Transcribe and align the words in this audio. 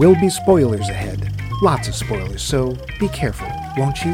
Will 0.00 0.14
be 0.14 0.30
spoilers 0.30 0.88
ahead. 0.88 1.30
Lots 1.60 1.86
of 1.86 1.94
spoilers, 1.94 2.40
so 2.40 2.74
be 2.98 3.06
careful, 3.08 3.46
won't 3.76 4.02
you? 4.02 4.12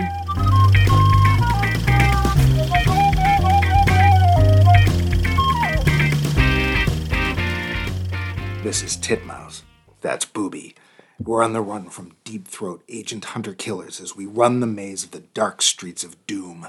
This 8.64 8.82
is 8.82 8.96
Titmouse. 8.96 9.62
That's 10.00 10.24
Booby. 10.24 10.74
We're 11.22 11.44
on 11.44 11.52
the 11.52 11.60
run 11.60 11.88
from 11.90 12.16
deep 12.24 12.48
throat 12.48 12.82
agent 12.88 13.26
hunter 13.26 13.54
killers 13.54 14.00
as 14.00 14.16
we 14.16 14.26
run 14.26 14.58
the 14.58 14.66
maze 14.66 15.04
of 15.04 15.12
the 15.12 15.20
dark 15.20 15.62
streets 15.62 16.02
of 16.02 16.26
doom. 16.26 16.66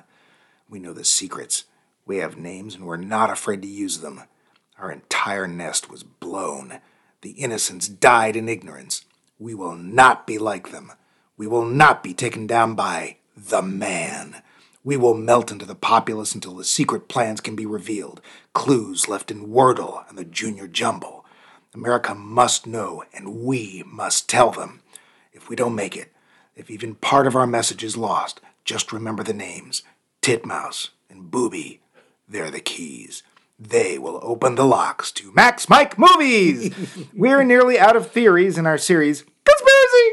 We 0.69 0.77
know 0.77 0.93
the 0.93 1.03
secrets. 1.03 1.63
We 2.05 2.17
have 2.17 2.37
names 2.37 2.75
and 2.75 2.85
we're 2.85 2.97
not 2.97 3.31
afraid 3.31 3.63
to 3.63 3.67
use 3.67 4.01
them. 4.01 4.21
Our 4.77 4.91
entire 4.91 5.47
nest 5.47 5.89
was 5.89 6.03
blown. 6.03 6.81
The 7.21 7.31
innocents 7.31 7.87
died 7.87 8.35
in 8.35 8.47
ignorance. 8.47 9.05
We 9.39 9.53
will 9.53 9.75
not 9.75 10.25
be 10.25 10.37
like 10.37 10.71
them. 10.71 10.91
We 11.37 11.47
will 11.47 11.65
not 11.65 12.03
be 12.03 12.13
taken 12.13 12.47
down 12.47 12.75
by 12.75 13.17
the 13.35 13.61
man. 13.61 14.41
We 14.83 14.97
will 14.97 15.13
melt 15.13 15.51
into 15.51 15.65
the 15.65 15.75
populace 15.75 16.33
until 16.33 16.55
the 16.55 16.63
secret 16.63 17.07
plans 17.07 17.41
can 17.41 17.55
be 17.55 17.65
revealed, 17.65 18.21
clues 18.53 19.07
left 19.07 19.29
in 19.29 19.49
Wordle 19.49 20.07
and 20.09 20.17
the 20.17 20.25
Junior 20.25 20.67
Jumble. 20.67 21.25
America 21.73 22.15
must 22.15 22.65
know, 22.65 23.03
and 23.13 23.41
we 23.41 23.83
must 23.85 24.27
tell 24.27 24.49
them. 24.49 24.81
If 25.33 25.49
we 25.49 25.55
don't 25.55 25.75
make 25.75 25.95
it, 25.95 26.11
if 26.55 26.71
even 26.71 26.95
part 26.95 27.27
of 27.27 27.35
our 27.35 27.45
message 27.45 27.83
is 27.83 27.95
lost, 27.95 28.41
just 28.65 28.91
remember 28.91 29.21
the 29.21 29.33
names 29.33 29.83
Titmouse 30.21 30.89
and 31.09 31.29
Booby. 31.29 31.81
They're 32.27 32.49
the 32.49 32.59
keys. 32.59 33.21
They 33.59 33.97
will 33.97 34.19
open 34.21 34.53
the 34.53 34.65
locks 34.65 35.11
to 35.13 35.31
Max 35.33 35.67
Mike 35.67 35.97
movies. 35.97 36.73
We're 37.13 37.43
nearly 37.43 37.79
out 37.79 37.95
of 37.95 38.11
theories 38.11 38.57
in 38.57 38.67
our 38.67 38.77
series 38.77 39.23
Conspiracy. 39.45 40.11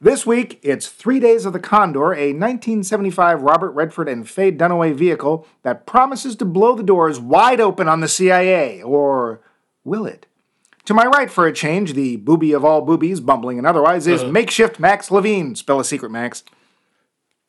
This 0.00 0.24
week, 0.24 0.58
it's 0.62 0.88
Three 0.88 1.20
Days 1.20 1.44
of 1.44 1.52
the 1.52 1.58
Condor, 1.58 2.14
a 2.14 2.32
1975 2.32 3.42
Robert 3.42 3.72
Redford 3.72 4.08
and 4.08 4.28
Faye 4.28 4.52
Dunaway 4.52 4.94
vehicle 4.94 5.46
that 5.62 5.86
promises 5.86 6.36
to 6.36 6.46
blow 6.46 6.74
the 6.74 6.82
doors 6.82 7.20
wide 7.20 7.60
open 7.60 7.86
on 7.86 8.00
the 8.00 8.08
CIA. 8.08 8.80
Or 8.82 9.42
will 9.84 10.06
it? 10.06 10.26
To 10.86 10.94
my 10.94 11.04
right, 11.04 11.30
for 11.30 11.46
a 11.46 11.52
change, 11.52 11.92
the 11.92 12.16
booby 12.16 12.52
of 12.52 12.64
all 12.64 12.80
boobies, 12.80 13.20
bumbling 13.20 13.58
and 13.58 13.66
otherwise, 13.66 14.06
is 14.06 14.22
uh-huh. 14.22 14.32
makeshift 14.32 14.80
Max 14.80 15.10
Levine. 15.10 15.54
Spell 15.54 15.80
a 15.80 15.84
secret, 15.84 16.10
Max. 16.10 16.44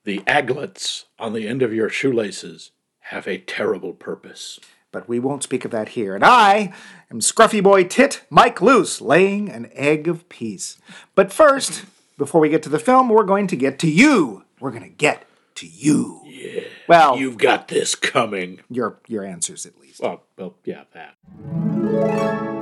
The 0.04 0.24
aglets 0.28 1.06
on 1.20 1.34
the 1.34 1.48
end 1.48 1.62
of 1.62 1.74
your 1.74 1.90
shoelaces 1.90 2.72
have 3.00 3.28
a 3.28 3.38
terrible 3.38 3.94
purpose. 3.94 4.60
But 4.92 5.08
we 5.10 5.20
won't 5.20 5.44
speak 5.44 5.66
of 5.66 5.72
that 5.72 5.90
here. 5.90 6.16
And 6.16 6.24
I 6.24 6.74
am 7.12 7.20
Scruffy 7.20 7.62
Boy 7.62 7.84
Tit 7.84 8.22
Mike 8.30 8.62
Loose, 8.62 9.02
laying 9.02 9.50
an 9.50 9.70
egg 9.74 10.08
of 10.08 10.28
peace. 10.30 10.78
But 11.14 11.32
first, 11.34 11.86
before 12.18 12.40
we 12.42 12.50
get 12.50 12.64
to 12.64 12.70
the 12.70 12.80
film, 12.80 13.10
we're 13.10 13.24
going 13.26 13.48
to 13.48 13.56
get 13.56 13.80
to 13.80 13.90
you. 13.90 14.44
We're 14.60 14.72
going 14.72 14.84
to 14.84 14.90
get 14.90 15.26
to 15.56 15.68
you. 15.68 16.22
Yeah. 16.26 16.62
Well, 16.88 17.18
You've 17.18 17.38
got 17.38 17.68
this 17.68 17.96
coming. 17.96 18.62
your 18.70 19.00
your 19.08 19.24
answers 19.26 19.66
at 19.66 19.78
least. 19.80 20.02
Well, 20.02 20.24
well, 20.38 20.56
yeah, 20.64 20.84
that. 20.94 21.16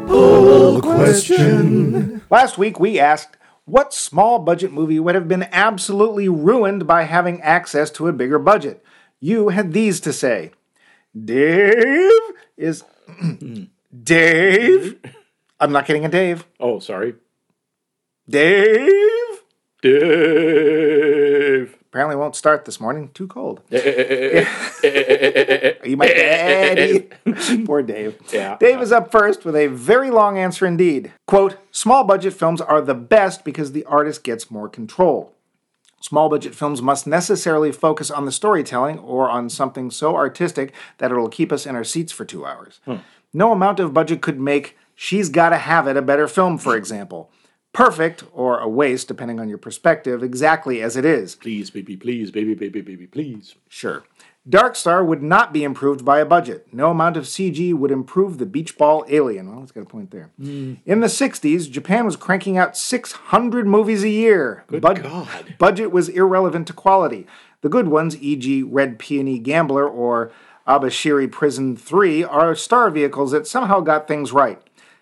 Poll 0.08 0.82
question. 0.82 2.22
Last 2.30 2.58
week 2.58 2.80
we 2.80 3.00
asked 3.00 3.38
what 3.66 3.94
small 3.94 4.40
budget 4.40 4.72
movie 4.72 5.00
would 5.00 5.16
have 5.16 5.28
been 5.28 5.48
absolutely 5.52 6.28
ruined 6.30 6.88
by 6.88 7.04
having 7.04 7.42
access 7.42 7.92
to 7.92 8.08
a 8.08 8.14
bigger 8.14 8.40
budget. 8.40 8.84
You 9.20 9.50
had 9.50 9.74
these 9.74 10.00
to 10.02 10.14
say. 10.14 10.52
Dave 11.24 12.12
is 12.58 12.84
Dave. 14.04 15.00
I'm 15.60 15.72
not 15.72 15.86
getting 15.86 16.06
a 16.06 16.10
Dave. 16.10 16.46
Oh, 16.60 16.80
sorry. 16.80 17.16
Dave 18.30 19.44
Dave. 19.82 21.78
apparently 21.90 22.16
won't 22.16 22.36
start 22.36 22.66
this 22.66 22.82
morning. 22.82 23.10
Too 23.14 23.28
cold. 23.28 23.62
Are 23.72 23.78
you 25.86 25.96
my 25.96 26.08
daddy? 26.08 27.08
Poor 27.66 27.84
Dave. 27.84 28.18
Yeah. 28.34 28.58
Dave 28.60 28.82
is 28.82 28.92
up 28.92 29.12
first 29.12 29.46
with 29.46 29.56
a 29.56 29.68
very 29.68 30.10
long 30.10 30.38
answer 30.38 30.66
indeed. 30.66 31.14
Quote, 31.28 31.58
small 31.72 32.04
budget 32.04 32.34
films 32.34 32.62
are 32.62 32.82
the 32.82 32.96
best 32.96 33.46
because 33.46 33.74
the 33.74 33.86
artist 33.86 34.24
gets 34.24 34.50
more 34.50 34.68
control. 34.68 35.35
Small 36.08 36.30
budget 36.30 36.54
films 36.54 36.84
must 36.84 37.08
necessarily 37.08 37.72
focus 37.72 38.12
on 38.12 38.26
the 38.26 38.32
storytelling 38.32 39.00
or 39.00 39.28
on 39.28 39.50
something 39.50 39.90
so 39.90 40.16
artistic 40.16 40.72
that 41.00 41.10
it'll 41.10 41.30
keep 41.30 41.52
us 41.52 41.66
in 41.66 41.76
our 41.76 41.84
seats 41.84 42.12
for 42.12 42.24
two 42.24 42.46
hours. 42.46 42.80
Hmm. 42.86 42.98
No 43.34 43.52
amount 43.52 43.80
of 43.80 43.92
budget 43.92 44.22
could 44.22 44.40
make 44.40 44.78
She's 44.94 45.30
Gotta 45.30 45.58
Have 45.58 45.88
It 45.88 45.98
a 45.98 46.04
better 46.04 46.28
film, 46.28 46.60
for 46.60 46.76
example. 46.76 47.32
Perfect, 47.74 48.24
or 48.34 48.60
a 48.60 48.70
waste, 48.70 49.08
depending 49.08 49.40
on 49.40 49.50
your 49.50 49.58
perspective, 49.58 50.22
exactly 50.22 50.80
as 50.80 50.96
it 50.96 51.06
is. 51.06 51.34
Please, 51.34 51.72
baby, 51.72 51.98
please, 51.98 52.30
baby, 52.30 52.54
baby, 52.54 52.82
baby, 52.82 53.08
please. 53.08 53.56
Sure. 53.68 54.04
Dark 54.48 54.76
Star 54.76 55.04
would 55.04 55.24
not 55.24 55.52
be 55.54 55.64
improved 55.64 56.06
by 56.06 56.20
a 56.20 56.26
budget. 56.26 56.68
No 56.72 56.92
amount 56.92 57.18
of 57.18 57.24
CG 57.24 57.74
would 57.74 57.90
improve 57.90 58.38
the 58.38 58.46
beach 58.46 58.78
ball 58.78 59.04
alien. 59.10 59.50
Well, 59.50 59.60
let's 59.60 59.72
get 59.72 59.84
a 59.84 59.88
point 59.88 60.12
there. 60.12 60.30
Hmm. 60.40 60.76
In 60.86 61.00
the 61.00 61.08
60s, 61.08 61.70
Japan 61.70 62.06
was 62.06 62.16
cranking 62.16 62.56
out 62.58 62.78
600 62.78 63.66
movies 63.66 64.04
a 64.04 64.10
year. 64.10 64.64
Good 64.68 64.82
Bud- 64.82 65.02
God. 65.02 65.56
Budget 65.58 65.92
was 65.92 66.10
irrelevant 66.10 66.68
to 66.68 66.74
quality. 66.74 67.26
The 67.62 67.70
good 67.70 67.88
ones, 67.88 68.16
e.g., 68.18 68.62
Red 68.64 69.00
Peony 69.00 69.40
Gambler 69.40 69.88
or 69.88 70.32
Abashiri 70.68 71.32
Prison 71.32 71.76
3, 71.76 72.24
are 72.24 72.54
star 72.56 72.92
vehicles 72.92 73.32
that 73.32 73.48
somehow 73.48 73.80
got 73.80 74.08
things 74.08 74.32
right. 74.32 74.62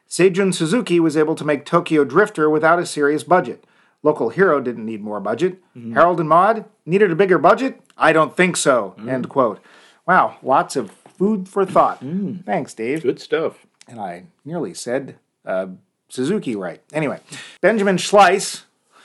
Seijun 0.10 0.54
Suzuki 0.54 1.02
was 1.02 1.18
able 1.18 1.36
to 1.36 1.44
make 1.44 1.66
Tokyo 1.66 2.06
Drifter 2.06 2.50
without 2.50 2.80
a 2.80 2.86
serious 2.86 3.24
budget. 3.24 3.66
Local 4.04 4.30
Hero 4.30 4.60
didn't 4.60 4.86
need 4.86 5.02
more 5.02 5.20
budget. 5.20 5.64
Mm-hmm. 5.76 5.94
Harold 5.94 6.20
and 6.20 6.30
Maude 6.30 6.66
needed 6.86 7.10
a 7.12 7.16
bigger 7.16 7.38
budget? 7.38 7.82
I 7.98 8.12
don't 8.12 8.36
think 8.36 8.58
so. 8.58 8.96
Mm. 9.00 9.10
End 9.10 9.30
quote. 9.30 9.64
Wow, 10.06 10.38
lots 10.44 10.76
of 10.76 10.92
food 10.92 11.48
for 11.48 11.66
thought. 11.66 12.04
Mm. 12.04 12.44
Thanks, 12.46 12.74
Dave. 12.74 13.02
Good 13.02 13.22
stuff. 13.22 13.66
And 13.88 14.00
I 14.00 14.26
nearly 14.44 14.74
said 14.74 15.16
uh, 15.46 15.68
Suzuki 16.10 16.56
right. 16.56 16.82
Anyway, 16.92 17.22
Benjamin 17.62 17.96
Schleiss, 17.98 18.64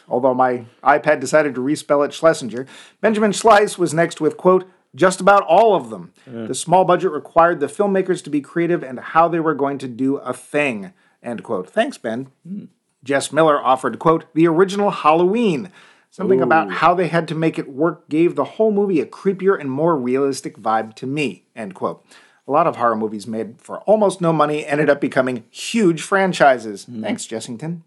although 0.08 0.34
my 0.34 0.64
iPad 0.82 1.20
decided 1.20 1.54
to 1.54 1.60
respell 1.60 2.04
it 2.04 2.12
Schlesinger, 2.12 2.66
Benjamin 3.00 3.30
Schleiss 3.30 3.78
was 3.78 3.94
next 3.94 4.20
with, 4.20 4.36
quote, 4.36 4.68
just 4.94 5.20
about 5.20 5.42
all 5.42 5.76
of 5.76 5.90
them. 5.90 6.12
The 6.26 6.54
small 6.54 6.84
budget 6.84 7.12
required 7.12 7.60
the 7.60 7.66
filmmakers 7.66 8.24
to 8.24 8.30
be 8.30 8.40
creative 8.40 8.82
and 8.82 8.98
how 8.98 9.28
they 9.28 9.38
were 9.38 9.54
going 9.54 9.78
to 9.78 9.86
do 9.88 10.16
a 10.16 10.32
thing, 10.32 10.92
end 11.22 11.44
quote. 11.44 11.68
Thanks, 11.68 11.98
Ben. 11.98 12.28
Mm. 12.48 12.68
Jess 13.04 13.32
Miller 13.32 13.60
offered, 13.60 13.98
quote, 13.98 14.24
the 14.34 14.46
original 14.46 14.90
Halloween. 14.90 15.70
Something 16.10 16.40
about 16.40 16.72
how 16.72 16.94
they 16.94 17.08
had 17.08 17.28
to 17.28 17.34
make 17.34 17.58
it 17.58 17.68
work 17.68 18.08
gave 18.08 18.34
the 18.34 18.44
whole 18.44 18.72
movie 18.72 19.00
a 19.00 19.06
creepier 19.06 19.60
and 19.60 19.70
more 19.70 19.96
realistic 19.96 20.56
vibe 20.56 20.94
to 20.94 21.06
me, 21.06 21.44
end 21.54 21.74
quote. 21.74 22.04
A 22.46 22.50
lot 22.50 22.66
of 22.66 22.76
horror 22.76 22.96
movies 22.96 23.26
made 23.26 23.60
for 23.60 23.80
almost 23.80 24.20
no 24.20 24.32
money 24.32 24.64
ended 24.64 24.88
up 24.88 25.02
becoming 25.02 25.44
huge 25.50 26.00
franchises. 26.00 26.86
Mm-hmm. 26.86 27.02
Thanks, 27.02 27.26
Jessington. 27.26 27.82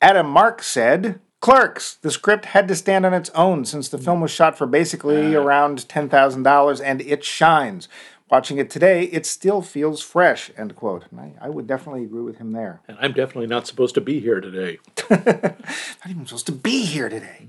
Adam 0.00 0.26
Mark 0.26 0.62
said, 0.62 1.20
Clerks, 1.40 1.94
the 1.96 2.10
script 2.10 2.46
had 2.46 2.66
to 2.68 2.74
stand 2.74 3.04
on 3.04 3.12
its 3.12 3.30
own 3.30 3.64
since 3.66 3.88
the 3.88 3.98
film 3.98 4.20
was 4.20 4.30
shot 4.30 4.56
for 4.56 4.66
basically 4.66 5.34
around 5.34 5.86
$10,000 5.86 6.80
and 6.82 7.00
it 7.02 7.22
shines. 7.22 7.88
Watching 8.28 8.58
it 8.58 8.70
today, 8.70 9.04
it 9.04 9.24
still 9.24 9.62
feels 9.62 10.02
fresh, 10.02 10.50
end 10.56 10.74
quote. 10.74 11.04
And 11.12 11.20
I, 11.20 11.34
I 11.42 11.48
would 11.48 11.68
definitely 11.68 12.02
agree 12.02 12.22
with 12.22 12.38
him 12.38 12.50
there. 12.52 12.80
And 12.88 12.98
I'm 13.00 13.12
definitely 13.12 13.46
not 13.46 13.68
supposed 13.68 13.94
to 13.94 14.00
be 14.00 14.18
here 14.18 14.40
today. 14.40 14.78
Not 15.10 16.10
even 16.10 16.26
supposed 16.26 16.46
to 16.46 16.52
be 16.52 16.84
here 16.84 17.08
today. 17.08 17.46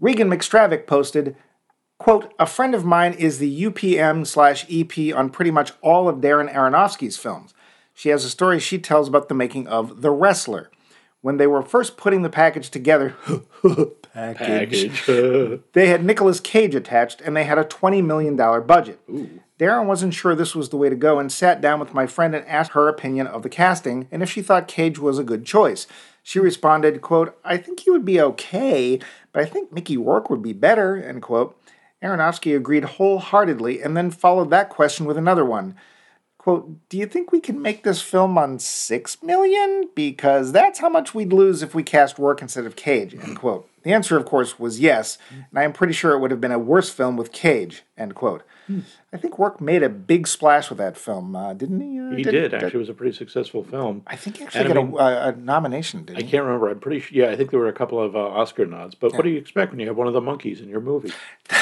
Regan 0.00 0.30
McStravick 0.30 0.86
posted, 0.86 1.36
quote, 1.98 2.32
a 2.38 2.46
friend 2.46 2.74
of 2.74 2.86
mine 2.86 3.12
is 3.12 3.38
the 3.38 3.64
UPM 3.64 4.26
slash 4.26 4.64
EP 4.70 5.14
on 5.14 5.28
pretty 5.28 5.50
much 5.50 5.72
all 5.82 6.08
of 6.08 6.16
Darren 6.16 6.50
Aronofsky's 6.52 7.18
films. 7.18 7.52
She 7.92 8.08
has 8.08 8.24
a 8.24 8.30
story 8.30 8.60
she 8.60 8.78
tells 8.78 9.08
about 9.08 9.28
the 9.28 9.34
making 9.34 9.66
of 9.66 10.00
The 10.00 10.10
Wrestler. 10.10 10.70
When 11.20 11.36
they 11.36 11.48
were 11.48 11.62
first 11.62 11.96
putting 11.96 12.22
the 12.22 12.30
package 12.30 12.70
together, 12.70 13.16
package, 14.12 15.04
Package. 15.04 15.60
they 15.72 15.88
had 15.88 16.04
Nicolas 16.04 16.40
Cage 16.40 16.74
attached 16.74 17.20
and 17.20 17.36
they 17.36 17.44
had 17.44 17.58
a 17.58 17.64
$20 17.64 18.04
million 18.04 18.36
budget. 18.36 19.00
Darren 19.58 19.86
wasn't 19.86 20.14
sure 20.14 20.36
this 20.36 20.54
was 20.54 20.68
the 20.68 20.76
way 20.76 20.88
to 20.88 20.94
go 20.94 21.18
and 21.18 21.32
sat 21.32 21.60
down 21.60 21.80
with 21.80 21.92
my 21.92 22.06
friend 22.06 22.34
and 22.34 22.46
asked 22.46 22.72
her 22.72 22.88
opinion 22.88 23.26
of 23.26 23.42
the 23.42 23.48
casting 23.48 24.06
and 24.12 24.22
if 24.22 24.30
she 24.30 24.40
thought 24.40 24.68
Cage 24.68 24.98
was 24.98 25.18
a 25.18 25.24
good 25.24 25.44
choice. 25.44 25.86
She 26.22 26.38
responded, 26.38 27.00
quote, 27.00 27.36
I 27.44 27.56
think 27.56 27.80
he 27.80 27.90
would 27.90 28.04
be 28.04 28.20
okay, 28.20 29.00
but 29.32 29.42
I 29.42 29.46
think 29.46 29.72
Mickey 29.72 29.96
Rourke 29.96 30.30
would 30.30 30.42
be 30.42 30.52
better, 30.52 30.96
end 30.96 31.22
quote. 31.22 31.58
Aronofsky 32.02 32.54
agreed 32.54 32.84
wholeheartedly 32.84 33.82
and 33.82 33.96
then 33.96 34.10
followed 34.10 34.50
that 34.50 34.68
question 34.68 35.06
with 35.06 35.16
another 35.16 35.44
one. 35.44 35.74
quote, 36.36 36.88
Do 36.88 36.96
you 36.96 37.06
think 37.06 37.32
we 37.32 37.40
can 37.40 37.60
make 37.60 37.82
this 37.82 38.00
film 38.00 38.38
on 38.38 38.60
six 38.60 39.20
million? 39.22 39.88
Because 39.96 40.52
that's 40.52 40.78
how 40.78 40.88
much 40.88 41.14
we'd 41.14 41.32
lose 41.32 41.62
if 41.62 41.74
we 41.74 41.82
cast 41.82 42.18
Rourke 42.18 42.42
instead 42.42 42.66
of 42.66 42.76
Cage, 42.76 43.14
end 43.14 43.38
quote. 43.38 43.68
The 43.82 43.92
answer, 43.92 44.16
of 44.16 44.26
course, 44.26 44.58
was 44.58 44.78
yes, 44.78 45.18
and 45.30 45.58
I 45.58 45.64
am 45.64 45.72
pretty 45.72 45.94
sure 45.94 46.12
it 46.12 46.20
would 46.20 46.30
have 46.30 46.40
been 46.40 46.52
a 46.52 46.58
worse 46.58 46.90
film 46.90 47.16
with 47.16 47.32
Cage, 47.32 47.82
end 47.96 48.14
quote. 48.14 48.44
I 49.12 49.16
think 49.16 49.38
Rourke 49.38 49.60
made 49.60 49.82
a 49.82 49.88
big 49.88 50.26
splash 50.26 50.68
with 50.68 50.78
that 50.78 50.96
film, 50.96 51.34
uh, 51.34 51.54
didn't 51.54 51.80
he? 51.80 51.98
Uh, 51.98 52.10
He 52.16 52.22
did, 52.22 52.52
actually. 52.52 52.74
It 52.74 52.76
was 52.76 52.88
a 52.88 52.94
pretty 52.94 53.16
successful 53.16 53.62
film. 53.64 54.02
I 54.06 54.16
think 54.16 54.36
he 54.38 54.44
actually 54.44 54.60
And 54.62 54.70
I 54.70 54.74
got 54.74 54.84
mean- 54.84 54.94
a, 55.00 55.28
a, 55.28 55.32
nomination, 55.36 56.04
didn't 56.04 56.18
I 56.18 56.22
he? 56.24 56.30
can't 56.30 56.44
remember. 56.44 56.68
I'm 56.68 56.80
pretty 56.80 57.00
sure. 57.00 57.16
Yeah, 57.16 57.30
I 57.30 57.36
think 57.36 57.50
there 57.50 57.60
were 57.60 57.68
a 57.68 57.72
couple 57.72 58.00
of 58.02 58.14
uh, 58.14 58.18
Oscar 58.20 58.66
nods. 58.66 58.94
But 58.94 59.12
what 59.14 59.22
do 59.22 59.30
you 59.30 59.38
expect 59.38 59.70
when 59.72 59.80
you 59.80 59.86
have 59.86 59.96
one 59.96 60.06
of 60.06 60.12
the 60.12 60.20
Monkees 60.20 60.60
in 60.62 60.68
your 60.68 60.80
movie? 60.80 61.12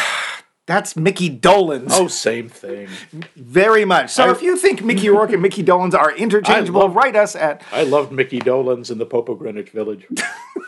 That's 0.66 0.96
Mickey 0.96 1.30
Dolenz. 1.30 1.90
Oh, 1.92 2.08
same 2.08 2.48
thing. 2.48 2.88
Very 3.36 3.84
much. 3.84 4.10
So 4.10 4.24
I- 4.24 4.32
if 4.32 4.42
you 4.42 4.56
think 4.56 4.82
Mickey 4.84 5.08
Rourke 5.08 5.30
and 5.32 5.40
Mickey 5.40 5.62
Dolenz 5.62 5.94
are 5.94 6.12
interchangeable, 6.12 6.88
write 6.88 7.14
us 7.14 7.36
at 7.36 7.62
I 7.72 7.84
loved 7.84 8.10
Mickey 8.10 8.40
Dolenz 8.40 8.90
in 8.90 8.98
the 8.98 9.06
Pope 9.06 9.28
of 9.28 9.38
Greenwich 9.38 9.70
Village. 9.70 10.06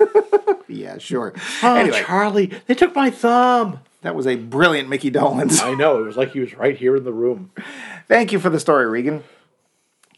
yeah, 0.69 0.99
sure. 0.99 1.35
Oh, 1.63 1.75
anyway, 1.75 2.03
Charlie, 2.07 2.53
they 2.67 2.75
took 2.75 2.95
my 2.95 3.11
thumb. 3.11 3.81
that 4.03 4.15
was 4.15 4.27
a 4.29 4.37
brilliant 4.37 4.89
Mickey 4.89 5.11
Dolenz. 5.11 5.61
I 5.63 5.75
know. 5.75 6.01
It 6.01 6.05
was 6.07 6.17
like 6.17 6.33
he 6.33 6.41
was 6.41 6.55
right 6.55 6.77
here 6.77 6.95
in 6.97 7.03
the 7.05 7.13
room. 7.13 7.51
Thank 8.07 8.31
you 8.33 8.39
for 8.39 8.51
the 8.51 8.61
story, 8.61 8.87
Regan. 8.87 9.25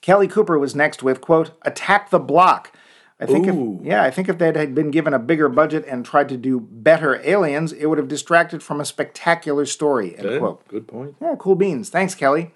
Kelly 0.03 0.29
Cooper 0.29 0.59
was 0.59 0.75
next 0.75 1.03
with 1.03 1.21
quote 1.23 1.53
Attack 1.62 2.11
the 2.11 2.19
Block. 2.19 2.73
I 3.20 3.26
think 3.26 3.46
Ooh. 3.49 3.78
if 3.81 3.87
yeah, 3.87 4.02
I 4.02 4.11
think 4.11 4.28
if 4.31 4.38
they 4.38 4.46
had 4.46 4.75
been 4.75 4.90
given 4.90 5.12
a 5.12 5.19
bigger 5.19 5.50
budget 5.50 5.84
and 5.87 6.05
tried 6.06 6.31
to 6.31 6.38
do 6.38 6.58
better 6.58 7.20
aliens, 7.22 7.72
it 7.72 7.87
would 7.87 7.99
have 7.99 8.08
distracted 8.08 8.62
from 8.62 8.81
a 8.81 8.84
spectacular 8.84 9.67
story. 9.67 10.17
End 10.17 10.26
Eh, 10.26 10.38
quote. 10.38 10.67
Good 10.69 10.88
point. 10.88 11.17
Yeah, 11.20 11.34
cool 11.38 11.55
beans. 11.55 11.90
Thanks, 11.90 12.14
Kelly. 12.14 12.52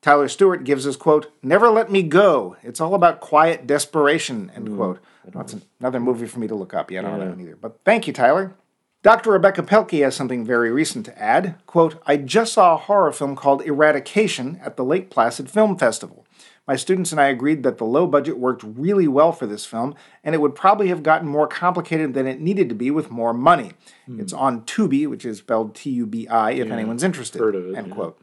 Tyler 0.00 0.28
Stewart 0.28 0.62
gives 0.62 0.86
us 0.86 0.96
quote, 0.96 1.32
Never 1.42 1.68
let 1.68 1.90
me 1.90 2.04
go. 2.04 2.56
It's 2.62 2.80
all 2.80 2.94
about 2.94 3.20
quiet 3.20 3.66
desperation, 3.66 4.52
end 4.54 4.76
quote. 4.76 5.00
That's 5.34 5.56
another 5.80 5.98
movie 6.00 6.26
for 6.26 6.38
me 6.38 6.46
to 6.46 6.54
look 6.54 6.72
up. 6.72 6.90
Yeah, 6.90 7.00
I 7.00 7.02
don't 7.02 7.12
know 7.18 7.24
that 7.24 7.30
one 7.30 7.40
either. 7.40 7.56
But 7.56 7.80
thank 7.84 8.06
you, 8.06 8.12
Tyler. 8.12 8.54
Dr. 9.02 9.30
Rebecca 9.32 9.62
Pelkey 9.62 10.02
has 10.02 10.16
something 10.16 10.44
very 10.44 10.70
recent 10.70 11.06
to 11.06 11.18
add. 11.22 11.54
Quote, 11.66 12.00
I 12.06 12.16
just 12.16 12.52
saw 12.52 12.74
a 12.74 12.78
horror 12.78 13.12
film 13.12 13.36
called 13.36 13.62
Eradication 13.62 14.58
at 14.62 14.76
the 14.76 14.84
Lake 14.84 15.10
Placid 15.10 15.50
Film 15.50 15.76
Festival. 15.76 16.24
My 16.68 16.76
students 16.76 17.12
and 17.12 17.20
I 17.20 17.28
agreed 17.28 17.62
that 17.62 17.78
the 17.78 17.84
low 17.84 18.06
budget 18.06 18.38
worked 18.38 18.62
really 18.62 19.08
well 19.08 19.32
for 19.32 19.46
this 19.46 19.64
film, 19.64 19.94
and 20.22 20.34
it 20.34 20.38
would 20.38 20.54
probably 20.54 20.88
have 20.88 21.02
gotten 21.02 21.26
more 21.26 21.46
complicated 21.48 22.12
than 22.12 22.26
it 22.26 22.40
needed 22.40 22.68
to 22.68 22.74
be 22.74 22.90
with 22.90 23.10
more 23.10 23.32
money. 23.32 23.72
Hmm. 24.04 24.20
It's 24.20 24.34
on 24.34 24.62
Tubi, 24.62 25.06
which 25.06 25.24
is 25.24 25.38
spelled 25.38 25.74
T 25.74 25.88
U 25.90 26.06
B 26.06 26.28
I, 26.28 26.50
if 26.50 26.70
anyone's 26.70 27.02
interested. 27.02 27.40
heard 27.40 27.54
of 27.54 27.70
it, 27.70 27.74
End 27.74 27.88
yeah. 27.88 27.94
quote. 27.94 28.20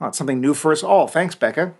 Well, 0.00 0.08
it's 0.08 0.16
something 0.16 0.40
new 0.40 0.54
for 0.54 0.72
us 0.72 0.82
all. 0.82 1.06
Thanks, 1.06 1.34
Becca. 1.34 1.74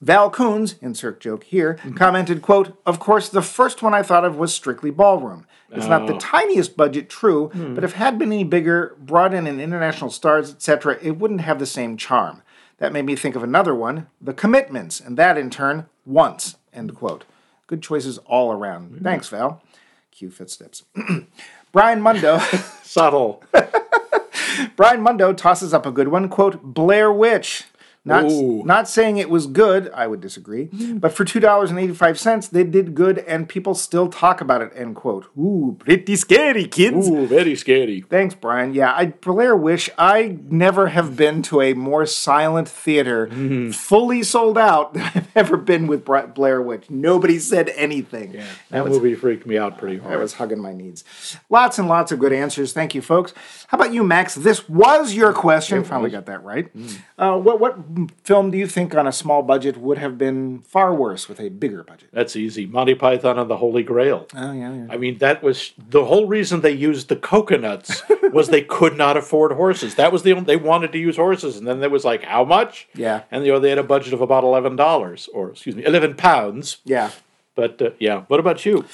Val 0.00 0.30
Coons, 0.30 0.76
insert 0.80 1.18
joke 1.18 1.42
here, 1.42 1.76
hmm. 1.82 1.94
commented, 1.94 2.40
quote, 2.40 2.80
Of 2.86 3.00
course, 3.00 3.28
the 3.28 3.42
first 3.42 3.82
one 3.82 3.94
I 3.94 4.04
thought 4.04 4.24
of 4.24 4.36
was 4.36 4.54
Strictly 4.54 4.92
Ballroom. 4.92 5.44
It's 5.70 5.86
not 5.86 6.06
the 6.06 6.14
oh. 6.14 6.18
tiniest 6.18 6.76
budget, 6.76 7.10
true, 7.10 7.48
hmm. 7.48 7.74
but 7.74 7.84
if 7.84 7.94
had 7.94 8.16
been 8.16 8.32
any 8.32 8.44
bigger, 8.44 8.96
brought 9.00 9.34
in 9.34 9.48
an 9.48 9.60
international 9.60 10.10
stars, 10.10 10.50
etc., 10.52 10.98
it 11.02 11.18
wouldn't 11.18 11.40
have 11.42 11.58
the 11.58 11.66
same 11.66 11.96
charm. 11.96 12.42
That 12.78 12.92
made 12.92 13.04
me 13.04 13.16
think 13.16 13.34
of 13.36 13.42
another 13.42 13.74
one, 13.74 14.06
The 14.20 14.32
Commitments, 14.32 15.00
and 15.00 15.16
that 15.16 15.36
in 15.36 15.50
turn, 15.50 15.86
Once, 16.06 16.56
end 16.72 16.94
quote. 16.94 17.24
Good 17.66 17.82
choices 17.82 18.18
all 18.18 18.52
around. 18.52 19.00
Thanks, 19.02 19.28
Val. 19.28 19.62
Cue 20.10 20.30
footsteps. 20.30 20.84
Brian 21.72 22.00
Mundo. 22.00 22.38
Subtle. 22.82 23.42
Brian 24.76 25.02
Mundo 25.02 25.32
tosses 25.32 25.74
up 25.74 25.86
a 25.86 25.90
good 25.90 26.08
one, 26.08 26.28
quote, 26.28 26.62
Blair 26.62 27.12
Witch. 27.12 27.64
Not, 28.08 28.24
Ooh. 28.30 28.62
not 28.64 28.88
saying 28.88 29.18
it 29.18 29.28
was 29.30 29.46
good, 29.46 29.90
I 29.94 30.06
would 30.06 30.20
disagree, 30.20 30.64
but 31.04 31.12
for 31.12 31.24
$2.85, 31.24 32.50
they 32.50 32.64
did 32.64 32.94
good 32.94 33.18
and 33.18 33.48
people 33.48 33.74
still 33.74 34.08
talk 34.08 34.40
about 34.40 34.62
it, 34.62 34.72
end 34.74 34.96
quote. 34.96 35.26
Ooh, 35.38 35.76
pretty 35.78 36.16
scary, 36.16 36.64
kids. 36.66 37.08
Ooh, 37.08 37.26
very 37.26 37.54
scary. 37.54 38.00
Thanks, 38.08 38.34
Brian. 38.34 38.72
Yeah, 38.74 38.92
I 38.94 39.06
Blair 39.06 39.56
Witch. 39.56 39.90
I 39.98 40.38
never 40.48 40.88
have 40.88 41.16
been 41.16 41.42
to 41.42 41.60
a 41.60 41.74
more 41.74 42.06
silent 42.06 42.68
theater, 42.68 43.26
Mm-hmm. 43.28 43.70
fully 43.72 44.22
sold 44.22 44.56
out, 44.58 44.94
than 44.94 45.02
I've 45.14 45.28
ever 45.36 45.56
been 45.56 45.86
with 45.86 46.04
Blair 46.04 46.62
Witch. 46.62 46.88
Nobody 46.90 47.38
said 47.38 47.68
anything. 47.76 48.32
That, 48.32 48.46
that 48.70 48.84
was 48.84 48.94
movie 48.94 49.14
freaked 49.14 49.46
me 49.46 49.58
out 49.58 49.76
pretty 49.78 49.98
hard. 49.98 50.14
I 50.14 50.16
was 50.16 50.34
hugging 50.34 50.60
my 50.60 50.72
knees. 50.72 51.04
Lots 51.50 51.78
and 51.78 51.88
lots 51.88 52.10
of 52.12 52.18
good 52.18 52.32
answers. 52.32 52.72
Thank 52.72 52.94
you, 52.94 53.02
folks. 53.02 53.34
How 53.68 53.76
about 53.76 53.92
you, 53.92 54.02
Max? 54.02 54.34
This 54.34 54.68
was 54.68 55.12
your 55.14 55.32
question. 55.32 55.84
Finally 55.84 56.10
got 56.10 56.26
that 56.26 56.42
right. 56.42 56.70
Uh, 57.18 57.36
what 57.38 57.60
what 57.60 57.76
film 58.24 58.50
do 58.50 58.58
you 58.58 58.66
think 58.66 58.94
on 58.94 59.06
a 59.06 59.12
small 59.12 59.42
budget 59.42 59.76
would 59.76 59.98
have 59.98 60.16
been 60.16 60.60
far 60.60 60.94
worse 60.94 61.28
with 61.28 61.40
a 61.40 61.48
bigger 61.48 61.82
budget? 61.82 62.08
That's 62.12 62.36
easy. 62.36 62.66
Monty 62.66 62.94
Python 62.94 63.38
and 63.38 63.50
the 63.50 63.56
Holy 63.56 63.82
Grail. 63.82 64.26
Oh 64.34 64.52
yeah, 64.52 64.72
yeah. 64.72 64.86
I 64.90 64.96
mean, 64.96 65.18
that 65.18 65.42
was 65.42 65.72
the 65.76 66.04
whole 66.04 66.26
reason 66.26 66.60
they 66.60 66.72
used 66.72 67.08
the 67.08 67.16
coconuts 67.16 68.02
was 68.32 68.48
they 68.48 68.62
could 68.62 68.96
not 68.96 69.16
afford 69.16 69.52
horses. 69.52 69.94
That 69.96 70.12
was 70.12 70.22
the 70.22 70.32
only, 70.32 70.44
they 70.44 70.56
wanted 70.56 70.92
to 70.92 70.98
use 70.98 71.16
horses, 71.16 71.56
and 71.56 71.66
then 71.66 71.80
there 71.80 71.90
was 71.90 72.04
like 72.04 72.22
how 72.24 72.44
much? 72.44 72.88
Yeah. 72.94 73.22
and 73.30 73.44
you 73.44 73.52
know 73.52 73.58
they 73.58 73.70
had 73.70 73.78
a 73.78 73.82
budget 73.82 74.12
of 74.12 74.20
about 74.20 74.44
eleven 74.44 74.76
dollars, 74.76 75.28
or 75.34 75.50
excuse 75.50 75.74
me, 75.76 75.84
eleven 75.84 76.14
pounds. 76.14 76.78
yeah. 76.84 77.10
But 77.54 77.82
uh, 77.82 77.90
yeah, 77.98 78.22
what 78.28 78.38
about 78.38 78.64
you? 78.64 78.84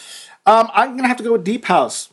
Um, 0.46 0.70
I'm 0.72 0.96
gonna 0.96 1.08
have 1.08 1.18
to 1.18 1.22
go 1.22 1.32
with 1.32 1.44
Deep 1.44 1.66
House. 1.66 2.08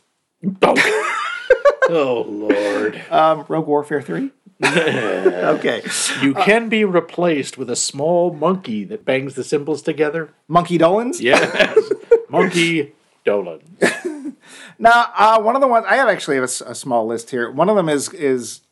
Oh, 0.60 0.74
oh 1.88 2.26
Lord! 2.28 3.02
Um, 3.10 3.44
Rogue 3.48 3.66
Warfare 3.66 4.02
Three. 4.02 4.30
okay. 4.64 5.82
You 6.20 6.34
can 6.34 6.68
be 6.68 6.84
replaced 6.84 7.58
with 7.58 7.70
a 7.70 7.76
small 7.76 8.32
monkey 8.32 8.84
that 8.84 9.04
bangs 9.04 9.34
the 9.34 9.44
cymbals 9.44 9.82
together. 9.82 10.30
Monkey 10.48 10.78
Dolenz. 10.78 11.20
Yes, 11.20 11.92
monkey 12.28 12.92
Dolan. 13.24 13.60
Now, 14.78 15.12
uh, 15.16 15.40
one 15.40 15.54
of 15.54 15.60
the 15.60 15.68
ones 15.68 15.86
I 15.88 15.96
have 15.96 16.08
actually 16.08 16.36
have 16.36 16.44
a, 16.44 16.70
a 16.70 16.74
small 16.74 17.06
list 17.06 17.30
here. 17.30 17.50
One 17.50 17.68
of 17.68 17.76
them 17.76 17.88
is 17.88 18.12
is 18.12 18.62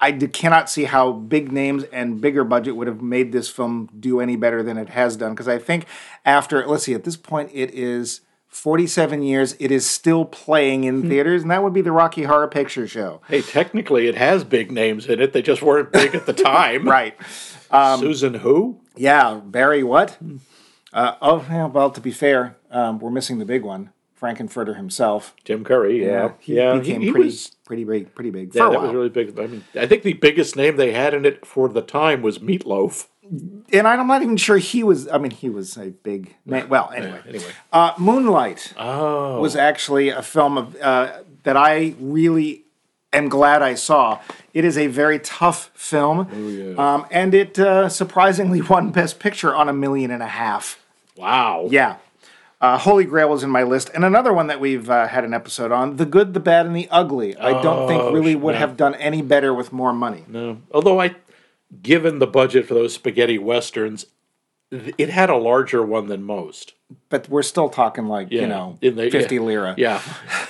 I 0.00 0.10
d- 0.10 0.26
cannot 0.28 0.70
see 0.70 0.84
how 0.84 1.12
big 1.12 1.52
names 1.52 1.84
and 1.84 2.20
bigger 2.20 2.44
budget 2.44 2.76
would 2.76 2.86
have 2.86 3.02
made 3.02 3.32
this 3.32 3.50
film 3.50 3.90
do 3.98 4.20
any 4.20 4.36
better 4.36 4.62
than 4.62 4.78
it 4.78 4.88
has 4.90 5.16
done. 5.16 5.32
Because 5.32 5.48
I 5.48 5.58
think 5.58 5.84
after 6.24 6.66
let's 6.66 6.84
see, 6.84 6.94
at 6.94 7.04
this 7.04 7.16
point 7.16 7.50
it 7.52 7.72
is 7.74 8.22
47 8.50 9.22
years. 9.22 9.54
It 9.60 9.70
is 9.70 9.88
still 9.88 10.24
playing 10.24 10.84
in 10.84 11.08
theaters, 11.08 11.42
and 11.42 11.50
that 11.50 11.62
would 11.62 11.72
be 11.72 11.80
the 11.82 11.92
Rocky 11.92 12.24
Horror 12.24 12.48
Picture 12.48 12.86
Show. 12.86 13.20
Hey, 13.28 13.42
technically, 13.42 14.08
it 14.08 14.16
has 14.16 14.42
big 14.44 14.70
names 14.72 15.06
in 15.06 15.20
it. 15.20 15.32
They 15.32 15.40
just 15.40 15.62
weren't 15.62 15.92
big 15.92 16.14
at 16.14 16.26
the 16.26 16.32
time. 16.50 16.86
Right. 16.88 17.16
Susan 17.98 18.34
who? 18.34 18.80
Yeah. 18.96 19.40
Barry. 19.44 19.82
What? 19.84 20.18
Uh, 20.92 21.14
oh, 21.22 21.46
yeah, 21.48 21.66
well. 21.66 21.90
To 21.90 22.00
be 22.00 22.10
fair, 22.10 22.56
um, 22.70 22.98
we're 22.98 23.10
missing 23.10 23.38
the 23.38 23.44
big 23.44 23.62
one, 23.62 23.90
Frank-N-Furter 24.14 24.76
himself. 24.76 25.34
Tim 25.44 25.62
Curry. 25.62 26.04
Yeah, 26.04 26.32
he 26.40 26.56
yeah. 26.56 26.76
became 26.76 27.00
he, 27.00 27.06
he 27.06 27.12
pretty, 27.12 27.26
was. 27.26 27.56
pretty 27.64 27.84
big, 27.84 28.12
pretty 28.16 28.30
big 28.30 28.52
Yeah, 28.52 28.62
for 28.62 28.68
a 28.68 28.70
that 28.72 28.76
while. 28.78 28.86
was 28.88 28.94
really 28.96 29.08
big. 29.10 29.38
I 29.38 29.46
mean, 29.46 29.64
I 29.76 29.86
think 29.86 30.02
the 30.02 30.14
biggest 30.14 30.56
name 30.56 30.76
they 30.76 30.92
had 30.92 31.14
in 31.14 31.24
it 31.24 31.46
for 31.46 31.68
the 31.68 31.82
time 31.82 32.22
was 32.22 32.40
Meatloaf. 32.40 33.06
And 33.72 33.86
I'm 33.86 34.06
not 34.06 34.22
even 34.22 34.36
sure 34.36 34.58
he 34.58 34.82
was. 34.82 35.08
I 35.08 35.18
mean, 35.18 35.30
he 35.30 35.48
was 35.48 35.76
a 35.76 35.90
big 35.90 36.34
man. 36.44 36.68
Well, 36.68 36.90
anyway, 36.94 37.20
Anyway, 37.28 37.44
uh, 37.72 37.92
Moonlight 37.98 38.72
oh, 38.76 39.40
was 39.40 39.56
actually 39.56 40.08
a 40.08 40.22
film 40.22 40.58
of 40.58 40.76
uh, 40.80 41.18
that 41.44 41.56
I 41.56 41.94
really 42.00 42.64
am 43.12 43.28
glad 43.28 43.62
I 43.62 43.74
saw. 43.74 44.20
It 44.52 44.64
is 44.64 44.76
a 44.76 44.88
very 44.88 45.18
tough 45.20 45.70
film, 45.74 46.28
yeah. 46.34 46.74
um, 46.94 47.06
and 47.10 47.32
it 47.34 47.58
uh, 47.58 47.88
surprisingly 47.88 48.60
won 48.70 48.90
Best 48.90 49.18
Picture 49.20 49.54
on 49.54 49.68
a 49.68 49.72
million 49.72 50.10
and 50.10 50.22
a 50.22 50.28
half. 50.28 50.82
wow. 51.16 51.68
Yeah. 51.70 51.96
Uh, 52.62 52.76
Holy 52.76 53.04
Grail 53.06 53.30
was 53.30 53.42
in 53.42 53.48
my 53.48 53.62
list, 53.62 53.90
and 53.94 54.04
another 54.04 54.34
one 54.34 54.48
that 54.48 54.60
we've 54.60 54.90
uh, 54.90 55.06
had 55.06 55.24
an 55.24 55.32
episode 55.32 55.72
on: 55.72 55.96
The 55.96 56.04
Good, 56.04 56.34
the 56.34 56.40
Bad, 56.40 56.66
and 56.66 56.76
the 56.76 56.88
Ugly. 56.90 57.34
I 57.38 57.62
don't 57.62 57.88
think 57.88 58.02
Oh, 58.02 58.12
really 58.12 58.34
would 58.36 58.52
yeah. 58.52 58.58
have 58.60 58.76
done 58.76 58.94
any 58.96 59.22
better 59.22 59.54
with 59.54 59.72
more 59.72 59.94
money. 59.94 60.24
No, 60.28 60.58
although 60.70 61.00
I, 61.00 61.14
given 61.82 62.18
the 62.18 62.26
budget 62.26 62.66
for 62.66 62.74
those 62.74 62.94
spaghetti 62.94 63.38
westerns, 63.38 64.06
it 64.70 65.08
had 65.10 65.30
a 65.30 65.36
larger 65.36 65.84
one 65.84 66.06
than 66.08 66.22
most. 66.22 66.74
But 67.08 67.28
we're 67.28 67.42
still 67.42 67.68
talking 67.68 68.06
like 68.06 68.28
Yeah, 68.30 68.42
you 68.42 68.46
know, 68.48 68.78
in 68.80 68.96
the- 68.96 69.10
fifty 69.10 69.36
yeah. 69.36 69.40
lira. 69.40 69.74
Yeah, 69.76 70.00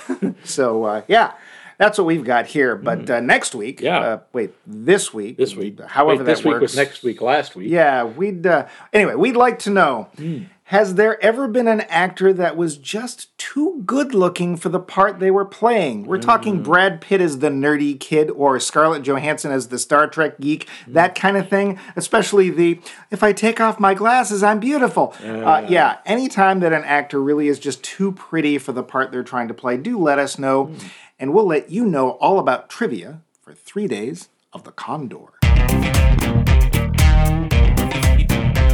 So 0.43 0.83
uh, 0.85 1.01
yeah, 1.07 1.33
that's 1.77 1.97
what 1.97 2.05
we've 2.05 2.23
got 2.23 2.45
here. 2.47 2.75
But 2.75 3.09
uh, 3.09 3.19
next 3.19 3.53
week, 3.55 3.77
Mm-hmm. 3.77 3.85
Yeah. 3.85 3.99
uh, 3.99 4.19
wait, 4.33 4.51
this 4.67 5.13
week, 5.13 5.37
this 5.37 5.55
week. 5.55 5.79
however 5.81 6.09
Wait, 6.09 6.17
that 6.19 6.23
this 6.25 6.39
week 6.43 6.53
works. 6.53 6.61
was 6.61 6.75
next 6.75 7.03
week. 7.03 7.21
Last 7.21 7.55
week. 7.55 7.69
Yeah, 7.69 8.03
we'd 8.03 8.45
uh, 8.45 8.67
anyway. 8.93 9.15
We'd 9.15 9.35
like 9.35 9.59
to 9.59 9.69
know: 9.69 10.09
Hmm. 10.17 10.43
Has 10.71 10.95
there 10.95 11.21
ever 11.21 11.49
been 11.49 11.67
an 11.67 11.81
actor 11.81 12.31
that 12.31 12.55
was 12.55 12.77
just 12.77 13.37
too 13.37 13.83
good 13.85 14.15
looking 14.15 14.55
for 14.55 14.69
the 14.69 14.79
part 14.79 15.19
they 15.19 15.29
were 15.29 15.43
playing? 15.43 16.05
We're 16.05 16.15
Hmm. 16.15 16.21
talking 16.21 16.63
Brad 16.63 17.01
Pitt 17.01 17.19
as 17.19 17.39
the 17.39 17.49
nerdy 17.49 17.99
kid, 17.99 18.31
or 18.33 18.57
Scarlett 18.57 19.03
Johansson 19.03 19.51
as 19.51 19.67
the 19.67 19.77
Star 19.77 20.07
Trek 20.07 20.39
geek, 20.39 20.69
Hmm. 20.85 20.93
that 20.93 21.13
kind 21.13 21.35
of 21.35 21.49
thing. 21.49 21.77
Especially 21.97 22.49
the 22.49 22.79
"If 23.11 23.21
I 23.21 23.33
take 23.33 23.59
off 23.59 23.81
my 23.81 23.93
glasses, 23.93 24.43
I'm 24.43 24.59
beautiful." 24.61 25.13
Uh, 25.21 25.63
yeah, 25.67 25.97
anytime 26.05 26.61
that 26.61 26.71
an 26.71 26.85
actor 26.85 27.21
really 27.21 27.49
is 27.49 27.59
just 27.59 27.83
too 27.83 28.13
pretty 28.13 28.57
for 28.57 28.71
the 28.71 28.81
part 28.81 29.11
they're 29.11 29.23
trying 29.23 29.49
to 29.49 29.53
play, 29.53 29.75
do 29.75 29.99
let 29.99 30.19
us 30.19 30.39
know, 30.39 30.67
Hmm. 30.67 30.73
and 31.19 31.33
we'll 31.33 31.47
let 31.47 31.69
you 31.69 31.83
know 31.83 32.11
all 32.21 32.39
about 32.39 32.69
trivia 32.69 33.19
for 33.43 33.51
three 33.51 33.87
days 33.89 34.29
of 34.53 34.63
the 34.63 34.71
Condor. 34.71 35.33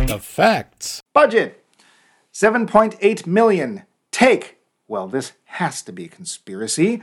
The 0.05 0.19
facts. 0.21 1.01
Budget 1.15 1.63
7.8 2.37 3.25
million. 3.25 3.81
Take. 4.11 4.59
Well, 4.87 5.07
this 5.07 5.31
has 5.45 5.81
to 5.81 5.91
be 5.91 6.05
a 6.05 6.07
conspiracy. 6.07 7.01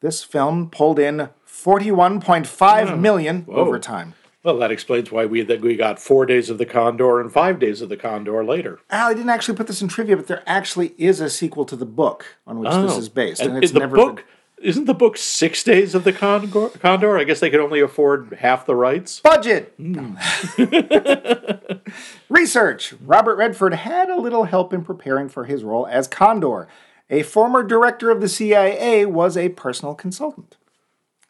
This 0.00 0.22
film 0.22 0.68
pulled 0.68 0.98
in 0.98 1.30
41.5 1.48 2.94
hmm. 2.94 3.00
million 3.00 3.46
over 3.48 3.78
time. 3.78 4.12
Well, 4.42 4.58
that 4.58 4.70
explains 4.70 5.10
why 5.10 5.24
we 5.24 5.40
that 5.40 5.62
we 5.62 5.74
got 5.76 5.98
four 5.98 6.26
days 6.26 6.50
of 6.50 6.58
the 6.58 6.66
Condor 6.66 7.18
and 7.18 7.32
five 7.32 7.58
days 7.58 7.80
of 7.80 7.88
the 7.88 7.96
Condor 7.96 8.44
later. 8.44 8.78
Al, 8.90 9.08
I 9.08 9.14
didn't 9.14 9.30
actually 9.30 9.56
put 9.56 9.68
this 9.68 9.80
in 9.80 9.88
trivia, 9.88 10.18
but 10.18 10.26
there 10.26 10.42
actually 10.44 10.92
is 10.98 11.18
a 11.18 11.30
sequel 11.30 11.64
to 11.64 11.76
the 11.76 11.86
book 11.86 12.36
on 12.46 12.58
which 12.58 12.68
this 12.68 12.92
oh. 12.92 12.98
is 12.98 13.08
based, 13.08 13.40
and, 13.40 13.64
it's 13.64 13.72
the 13.72 13.78
never 13.78 13.96
book. 13.96 14.16
been- 14.16 14.24
Isn't 14.64 14.86
the 14.86 14.94
book 14.94 15.18
six 15.18 15.62
days 15.62 15.94
of 15.94 16.04
the 16.04 16.12
Condor? 16.12 16.70
Condor? 16.70 17.18
I 17.18 17.24
guess 17.24 17.38
they 17.40 17.50
could 17.50 17.60
only 17.60 17.80
afford 17.80 18.38
half 18.40 18.64
the 18.64 18.74
rights. 18.74 19.20
Budget. 19.20 19.74
Hmm. 19.76 20.14
Research. 22.30 22.94
Robert 23.04 23.36
Redford 23.36 23.74
had 23.74 24.08
a 24.08 24.18
little 24.18 24.44
help 24.44 24.72
in 24.72 24.82
preparing 24.82 25.28
for 25.28 25.44
his 25.44 25.62
role 25.62 25.86
as 25.86 26.08
Condor. 26.08 26.66
A 27.10 27.22
former 27.22 27.62
director 27.62 28.10
of 28.10 28.22
the 28.22 28.28
CIA 28.28 29.04
was 29.04 29.36
a 29.36 29.50
personal 29.50 29.94
consultant. 29.94 30.56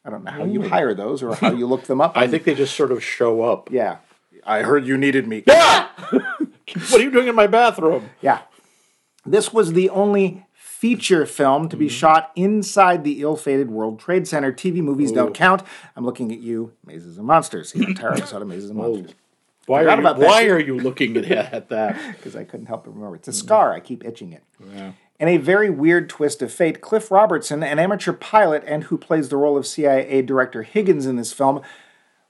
I 0.05 0.11
don't 0.11 0.23
know 0.23 0.31
how 0.31 0.45
you 0.45 0.62
hmm. 0.62 0.69
hire 0.69 0.95
those 0.95 1.21
or 1.21 1.35
how 1.35 1.50
you 1.50 1.67
look 1.67 1.85
them 1.85 2.00
up. 2.00 2.12
I 2.17 2.29
think 2.29 2.45
they 2.45 2.55
just 2.55 2.76
sort 2.76 2.93
of 2.93 3.03
show 3.03 3.43
up. 3.43 3.69
Yeah. 3.69 3.97
I 4.47 4.62
heard 4.62 4.87
you 4.87 4.97
needed 4.97 5.26
me. 5.26 5.43
Yeah! 5.47 5.88
What 6.75 6.95
are 6.95 7.05
you 7.05 7.11
doing 7.11 7.29
in 7.29 7.35
my 7.35 7.47
bathroom? 7.47 8.09
Yeah. 8.23 8.41
This 9.26 9.53
was 9.53 9.75
the 9.75 9.91
only 9.91 10.47
feature 10.85 11.25
film 11.25 11.67
to 11.71 11.79
be 11.79 11.87
mm-hmm. 11.87 11.95
shot 11.95 12.31
inside 12.37 13.05
the 13.05 13.23
ill-fated 13.23 13.71
World 13.71 13.99
Trade 13.99 14.29
Center. 14.29 14.53
TV 14.53 14.83
movies 14.83 15.12
don't 15.12 15.31
oh. 15.31 15.33
count. 15.33 15.62
I'm 15.97 16.05
looking 16.05 16.31
at 16.31 16.41
you, 16.41 16.75
Mazes 16.85 17.17
and 17.17 17.26
Monsters. 17.26 17.73
The 17.73 17.85
entire 17.85 18.12
episode 18.12 18.43
of 18.43 18.49
Mazes 18.49 18.69
and 18.69 18.79
oh. 18.79 18.93
Monsters. 18.93 19.14
Why 19.64 19.85
are 19.85 19.99
you, 19.99 20.14
why 20.23 20.47
are 20.49 20.59
you 20.59 20.79
looking 20.79 21.17
at, 21.17 21.25
at 21.25 21.71
that? 21.71 21.99
Because 22.17 22.37
I 22.37 22.45
couldn't 22.45 22.67
help 22.67 22.85
but 22.85 22.95
remember. 22.95 23.17
It's 23.17 23.29
a 23.29 23.31
mm. 23.31 23.35
scar. 23.35 23.73
I 23.73 23.81
keep 23.81 24.05
itching 24.05 24.35
it. 24.35 24.43
In 25.19 25.26
a 25.26 25.38
very 25.38 25.71
weird 25.71 26.11
twist 26.11 26.43
of 26.43 26.53
fate, 26.53 26.83
Cliff 26.83 27.11
Robertson, 27.11 27.62
an 27.62 27.79
amateur 27.79 28.12
pilot 28.12 28.62
and 28.67 28.85
who 28.85 28.99
plays 28.99 29.31
the 29.31 29.38
role 29.38 29.57
of 29.57 29.67
CIA 29.67 30.21
Director 30.21 30.64
Higgins 30.64 31.07
in 31.07 31.17
this 31.17 31.33
film, 31.33 31.62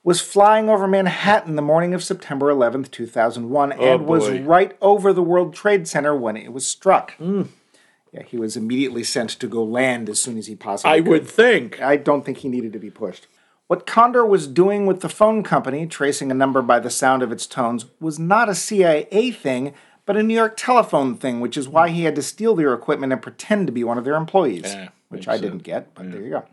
was 0.05 0.21
flying 0.21 0.69
over 0.69 0.87
Manhattan 0.87 1.57
the 1.57 1.63
morning 1.63 1.93
of 1.93 2.05
September 2.05 2.55
11th, 2.55 2.93
2001, 2.93 3.73
and 3.73 4.07
was 4.07 4.31
right 4.31 4.77
over 4.81 5.13
the 5.13 5.25
World 5.25 5.55
Trade 5.55 5.89
Center 5.89 6.15
when 6.15 6.37
it 6.37 6.53
was 6.53 6.65
struck. 6.65 7.19
Mm. 7.19 7.49
Yeah, 8.15 8.23
he 8.23 8.37
was 8.37 8.57
immediately 8.57 9.03
sent 9.03 9.31
to 9.31 9.49
go 9.49 9.65
land 9.65 10.09
as 10.09 10.21
soon 10.21 10.39
as 10.39 10.47
he 10.47 10.55
possibly 10.55 10.93
I 10.93 11.01
could. 11.01 11.09
would 11.09 11.29
think. 11.29 11.83
I 11.83 11.97
don't 11.97 12.25
think 12.25 12.39
he 12.39 12.49
needed 12.49 12.73
to 12.75 12.79
be 12.79 12.91
pushed. 12.91 13.27
What 13.67 13.87
Condor 13.87 14.25
was 14.25 14.47
doing 14.47 14.87
with 14.87 15.01
the 15.01 15.09
phone 15.09 15.43
company, 15.43 15.85
tracing 15.87 16.31
a 16.31 16.35
number 16.35 16.63
by 16.63 16.79
the 16.79 16.91
sound 16.91 17.25
of 17.25 17.33
its 17.33 17.45
tones, 17.45 17.87
was 17.99 18.21
not 18.21 18.49
a 18.49 18.55
CIA 18.55 19.33
thing, 19.33 19.75
but 20.07 20.17
a 20.17 20.23
New 20.23 20.35
York 20.35 20.57
telephone 20.57 21.17
thing, 21.17 21.41
which 21.41 21.57
is 21.57 21.69
why 21.69 21.89
he 21.89 22.05
had 22.05 22.15
to 22.15 22.23
steal 22.23 22.55
their 22.55 22.73
equipment 22.73 23.13
and 23.13 23.21
pretend 23.21 23.67
to 23.67 23.73
be 23.73 23.83
one 23.83 23.99
of 23.99 24.05
their 24.05 24.15
employees. 24.15 24.63
Yeah, 24.65 24.91
which 25.09 25.27
I 25.27 25.37
didn't 25.39 25.65
get, 25.65 25.93
but 25.95 26.13
there 26.13 26.21
you 26.21 26.31
go. 26.31 26.45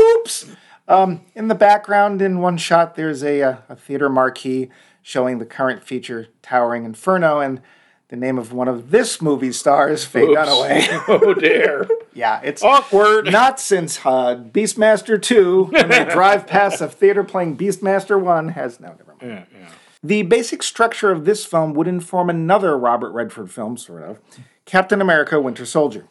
Oops! 0.00 0.46
Um, 0.88 1.20
in 1.36 1.46
the 1.46 1.54
background, 1.54 2.20
in 2.20 2.40
one 2.40 2.56
shot, 2.56 2.96
there's 2.96 3.22
a, 3.22 3.42
uh, 3.42 3.56
a 3.68 3.76
theater 3.76 4.08
marquee 4.08 4.70
showing 5.02 5.38
the 5.38 5.46
current 5.46 5.84
feature, 5.84 6.28
Towering 6.42 6.84
Inferno, 6.84 7.38
and 7.38 7.60
the 8.08 8.16
name 8.16 8.38
of 8.38 8.52
one 8.52 8.68
of 8.68 8.90
this 8.90 9.20
movie's 9.20 9.58
stars, 9.58 10.04
Faye 10.04 10.22
Oops. 10.22 10.36
Dunaway. 10.38 11.04
Oh 11.08 11.34
dear. 11.34 11.88
yeah, 12.14 12.40
it's 12.44 12.62
Awkward. 12.62 13.30
not 13.32 13.58
since 13.60 13.98
uh, 14.04 14.36
Beastmaster 14.36 15.20
2, 15.20 15.64
when 15.64 15.88
they 15.88 16.04
drive 16.10 16.46
past 16.46 16.80
a 16.80 16.88
theater 16.88 17.24
playing 17.24 17.56
Beastmaster 17.56 18.20
1, 18.20 18.48
has 18.50 18.78
no, 18.80 18.88
never 18.88 19.14
mind. 19.20 19.46
Yeah, 19.52 19.58
yeah. 19.60 19.68
The 20.04 20.22
basic 20.22 20.62
structure 20.62 21.10
of 21.10 21.24
this 21.24 21.44
film 21.44 21.74
would 21.74 21.88
inform 21.88 22.30
another 22.30 22.78
Robert 22.78 23.10
Redford 23.10 23.50
film, 23.50 23.76
sort 23.76 24.02
of 24.04 24.20
Captain 24.64 25.00
America 25.00 25.40
Winter 25.40 25.66
Soldier. 25.66 26.06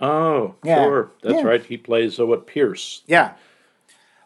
Oh, 0.00 0.54
Yeah. 0.64 0.82
sure. 0.84 1.10
That's 1.22 1.36
Yeah. 1.36 1.42
right. 1.42 1.64
He 1.64 1.76
plays 1.76 2.18
uh, 2.18 2.24
what 2.26 2.46
Pierce. 2.46 3.02
Yeah. 3.06 3.32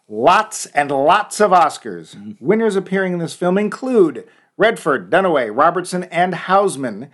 Lots 0.09 0.67
and 0.67 0.91
lots 0.91 1.41
of 1.41 1.51
Oscars. 1.51 2.37
Winners 2.41 2.77
appearing 2.77 3.13
in 3.15 3.19
this 3.19 3.35
film 3.35 3.59
include 3.59 4.27
Redford, 4.59 5.11
Dunaway, 5.11 5.57
Robertson, 5.57 6.05
and 6.05 6.35
Houseman. 6.35 7.11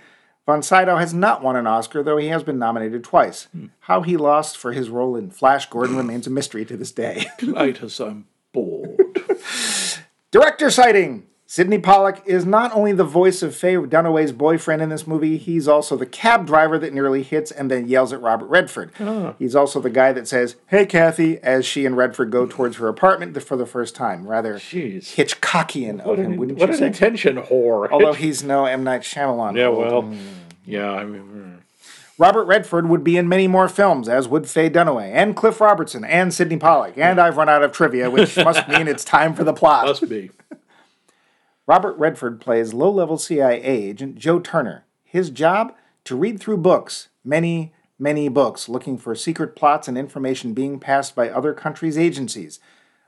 Von 0.47 0.63
Sydow 0.63 0.97
has 0.97 1.15
not 1.15 1.43
won 1.43 1.57
an 1.57 1.67
Oscar, 1.67 2.03
though 2.03 2.17
he 2.17 2.29
has 2.29 2.43
been 2.43 2.59
nominated 2.59 3.05
twice. 3.05 3.45
Hmm. 3.53 3.67
How 3.81 4.03
he 4.03 4.17
lost 4.17 4.59
for 4.59 4.73
his 4.73 4.91
role 4.91 5.15
in 5.15 5.31
Flash 5.31 5.71
Gordon 5.71 5.97
remains 5.97 6.27
a 6.27 6.31
mystery 6.31 6.65
to 6.65 6.77
this 6.77 6.91
day. 6.91 7.27
Titus, 7.39 8.01
I'm 8.01 8.27
bored. 8.53 8.99
Director 10.31 10.71
sighting. 10.71 11.27
Sydney 11.55 11.79
Pollack 11.79 12.21
is 12.27 12.45
not 12.45 12.73
only 12.75 12.91
the 12.91 13.05
voice 13.05 13.41
of 13.41 13.55
Faye 13.55 13.77
Dunaway's 13.77 14.33
boyfriend 14.33 14.83
in 14.83 14.89
this 14.89 15.07
movie, 15.07 15.37
he's 15.37 15.69
also 15.69 15.95
the 15.97 16.05
cab 16.05 16.49
driver 16.49 16.81
that 16.81 16.93
nearly 16.93 17.23
hits 17.23 17.53
and 17.53 17.71
then 17.71 17.87
yells 17.87 18.13
at 18.13 18.21
Robert 18.21 18.47
Redford. 18.47 18.91
He's 19.39 19.55
also 19.55 19.79
the 19.81 19.89
guy 19.89 20.11
that 20.15 20.27
says, 20.27 20.57
Hey, 20.67 20.85
Kathy, 20.85 21.39
as 21.45 21.65
she 21.65 21.87
and 21.87 21.97
Redford 21.97 22.33
go 22.33 22.45
towards 22.45 22.79
her 22.79 22.89
apartment 22.89 23.41
for 23.41 23.57
the 23.57 23.67
first 23.67 23.95
time. 23.95 24.27
Rather 24.27 24.55
Jeez. 24.55 25.15
Hitchcockian 25.15 26.01
of 26.01 26.07
What 26.07 26.19
him, 26.19 26.33
an, 26.33 26.37
wouldn't 26.39 26.59
what 26.59 26.71
you 26.71 26.73
an 26.73 26.79
say? 26.81 26.87
attention 26.89 27.37
whore. 27.37 27.89
Although 27.89 28.15
he's 28.15 28.43
no 28.43 28.65
M. 28.65 28.83
Night 28.83 29.03
Shyamalan. 29.03 29.57
yeah, 29.57 29.69
well, 29.69 30.13
yeah, 30.67 30.91
I 30.91 31.05
mean, 31.05 31.23
mm. 31.23 31.61
Robert 32.19 32.47
Redford 32.47 32.89
would 32.89 33.05
be 33.05 33.17
in 33.17 33.29
many 33.29 33.47
more 33.47 33.69
films, 33.69 34.09
as 34.09 34.27
would 34.27 34.49
Faye 34.49 34.71
Dunaway, 34.71 35.13
and 35.13 35.37
Cliff 35.37 35.61
Robertson, 35.61 36.05
and 36.05 36.35
Sydney 36.35 36.57
Pollack. 36.57 36.99
And 36.99 37.21
I've 37.21 37.37
run 37.37 37.49
out 37.49 37.63
of 37.63 37.71
trivia, 37.71 38.11
which 38.11 38.37
must 38.39 38.69
mean 38.69 38.89
it's 38.89 39.05
time 39.05 39.35
for 39.35 39.45
the 39.45 39.53
plot. 39.53 39.87
must 39.87 40.09
be. 40.09 40.33
Robert 41.67 41.97
Redford 41.97 42.43
plays 42.43 42.75
low 42.75 42.91
level 42.91 43.17
CIA 43.17 43.63
agent 43.63 44.17
Joe 44.17 44.39
Turner. 44.39 44.85
His 45.03 45.31
job? 45.31 45.75
To 46.05 46.15
read 46.15 46.39
through 46.39 46.59
books, 46.59 47.09
many, 47.25 47.73
many 47.99 48.29
books, 48.29 48.69
looking 48.69 48.99
for 48.99 49.15
secret 49.15 49.57
plots 49.57 49.89
and 49.89 49.97
information 49.97 50.53
being 50.53 50.79
passed 50.79 51.15
by 51.15 51.31
other 51.31 51.55
countries' 51.55 51.97
agencies. 51.97 52.61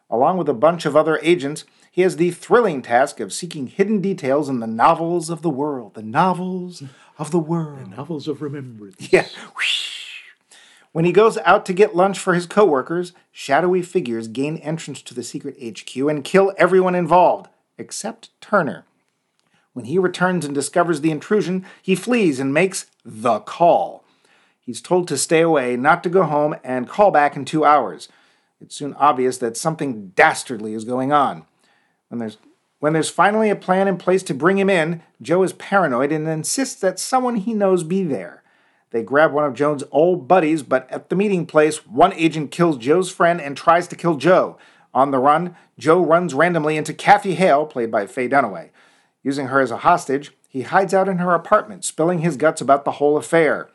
Along 0.08 0.38
with 0.38 0.48
a 0.48 0.54
bunch 0.54 0.86
of 0.86 0.96
other 0.96 1.18
agents, 1.22 1.64
he 1.90 2.00
has 2.00 2.16
the 2.16 2.30
thrilling 2.30 2.80
task 2.80 3.20
of 3.20 3.34
seeking 3.34 3.66
hidden 3.66 4.00
details 4.00 4.48
in 4.48 4.60
the 4.60 4.66
novels 4.66 5.28
of 5.28 5.42
the 5.42 5.50
world. 5.50 5.92
The 5.92 6.02
novels 6.02 6.82
of 7.18 7.30
the 7.30 7.38
world. 7.38 7.80
The 7.80 7.96
novels 7.96 8.26
of 8.26 8.40
remembrance. 8.40 9.12
Yeah. 9.12 9.26
When 10.92 11.04
he 11.04 11.12
goes 11.12 11.36
out 11.38 11.66
to 11.66 11.74
get 11.74 11.94
lunch 11.94 12.18
for 12.18 12.32
his 12.32 12.46
coworkers, 12.46 13.12
shadowy 13.30 13.82
figures 13.82 14.28
gain 14.28 14.56
entrance 14.58 15.02
to 15.02 15.12
the 15.12 15.22
secret 15.22 15.58
HQ 15.62 15.94
and 15.96 16.24
kill 16.24 16.54
everyone 16.56 16.94
involved, 16.94 17.50
except 17.78 18.30
Turner. 18.40 18.84
When 19.72 19.84
he 19.84 19.98
returns 19.98 20.44
and 20.44 20.54
discovers 20.54 21.02
the 21.02 21.10
intrusion, 21.10 21.66
he 21.82 21.94
flees 21.94 22.40
and 22.40 22.54
makes 22.54 22.86
the 23.04 23.40
call. 23.40 24.04
He's 24.60 24.80
told 24.80 25.06
to 25.08 25.18
stay 25.18 25.42
away, 25.42 25.76
not 25.76 26.02
to 26.02 26.08
go 26.08 26.24
home, 26.24 26.56
and 26.64 26.88
call 26.88 27.10
back 27.10 27.36
in 27.36 27.44
two 27.44 27.64
hours. 27.64 28.08
It's 28.60 28.74
soon 28.74 28.94
obvious 28.94 29.38
that 29.38 29.56
something 29.56 30.08
dastardly 30.16 30.72
is 30.72 30.84
going 30.84 31.12
on. 31.12 31.44
When 32.08 32.18
there's 32.18 32.38
when 32.78 32.92
there's 32.92 33.10
finally 33.10 33.48
a 33.48 33.56
plan 33.56 33.88
in 33.88 33.96
place 33.96 34.22
to 34.24 34.34
bring 34.34 34.58
him 34.58 34.68
in, 34.68 35.02
Joe 35.22 35.42
is 35.42 35.54
paranoid 35.54 36.12
and 36.12 36.28
insists 36.28 36.78
that 36.80 36.98
someone 36.98 37.36
he 37.36 37.54
knows 37.54 37.82
be 37.84 38.02
there. 38.02 38.42
They 38.90 39.02
grab 39.02 39.32
one 39.32 39.44
of 39.44 39.54
Joe's 39.54 39.82
old 39.90 40.28
buddies, 40.28 40.62
but 40.62 40.90
at 40.90 41.08
the 41.08 41.16
meeting 41.16 41.46
place, 41.46 41.86
one 41.86 42.12
agent 42.12 42.50
kills 42.50 42.76
Joe's 42.78 43.10
friend 43.10 43.40
and 43.40 43.56
tries 43.56 43.88
to 43.88 43.96
kill 43.96 44.16
Joe. 44.16 44.56
On 44.96 45.10
the 45.10 45.18
run, 45.18 45.54
Joe 45.78 46.02
runs 46.02 46.32
randomly 46.32 46.78
into 46.78 46.94
Kathy 46.94 47.34
Hale, 47.34 47.66
played 47.66 47.90
by 47.90 48.06
Faye 48.06 48.30
Dunaway. 48.30 48.70
Using 49.22 49.48
her 49.48 49.60
as 49.60 49.70
a 49.70 49.76
hostage, 49.78 50.32
he 50.48 50.62
hides 50.62 50.94
out 50.94 51.06
in 51.06 51.18
her 51.18 51.34
apartment, 51.34 51.84
spilling 51.84 52.20
his 52.20 52.38
guts 52.38 52.62
about 52.62 52.86
the 52.86 52.92
whole 52.92 53.18
affair. 53.18 53.68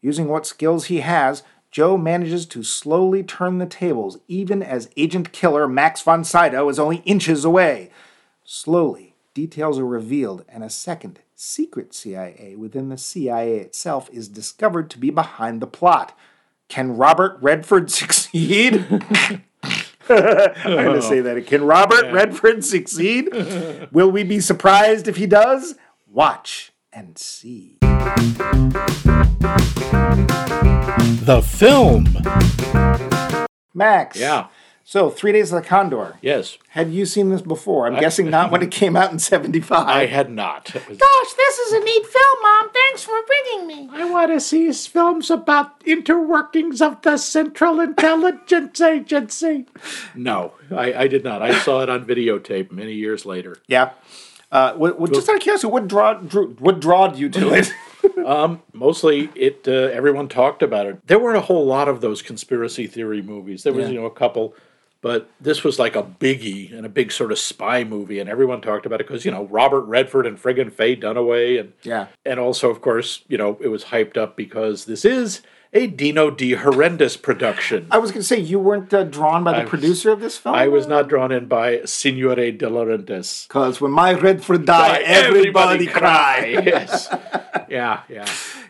Using 0.00 0.28
what 0.28 0.46
skills 0.46 0.84
he 0.84 1.00
has, 1.00 1.42
Joe 1.72 1.98
manages 1.98 2.46
to 2.46 2.62
slowly 2.62 3.24
turn 3.24 3.58
the 3.58 3.66
tables, 3.66 4.18
even 4.28 4.62
as 4.62 4.88
agent 4.96 5.32
killer 5.32 5.66
Max 5.66 6.00
von 6.00 6.22
Sydow 6.22 6.68
is 6.68 6.78
only 6.78 6.98
inches 6.98 7.44
away. 7.44 7.90
Slowly, 8.44 9.16
details 9.34 9.80
are 9.80 9.84
revealed, 9.84 10.44
and 10.48 10.62
a 10.62 10.70
second, 10.70 11.18
secret 11.34 11.92
CIA 11.92 12.54
within 12.54 12.88
the 12.88 12.98
CIA 12.98 13.56
itself 13.56 14.08
is 14.12 14.28
discovered 14.28 14.90
to 14.90 14.98
be 14.98 15.10
behind 15.10 15.60
the 15.60 15.66
plot. 15.66 16.16
Can 16.68 16.96
Robert 16.96 17.36
Redford 17.40 17.90
succeed? 17.90 19.42
I'm 20.64 20.84
going 20.84 20.94
to 20.94 21.02
say 21.02 21.20
that. 21.20 21.46
Can 21.46 21.64
Robert 21.64 22.12
Redford 22.12 22.64
succeed? 22.64 23.28
Will 23.92 24.10
we 24.10 24.22
be 24.22 24.40
surprised 24.40 25.06
if 25.08 25.16
he 25.16 25.26
does? 25.26 25.74
Watch 26.06 26.72
and 26.92 27.18
see. 27.18 27.76
The 31.20 31.42
film. 31.46 32.06
Max. 33.74 34.18
Yeah. 34.18 34.46
So, 34.90 35.10
Three 35.10 35.32
Days 35.32 35.52
of 35.52 35.62
the 35.62 35.68
Condor. 35.68 36.16
Yes. 36.22 36.56
Had 36.70 36.90
you 36.92 37.04
seen 37.04 37.28
this 37.28 37.42
before? 37.42 37.86
I'm 37.86 38.00
guessing 38.00 38.30
not 38.30 38.50
when 38.50 38.62
it 38.62 38.70
came 38.70 38.96
out 38.96 39.12
in 39.12 39.18
75. 39.18 39.86
I 39.86 40.06
had 40.06 40.30
not. 40.30 40.72
Gosh, 40.72 40.82
this 41.36 41.58
is 41.58 41.72
a 41.74 41.80
neat 41.80 42.06
film, 42.06 42.38
Mom. 42.40 42.70
Thanks 42.72 43.02
for 43.02 43.18
bringing 43.26 43.66
me. 43.66 43.90
I 43.92 44.08
want 44.08 44.30
to 44.30 44.40
see 44.40 44.72
films 44.72 45.30
about 45.30 45.78
interworkings 45.80 46.80
of 46.80 47.02
the 47.02 47.18
Central 47.18 47.80
Intelligence 47.80 48.80
Agency. 48.80 49.66
No, 50.14 50.52
I, 50.70 50.94
I 50.94 51.06
did 51.06 51.22
not. 51.22 51.42
I 51.42 51.58
saw 51.58 51.82
it 51.82 51.90
on 51.90 52.06
videotape 52.06 52.72
many 52.72 52.94
years 52.94 53.26
later. 53.26 53.58
Yeah. 53.66 53.90
Uh, 54.50 54.72
what, 54.72 54.98
what, 54.98 55.12
just 55.12 55.28
out 55.28 55.36
of 55.36 55.42
curiosity, 55.42 55.70
what 55.70 55.86
draw 55.86 56.14
drew, 56.14 56.54
what 56.54 56.80
drawed 56.80 57.18
you 57.18 57.28
to 57.28 57.52
it? 57.52 57.74
Mostly, 58.72 59.28
it 59.34 59.68
uh, 59.68 59.72
everyone 59.72 60.28
talked 60.28 60.62
about 60.62 60.86
it. 60.86 61.06
There 61.06 61.18
weren't 61.18 61.36
a 61.36 61.42
whole 61.42 61.66
lot 61.66 61.88
of 61.88 62.00
those 62.00 62.22
conspiracy 62.22 62.86
theory 62.86 63.20
movies. 63.20 63.64
There 63.64 63.74
was, 63.74 63.84
Yeah. 63.84 63.90
you 63.92 64.00
know, 64.00 64.06
a 64.06 64.10
couple, 64.10 64.54
but 65.00 65.30
this 65.40 65.62
was 65.64 65.78
like 65.78 65.94
a 65.96 66.02
biggie 66.02 66.72
and 66.76 66.84
a 66.84 66.88
big 66.88 67.12
sort 67.12 67.32
of 67.32 67.38
spy 67.38 67.84
movie, 67.84 68.18
and 68.18 68.28
everyone 68.28 68.60
talked 68.60 68.86
about 68.86 69.00
it 69.00 69.06
because 69.06 69.24
you 69.24 69.30
know 69.30 69.44
Robert 69.46 69.82
Redford 69.82 70.26
and 70.26 70.40
friggin' 70.40 70.72
Faye 70.72 70.96
Dunaway, 70.96 71.60
and 71.60 71.72
Yeah. 71.82 72.06
and 72.24 72.40
also 72.40 72.70
of 72.70 72.80
course 72.80 73.22
you 73.28 73.38
know 73.38 73.58
it 73.60 73.68
was 73.68 73.84
hyped 73.84 74.16
up 74.16 74.36
because 74.36 74.84
this 74.86 75.04
is 75.04 75.42
a 75.72 75.86
Dino 75.86 76.30
De 76.30 76.54
Horrendous 76.54 77.16
production. 77.16 77.86
I 77.90 77.98
was 77.98 78.10
going 78.10 78.22
to 78.22 78.26
say 78.26 78.38
you 78.38 78.58
weren't 78.58 78.92
uh, 78.94 79.04
drawn 79.04 79.44
by 79.44 79.52
the 79.52 79.60
was- 79.62 79.68
producer 79.70 80.10
of 80.10 80.20
this 80.20 80.38
film. 80.38 80.54
I 80.54 80.68
was 80.68 80.86
not 80.86 81.08
drawn 81.08 81.30
in 81.32 81.46
by 81.46 81.78
Signore 81.84 82.34
De 82.56 82.66
Laurentiis. 82.66 83.46
because 83.48 83.80
when 83.80 83.90
my 83.92 84.12
red 84.12 84.38
Redford 84.38 84.66
die, 84.66 84.98
everybody, 85.04 85.86
cry. 85.86 86.46
yes. 86.64 87.08
Yeah, 87.68 88.02
yeah. 88.08 88.26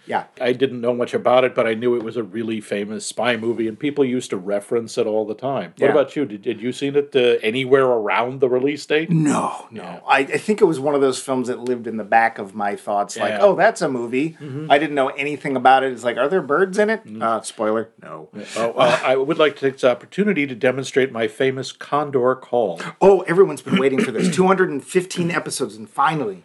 Yeah. 0.07 0.25
I 0.40 0.52
didn't 0.55 0.81
know 0.81 0.95
much 0.95 1.12
about 1.12 1.45
it, 1.45 1.55
but 1.55 1.67
I 1.67 1.75
knew 1.75 1.95
it 1.95 2.02
was 2.02 2.17
a 2.17 2.23
really 2.23 2.61
famous 2.62 3.05
spy 3.05 3.37
movie, 3.37 3.69
and 3.69 3.78
people 3.78 4.05
used 4.05 4.31
to 4.31 4.38
reference 4.38 4.97
it 4.97 5.07
all 5.07 5.26
the 5.26 5.35
time. 5.35 5.75
What 5.76 5.87
Yeah. 5.87 5.90
about 5.93 6.17
you? 6.17 6.25
Did, 6.25 6.40
did 6.43 6.62
you 6.62 6.73
see 6.73 6.88
it 6.88 7.14
uh, 7.14 7.38
anywhere 7.43 7.85
around 7.85 8.40
the 8.40 8.49
release 8.49 8.87
date? 8.87 9.11
No, 9.11 9.67
no. 9.71 10.02
I, 10.09 10.21
I 10.21 10.38
think 10.38 10.62
it 10.62 10.64
was 10.64 10.81
one 10.81 10.95
of 10.95 11.02
those 11.02 11.21
films 11.21 11.49
that 11.49 11.61
lived 11.61 11.87
in 11.87 11.99
the 11.99 12.05
back 12.05 12.38
of 12.38 12.55
my 12.55 12.75
thoughts. 12.75 13.19
Like, 13.19 13.33
Yeah. 13.33 13.38
oh, 13.43 13.55
that's 13.55 13.83
a 13.83 13.88
movie. 13.88 14.37
I 14.71 14.78
didn't 14.78 14.95
know 14.95 15.09
anything 15.09 15.55
about 15.57 15.85
it. 15.85 15.93
It's 15.93 16.05
like, 16.05 16.17
are 16.17 16.28
there 16.28 16.40
birds 16.43 16.78
in 16.78 16.88
it? 16.90 17.02
Uh, 17.21 17.40
spoiler. 17.42 17.90
No. 18.02 18.28
Oh, 18.57 18.73
well, 18.76 19.00
I 19.04 19.16
would 19.16 19.38
like 19.38 19.54
to 19.57 19.61
take 19.61 19.75
this 19.75 19.85
opportunity 19.85 20.47
to 20.47 20.54
demonstrate 20.54 21.12
my 21.12 21.28
famous 21.28 21.73
Condor 21.73 22.35
call. 22.37 22.80
Oh, 23.00 23.21
everyone's 23.23 23.62
been 23.62 23.78
waiting 23.78 24.02
for 24.02 24.11
this. 24.12 24.35
215 24.35 25.30
episodes, 25.30 25.76
and 25.76 25.88
finally. 25.88 26.45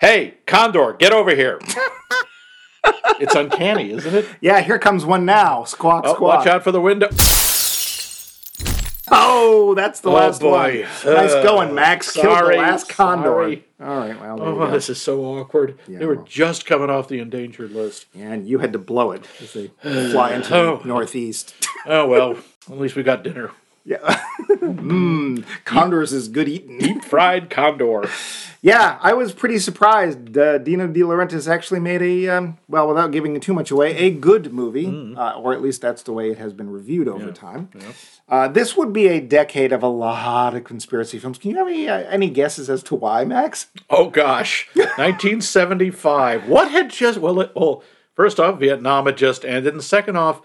Hey, 0.00 0.34
Condor, 0.46 0.92
get 0.94 1.12
over 1.12 1.34
here. 1.34 1.58
it's 3.20 3.34
uncanny, 3.34 3.90
isn't 3.92 4.14
it? 4.14 4.26
Yeah, 4.40 4.60
here 4.60 4.78
comes 4.78 5.04
one 5.04 5.24
now. 5.24 5.64
Squawk, 5.64 6.04
Oh, 6.06 6.14
squawk. 6.14 6.38
watch 6.38 6.46
out 6.46 6.64
for 6.64 6.72
the 6.72 6.80
window. 6.80 7.08
Oh, 9.10 9.74
that's 9.74 10.00
the 10.00 10.10
Oh, 10.10 10.14
last 10.14 10.40
boy. 10.40 10.84
one. 11.04 11.14
Nice 11.14 11.32
Uh, 11.32 11.42
going, 11.42 11.74
Max. 11.74 12.12
Killed 12.12 12.26
the 12.38 12.56
last 12.56 12.88
condor. 12.88 13.28
sorry. 13.28 13.64
All 13.80 13.86
right, 13.98 14.18
well, 14.20 14.36
there 14.38 14.46
Oh, 14.46 14.52
you 14.60 14.66
go. 14.66 14.70
this 14.70 14.88
is 14.88 15.00
so 15.00 15.20
awkward. 15.24 15.78
they 15.86 16.06
were 16.06 16.14
well. 16.16 16.24
just 16.24 16.64
coming 16.64 16.88
off 16.90 17.08
the 17.08 17.18
endangered 17.18 17.72
list. 17.72 18.06
And 18.18 18.46
you 18.48 18.58
had 18.60 18.72
to 18.72 18.78
blow 18.78 19.12
it 19.12 19.26
as 19.42 19.52
they 19.52 19.68
fly 20.10 20.32
into 20.32 20.54
Oh. 20.56 20.76
the 20.82 20.88
northeast. 20.88 21.54
Oh, 21.86 22.06
well, 22.06 22.36
at 22.70 22.78
least 22.78 22.96
we 22.96 23.02
got 23.02 23.22
dinner. 23.22 23.50
Yeah. 23.84 23.98
Mmm. 24.48 25.44
Condors 25.66 26.12
is 26.12 26.28
good 26.28 26.48
eating. 26.48 26.78
Deep 26.78 27.04
fried 27.04 27.50
condor. 27.50 28.08
Yeah, 28.62 28.98
I 29.02 29.12
was 29.12 29.32
pretty 29.32 29.58
surprised. 29.58 30.38
Uh, 30.38 30.56
Dino 30.56 30.86
De 30.86 31.00
Laurentiis 31.00 31.46
actually 31.46 31.80
made 31.80 32.00
a, 32.00 32.28
um, 32.30 32.56
well, 32.66 32.88
without 32.88 33.10
giving 33.12 33.38
too 33.40 33.52
much 33.52 33.70
away, 33.70 33.94
a 33.98 34.10
good 34.10 34.54
movie, 34.54 34.86
Mm. 34.86 35.18
uh, 35.18 35.38
or 35.38 35.52
at 35.52 35.60
least 35.60 35.82
that's 35.82 36.02
the 36.02 36.12
way 36.14 36.30
it 36.30 36.38
has 36.38 36.54
been 36.54 36.70
reviewed 36.70 37.08
over 37.08 37.30
time. 37.30 37.68
Uh, 38.26 38.48
this 38.48 38.74
would 38.74 38.90
be 38.94 39.06
a 39.08 39.20
decade 39.20 39.70
of 39.70 39.82
a 39.82 39.88
lot 39.88 40.54
of 40.54 40.64
conspiracy 40.64 41.18
films. 41.18 41.36
Can 41.36 41.50
you 41.50 41.58
have 41.58 41.66
any, 41.68 41.86
uh, 41.86 41.98
any 42.08 42.30
guesses 42.30 42.70
as 42.70 42.82
to 42.84 42.94
why, 42.94 43.26
Max? 43.26 43.66
Oh 43.90 44.08
gosh, 44.08 44.66
1975. 44.74 46.48
What 46.48 46.70
had 46.70 46.88
just 46.90 47.18
well? 47.18 47.40
It, 47.40 47.52
well, 47.54 47.82
first 48.14 48.40
off, 48.40 48.58
Vietnam 48.60 49.06
had 49.06 49.16
just 49.18 49.44
ended, 49.44 49.74
and 49.74 49.84
second 49.84 50.16
off, 50.16 50.40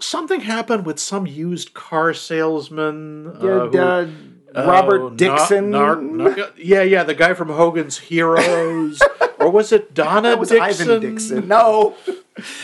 something 0.00 0.40
happened 0.40 0.86
with 0.86 0.98
some 0.98 1.26
used 1.26 1.74
car 1.74 2.14
salesman. 2.14 3.28
uh, 3.36 3.66
Did, 3.66 3.72
who- 3.72 3.78
uh, 3.80 4.06
oh, 4.54 4.66
Robert 4.66 4.98
Nar- 5.00 5.10
Dixon? 5.10 5.70
Nar- 5.70 5.96
Nar- 6.00 6.36
yeah, 6.56 6.82
yeah, 6.82 7.02
the 7.04 7.14
guy 7.14 7.34
from 7.34 7.48
Hogan's 7.50 7.98
Heroes, 7.98 9.00
or 9.38 9.50
was 9.50 9.72
it 9.72 9.94
Donna 9.94 10.30
that 10.30 10.38
was 10.38 10.48
Dixon? 10.50 10.90
Ivan 10.90 11.00
Dixon. 11.00 11.48
No. 11.48 11.94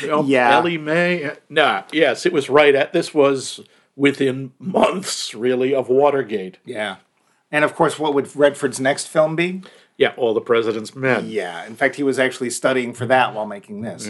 Oh, 0.05 0.23
Yeah. 0.25 0.55
Ellie 0.57 0.79
Mae. 0.79 1.33
Nah, 1.49 1.83
yes, 1.91 2.25
it 2.27 2.33
was 2.33 2.49
right 2.49 2.77
at. 2.77 2.93
This 2.93 3.13
was 3.13 3.59
within 3.97 4.53
months, 4.61 5.35
really, 5.35 5.75
of 5.75 5.89
Watergate. 5.89 6.59
Yeah. 6.65 6.99
And 7.51 7.65
of 7.65 7.75
course, 7.75 7.99
what 7.99 8.15
would 8.15 8.37
Redford's 8.37 8.79
next 8.79 9.09
film 9.09 9.35
be? 9.35 9.63
Yeah, 9.99 10.13
all 10.17 10.33
the 10.33 10.41
president's 10.41 10.95
men. 10.95 11.27
Yeah, 11.29 11.67
in 11.67 11.75
fact, 11.75 11.97
he 11.97 12.05
was 12.05 12.21
actually 12.21 12.51
studying 12.51 12.95
for 12.95 13.05
that 13.07 13.35
while 13.35 13.47
making 13.47 13.81
this. 13.83 14.09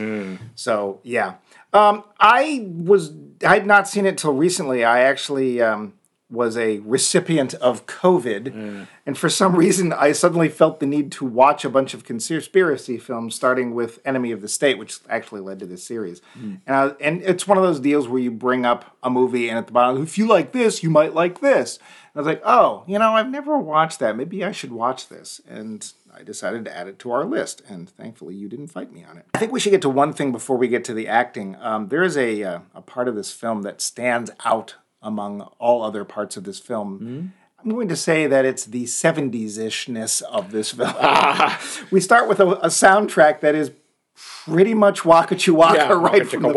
So 0.55 1.01
yeah, 1.03 1.35
um, 1.75 2.05
I 2.21 2.67
was 2.71 3.13
I 3.45 3.55
had 3.55 3.67
not 3.67 3.89
seen 3.89 4.07
it 4.07 4.17
till 4.17 4.33
recently. 4.33 4.85
I 4.85 5.01
actually 5.01 5.61
um, 5.61 5.95
was 6.31 6.57
a 6.57 6.79
recipient 6.79 7.53
of 7.55 7.87
COVID, 7.87 8.87
and 9.05 9.19
for 9.19 9.29
some 9.29 9.55
reason, 9.57 9.93
I 9.93 10.13
suddenly 10.13 10.49
felt 10.49 10.81
the 10.81 10.87
need 10.87 11.13
to 11.13 11.25
watch 11.27 11.65
a 11.65 11.69
bunch 11.71 11.93
of 11.93 12.05
conspiracy 12.05 12.97
films, 12.97 13.35
starting 13.35 13.75
with 13.75 13.99
Enemy 14.05 14.33
of 14.33 14.41
the 14.41 14.49
State, 14.49 14.79
which 14.79 14.99
actually 15.09 15.43
led 15.43 15.59
to 15.59 15.67
this 15.67 15.85
series. 15.85 16.23
And 16.67 16.75
I, 16.75 16.87
and 17.01 17.23
it's 17.23 17.47
one 17.47 17.59
of 17.59 17.65
those 17.65 17.81
deals 17.81 18.09
where 18.09 18.21
you 18.21 18.31
bring 18.31 18.65
up 18.65 18.97
a 19.03 19.11
movie, 19.11 19.49
and 19.49 19.59
at 19.59 19.67
the 19.67 19.73
bottom, 19.73 20.03
if 20.03 20.17
you 20.17 20.27
like 20.27 20.53
this, 20.53 20.83
you 20.83 20.91
might 20.91 21.13
like 21.15 21.41
this. 21.41 21.79
I 22.15 22.19
was 22.19 22.27
like, 22.27 22.43
oh, 22.45 22.85
you 22.87 22.99
know, 22.99 23.15
I've 23.15 23.29
never 23.29 23.59
watched 23.59 23.99
that. 23.99 24.17
Maybe 24.17 24.45
I 24.45 24.53
should 24.53 24.71
watch 24.71 25.09
this. 25.09 25.41
And 25.49 25.93
I 26.15 26.23
decided 26.23 26.65
to 26.65 26.77
add 26.77 26.87
it 26.87 27.01
to 27.01 27.11
our 27.11 27.25
list. 27.25 27.63
And 27.69 27.91
thankfully, 27.91 28.37
you 28.37 28.49
didn't 28.49 28.69
fight 28.69 28.93
me 28.93 29.05
on 29.05 29.19
it. 29.19 29.27
I 29.35 29.39
think 29.39 29.51
we 29.51 29.59
should 29.59 29.73
get 29.73 29.83
to 29.83 29.89
one 29.89 30.13
thing 30.13 30.31
before 30.31 30.57
we 30.57 30.69
get 30.69 30.85
to 30.85 30.95
the 30.95 31.09
acting. 31.09 31.57
Um, 31.57 31.89
there 31.89 32.05
is 32.05 32.17
a, 32.17 32.43
uh, 32.45 32.59
a 32.73 32.83
part 32.83 33.09
of 33.09 33.17
this 33.17 33.33
film 33.33 33.63
that 33.63 33.81
stands 33.81 34.31
out 34.45 34.77
among 35.03 35.43
all 35.59 35.83
other 35.83 36.05
parts 36.05 36.37
of 36.37 36.45
this 36.45 36.61
film. 36.61 37.33
I'm 37.59 37.71
going 37.71 37.89
to 37.89 37.97
say 37.97 38.27
that 38.27 38.45
it's 38.45 38.65
the 38.65 38.85
70s 38.85 39.59
ishness 39.59 40.21
of 40.23 40.53
this 40.53 40.73
film. 40.73 40.95
we 41.91 42.01
start 42.01 42.29
with 42.29 42.39
a, 42.39 42.47
a 42.47 42.69
soundtrack 42.69 43.41
that 43.41 43.55
is 43.55 43.73
pretty 44.17 44.75
much 44.75 45.05
Waka 45.05 45.37
Waka 45.53 45.75
Yeah, 45.77 45.89
right 45.93 46.01
waka 46.03 46.25
from 46.27 46.43
the 46.43 46.49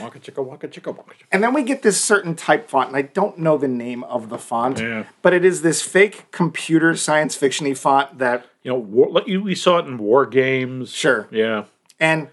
waka 0.00 0.18
chicka 0.20 0.44
waka 0.44 0.68
chicka 0.68 0.86
waka 0.96 1.10
chicka. 1.14 1.24
and 1.32 1.42
then 1.42 1.52
we 1.52 1.62
get 1.62 1.82
this 1.82 2.00
certain 2.02 2.34
type 2.34 2.68
font, 2.68 2.88
and 2.88 2.96
I 2.96 3.02
don't 3.02 3.38
know 3.38 3.56
the 3.58 3.68
name 3.68 4.04
of 4.04 4.28
the 4.28 4.38
font, 4.38 4.78
Yeah. 4.78 5.04
but 5.22 5.32
it 5.32 5.44
is 5.44 5.62
this 5.62 5.82
fake 5.82 6.30
computer 6.30 6.94
science 6.96 7.36
fictiony 7.36 7.76
font 7.76 8.18
that, 8.18 8.46
You 8.62 8.72
know, 8.72 8.78
war, 8.78 9.22
you- 9.26 9.42
we 9.42 9.54
saw 9.54 9.78
it 9.78 9.86
in 9.86 9.98
war 9.98 10.26
games. 10.26 10.92
sure, 10.92 11.26
Yeah. 11.30 11.64
and 11.98 12.28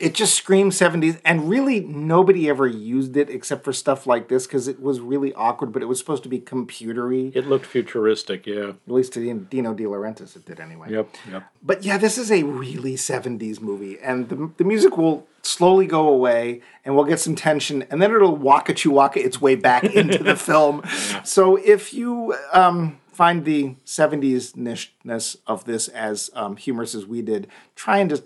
it 0.00 0.14
just 0.14 0.34
screams 0.34 0.78
70s, 0.78 1.20
and 1.26 1.48
really 1.48 1.80
nobody 1.80 2.48
ever 2.48 2.66
used 2.66 3.18
it 3.18 3.28
except 3.28 3.64
for 3.64 3.72
stuff 3.72 4.06
like 4.06 4.28
this 4.28 4.46
because 4.46 4.66
it 4.66 4.80
was 4.80 4.98
really 4.98 5.34
awkward, 5.34 5.72
but 5.72 5.82
it 5.82 5.86
was 5.86 5.98
supposed 5.98 6.22
to 6.22 6.28
be 6.28 6.40
computery. 6.40 7.30
It 7.36 7.46
looked 7.46 7.66
futuristic. 7.66 8.46
Yeah. 8.46 8.70
At 8.70 8.76
least 8.86 9.12
to 9.12 9.34
Dino 9.50 9.74
De 9.74 9.84
Laurentiis, 9.84 10.34
it 10.36 10.46
did 10.46 10.58
anyway. 10.58 10.90
Yep. 10.90 11.08
Yep. 11.30 11.42
But 11.62 11.84
yeah, 11.84 11.98
this 11.98 12.16
is 12.16 12.32
a 12.32 12.42
really 12.44 12.94
70s 12.94 13.60
movie, 13.60 13.98
and 14.00 14.30
the, 14.30 14.50
the 14.56 14.64
music 14.64 14.96
will 14.96 15.26
slowly 15.42 15.86
go 15.86 16.08
away, 16.08 16.62
and 16.82 16.96
we'll 16.96 17.04
get 17.04 17.20
some 17.20 17.36
tension, 17.36 17.82
and 17.90 18.00
then 18.00 18.10
it'll 18.10 18.36
waka 18.36 18.74
waka 18.88 19.22
its 19.22 19.38
way 19.38 19.54
back 19.54 19.84
into 19.94 20.24
the 20.24 20.34
film. 20.34 20.82
So 21.24 21.56
if 21.56 21.92
you 21.92 22.34
um, 22.54 22.98
find 23.12 23.44
the 23.44 23.74
70s 23.84 24.54
nishness 24.54 25.36
of 25.46 25.66
this 25.66 25.88
as 25.88 26.30
um, 26.32 26.56
humorous 26.56 26.94
as 26.94 27.04
we 27.04 27.20
did, 27.20 27.48
try 27.76 27.98
and 27.98 28.08
just 28.08 28.22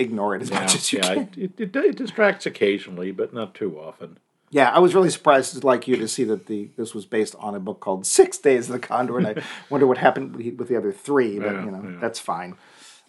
ignore 0.00 0.34
it 0.34 0.42
as 0.42 0.50
Yeah, 0.50 0.60
much 0.60 0.74
as 0.74 0.92
you 0.92 0.98
yeah, 1.02 1.14
can. 1.14 1.28
it, 1.36 1.52
it, 1.60 1.76
it 1.76 1.96
distracts 1.96 2.46
occasionally, 2.46 3.10
but 3.12 3.32
not 3.32 3.54
too 3.54 3.78
often. 3.78 4.18
Yeah, 4.52 4.70
I 4.70 4.80
was 4.80 4.96
really 4.96 5.10
surprised, 5.10 5.62
like 5.62 5.86
you, 5.86 5.94
to 5.96 6.08
see 6.08 6.24
that 6.24 6.46
the 6.46 6.70
this 6.76 6.92
was 6.92 7.06
based 7.06 7.36
on 7.38 7.54
a 7.54 7.60
book 7.60 7.78
called 7.80 8.04
Six 8.04 8.36
Days 8.38 8.68
of 8.68 8.72
the 8.72 8.80
Condor, 8.80 9.18
and 9.18 9.26
I 9.28 9.34
wonder 9.70 9.86
what 9.86 9.98
happened 9.98 10.34
with 10.58 10.66
the 10.68 10.76
other 10.76 10.90
three. 10.92 11.38
But 11.38 11.52
Yeah, 11.54 11.64
you 11.64 11.70
know, 11.70 11.82
yeah. 11.84 11.98
that's 12.00 12.18
fine. 12.18 12.56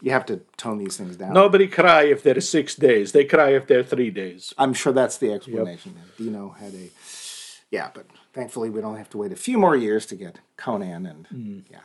You 0.04 0.12
have 0.12 0.26
to 0.28 0.42
tone 0.58 0.78
these 0.78 0.98
things 0.98 1.16
down. 1.16 1.34
Nobody 1.34 1.68
cry 1.68 2.04
if 2.04 2.22
they're 2.24 2.42
six 2.42 2.76
days. 2.76 3.12
They 3.12 3.24
cry 3.26 3.50
if 3.56 3.66
they're 3.68 3.84
three 3.84 4.10
days. 4.12 4.54
I'm 4.58 4.74
sure 4.74 4.94
that's 4.94 5.18
the 5.18 5.32
explanation. 5.34 5.96
Dino 6.18 6.50
had 6.60 6.74
a, 6.74 6.90
yeah, 7.72 7.90
but 7.94 8.06
thankfully 8.34 8.70
we 8.72 8.82
don't 8.82 8.98
have 8.98 9.10
to 9.12 9.18
wait 9.18 9.32
a 9.32 9.36
few 9.36 9.58
more 9.60 9.76
years 9.76 10.06
to 10.08 10.16
get 10.16 10.40
Conan, 10.58 11.06
and 11.06 11.28
Hmm. 11.28 11.60
yeah. 11.72 11.80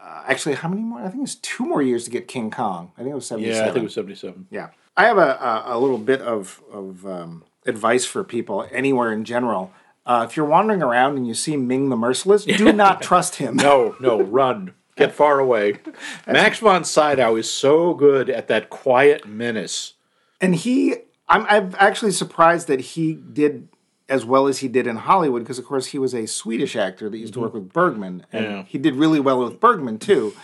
Uh, 0.00 0.24
actually, 0.28 0.54
how 0.54 0.68
many 0.68 0.82
more? 0.82 1.00
I 1.00 1.08
think 1.08 1.22
it's 1.24 1.36
two 1.36 1.64
more 1.64 1.82
years 1.82 2.04
to 2.04 2.10
get 2.10 2.28
King 2.28 2.50
Kong. 2.50 2.92
I 2.96 3.02
think 3.02 3.12
it 3.12 3.14
was 3.14 3.24
Yeah, 3.24 3.36
seventy-seven. 3.36 3.68
I 3.68 3.72
think 3.72 3.82
it 3.82 3.84
was 3.84 3.94
seventy-seven. 3.94 4.46
Yeah, 4.50 4.68
I 4.96 5.04
have 5.06 5.18
a 5.18 5.32
a, 5.66 5.76
a 5.76 5.78
little 5.78 5.98
bit 5.98 6.20
of 6.20 6.62
of 6.72 7.06
um, 7.06 7.44
advice 7.66 8.04
for 8.04 8.22
people 8.24 8.66
anywhere 8.70 9.12
in 9.12 9.24
general. 9.24 9.72
Uh, 10.04 10.24
if 10.28 10.36
you're 10.36 10.46
wandering 10.46 10.82
around 10.82 11.16
and 11.16 11.26
you 11.26 11.34
see 11.34 11.56
Ming 11.56 11.88
the 11.88 11.96
Merciless, 11.96 12.44
do 12.44 12.72
not 12.72 13.02
trust 13.02 13.36
him. 13.36 13.56
No, 13.66 13.96
no, 13.98 14.22
run. 14.22 14.74
Get 14.96 15.12
far 15.22 15.40
away. 15.40 15.80
Max 16.26 16.60
von 16.60 16.84
Sydow 16.84 17.34
is 17.36 17.50
so 17.50 17.92
good 17.92 18.30
at 18.30 18.46
that 18.48 18.70
quiet 18.70 19.26
menace. 19.26 19.94
And 20.40 20.54
he, 20.54 20.94
I'm, 21.28 21.44
I'm 21.48 21.74
actually 21.78 22.12
surprised 22.12 22.68
that 22.68 22.80
he 22.80 23.14
did 23.14 23.68
as 24.08 24.24
well 24.24 24.46
as 24.46 24.58
he 24.58 24.68
did 24.68 24.86
in 24.86 24.96
Hollywood 24.96 25.42
because, 25.42 25.58
of 25.58 25.64
course, 25.64 25.86
he 25.86 25.98
was 25.98 26.14
a 26.14 26.26
Swedish 26.26 26.76
actor 26.76 27.08
that 27.10 27.18
used 27.18 27.34
to 27.34 27.40
work 27.40 27.54
with 27.54 27.72
Bergman, 27.72 28.24
and 28.32 28.44
Yeah. 28.44 28.62
he 28.64 28.78
did 28.78 28.94
really 28.94 29.20
well 29.20 29.42
with 29.42 29.58
Bergman 29.60 29.98
too. 29.98 30.34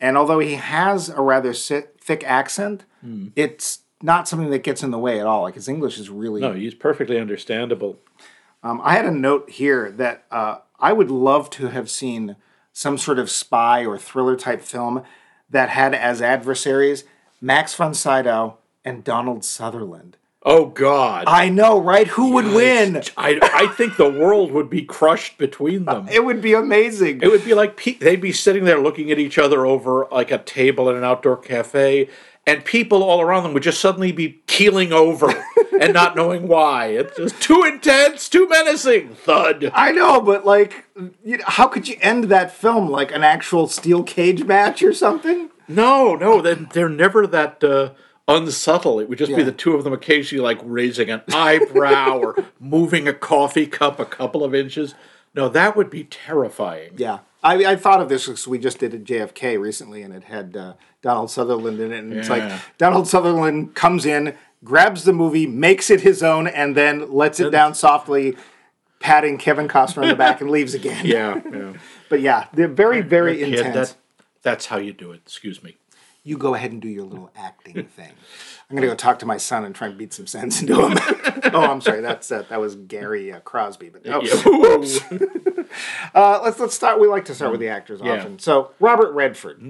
And 0.00 0.18
although 0.18 0.38
he 0.40 0.54
has 0.56 1.08
a 1.08 1.22
rather 1.22 1.52
thick 1.54 2.22
accent, 2.26 2.84
it's 3.34 3.80
not 4.02 4.28
something 4.28 4.50
that 4.50 4.62
gets 4.62 4.82
in 4.82 4.90
the 4.90 4.98
way 4.98 5.18
at 5.20 5.26
all. 5.26 5.42
Like 5.42 5.54
his 5.54 5.68
English 5.68 5.98
is 5.98 6.10
really. 6.10 6.40
No, 6.42 6.52
he's 6.52 6.74
perfectly 6.74 7.18
understandable. 7.18 7.98
Um, 8.62 8.80
I 8.84 8.94
had 8.94 9.04
a 9.06 9.10
note 9.10 9.48
here 9.50 9.90
that 9.92 10.24
uh, 10.30 10.56
I 10.78 10.92
would 10.92 11.10
love 11.10 11.48
to 11.50 11.68
have 11.68 11.88
seen 11.88 12.36
some 12.72 12.98
sort 12.98 13.18
of 13.18 13.30
spy 13.30 13.86
or 13.86 13.96
thriller 13.96 14.36
type 14.36 14.60
film 14.60 15.02
that 15.48 15.70
had 15.70 15.94
as 15.94 16.20
adversaries 16.20 17.04
Max 17.40 17.74
von 17.74 17.94
Sydow 17.94 18.58
and 18.84 19.02
Donald 19.04 19.44
Sutherland. 19.44 20.16
Oh 20.48 20.66
God! 20.66 21.24
I 21.26 21.48
know, 21.48 21.80
right? 21.80 22.06
Who 22.06 22.30
would 22.34 22.46
win? 22.46 23.02
I 23.16 23.40
I 23.42 23.66
think 23.66 23.96
the 23.96 24.08
world 24.08 24.52
would 24.52 24.70
be 24.70 24.82
crushed 24.82 25.38
between 25.38 25.86
them. 25.86 26.06
It 26.16 26.24
would 26.24 26.40
be 26.40 26.54
amazing. 26.54 27.20
It 27.20 27.30
would 27.32 27.44
be 27.44 27.52
like 27.52 27.76
pe- 27.76 27.98
they'd 27.98 28.20
be 28.20 28.30
sitting 28.30 28.62
there 28.62 28.78
looking 28.78 29.10
at 29.10 29.18
each 29.18 29.38
other 29.38 29.66
over 29.66 30.06
like 30.12 30.30
a 30.30 30.38
table 30.38 30.88
in 30.88 30.94
an 30.94 31.02
outdoor 31.02 31.36
cafe, 31.36 32.08
and 32.46 32.64
people 32.64 33.02
all 33.02 33.20
around 33.20 33.42
them 33.42 33.54
would 33.54 33.64
just 33.64 33.80
suddenly 33.80 34.12
be 34.12 34.40
keeling 34.46 34.92
over 34.92 35.34
and 35.80 35.92
not 35.92 36.14
knowing 36.14 36.46
why. 36.46 36.86
It's 36.86 37.16
just 37.16 37.42
too 37.42 37.64
intense, 37.64 38.28
too 38.28 38.48
menacing. 38.48 39.16
Thud. 39.16 39.72
I 39.74 39.90
know, 39.90 40.20
but 40.20 40.46
like, 40.46 40.84
you 41.24 41.38
know, 41.38 41.44
how 41.44 41.66
could 41.66 41.88
you 41.88 41.96
end 42.00 42.24
that 42.24 42.52
film 42.52 42.88
like 42.88 43.10
an 43.10 43.24
actual 43.24 43.66
steel 43.66 44.04
cage 44.04 44.44
match 44.44 44.80
or 44.84 44.92
something? 44.92 45.50
No, 45.66 46.14
no, 46.14 46.40
they're, 46.40 46.54
they're 46.54 46.88
never 46.88 47.26
that 47.26 47.64
uh, 47.64 47.90
unsubtle. 48.28 49.00
It 49.00 49.08
would 49.08 49.18
just 49.18 49.34
be 49.34 49.42
the 49.42 49.52
two 49.52 49.74
of 49.74 49.84
them 49.84 49.92
occasionally 49.92 50.42
like 50.42 50.58
raising 50.64 51.10
an 51.10 51.22
eyebrow 51.32 52.18
or 52.18 52.44
moving 52.60 53.06
a 53.08 53.12
coffee 53.14 53.66
cup 53.66 54.00
a 54.00 54.04
couple 54.04 54.42
of 54.44 54.54
inches. 54.54 54.94
No, 55.34 55.48
that 55.50 55.76
would 55.76 55.90
be 55.90 56.04
terrifying. 56.04 56.92
Yeah, 56.96 57.18
I, 57.42 57.64
I 57.64 57.76
thought 57.76 58.00
of 58.00 58.08
this 58.08 58.26
because 58.26 58.48
we 58.48 58.58
just 58.58 58.78
did 58.78 58.94
a 58.94 58.98
JFK 58.98 59.60
recently, 59.60 60.02
and 60.02 60.14
it 60.14 60.24
had 60.24 60.56
uh, 60.56 60.74
Donald 61.02 61.30
Sutherland 61.30 61.78
in 61.78 61.92
it, 61.92 61.98
and 61.98 62.12
it's 62.12 62.30
like 62.30 62.50
Donald 62.78 63.06
Sutherland 63.06 63.74
comes 63.74 64.06
in, 64.06 64.34
grabs 64.64 65.04
the 65.04 65.12
movie, 65.12 65.46
makes 65.46 65.90
it 65.90 66.00
his 66.00 66.22
own, 66.22 66.46
and 66.46 66.74
then 66.74 67.12
lets 67.12 67.38
it 67.38 67.50
down 67.50 67.74
softly, 67.74 68.34
patting 68.98 69.36
Kevin 69.36 69.68
Costner 69.68 70.02
on 70.02 70.08
the 70.08 70.16
back, 70.16 70.40
and 70.40 70.50
leaves 70.50 70.74
again. 70.74 71.04
Yeah, 71.06 71.40
yeah. 71.52 71.74
But 72.08 72.20
yeah, 72.20 72.46
they're 72.52 72.68
very, 72.68 73.00
very 73.02 73.38
Kid, 73.38 73.54
intense. 73.54 73.90
that, 73.90 73.96
that's 74.42 74.66
how 74.66 74.78
you 74.78 74.92
do 74.92 75.12
it. 75.12 75.22
Excuse 75.26 75.62
me. 75.62 75.76
You 76.26 76.36
go 76.36 76.54
ahead 76.54 76.72
and 76.72 76.82
do 76.82 76.88
your 76.88 77.04
little 77.04 77.30
acting 77.36 77.84
thing. 77.84 78.12
I'm 78.68 78.76
gonna 78.76 78.88
go 78.88 78.96
talk 78.96 79.20
to 79.20 79.26
my 79.26 79.36
son 79.36 79.64
and 79.64 79.72
try 79.74 79.86
and 79.86 79.96
beat 79.96 80.12
some 80.12 80.26
sense 80.26 80.60
into 80.60 80.74
him. 80.74 80.98
oh, 81.54 81.60
I'm 81.70 81.80
sorry. 81.80 82.00
That's 82.00 82.30
uh, 82.32 82.44
that 82.48 82.60
was 82.60 82.74
Gary 82.74 83.32
uh, 83.32 83.40
Crosby, 83.40 83.90
but 83.90 84.04
no. 84.04 84.20
Uh, 86.14 86.40
let's 86.42 86.58
let's 86.58 86.74
start. 86.74 87.00
We 87.00 87.06
like 87.06 87.26
to 87.26 87.34
start 87.34 87.50
with 87.52 87.60
the 87.60 87.68
actors 87.68 88.00
Yeah. 88.02 88.14
often. 88.14 88.38
So 88.38 88.70
Robert 88.80 89.12
Redford. 89.12 89.60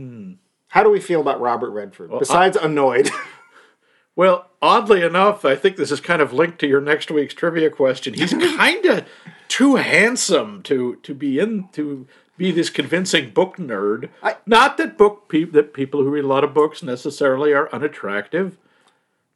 How 0.68 0.82
do 0.82 0.90
we 0.90 1.00
feel 1.00 1.20
about 1.20 1.40
Robert 1.40 1.70
Redford? 1.70 2.10
Besides 2.18 2.56
annoyed, 2.56 3.10
Well, 4.16 4.48
oddly 4.62 5.02
enough, 5.02 5.44
I 5.44 5.56
think 5.56 5.76
this 5.76 5.90
is 5.90 6.00
kind 6.00 6.22
of 6.22 6.32
linked 6.32 6.58
to 6.60 6.66
your 6.66 6.80
next 6.80 7.10
week's 7.10 7.34
trivia 7.34 7.68
question. 7.70 8.14
He's 8.14 8.32
kind 8.32 8.84
of 8.86 9.06
too 9.48 9.76
handsome 9.76 10.62
to 10.64 10.96
to 11.02 11.14
be 11.14 11.38
in 11.38 11.68
to 11.72 12.06
be 12.37 12.51
this 12.53 12.70
convincing 12.70 13.31
book 13.31 13.57
nerd. 13.57 14.09
I- 14.22 14.37
Not 14.46 14.77
that 14.79 14.96
book 14.99 15.29
pe- 15.29 15.44
that 15.44 15.72
people 15.72 16.03
who 16.03 16.11
read 16.11 16.25
a 16.25 16.29
lot 16.29 16.44
of 16.44 16.53
books 16.55 16.83
necessarily 16.83 17.53
are 17.53 17.68
unattractive, 17.72 18.57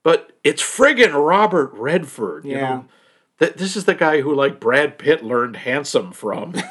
but 0.02 0.32
it's 0.44 0.62
friggin' 0.62 1.12
Robert 1.14 1.72
Redford. 1.74 2.44
You 2.44 2.52
Yeah. 2.52 2.60
know? 2.70 2.84
Th- 3.38 3.54
this 3.54 3.74
is 3.76 3.84
the 3.86 3.94
guy 3.94 4.20
who 4.20 4.34
like 4.34 4.60
Brad 4.60 4.98
Pitt 4.98 5.24
learned 5.24 5.56
handsome 5.56 6.12
from. 6.12 6.54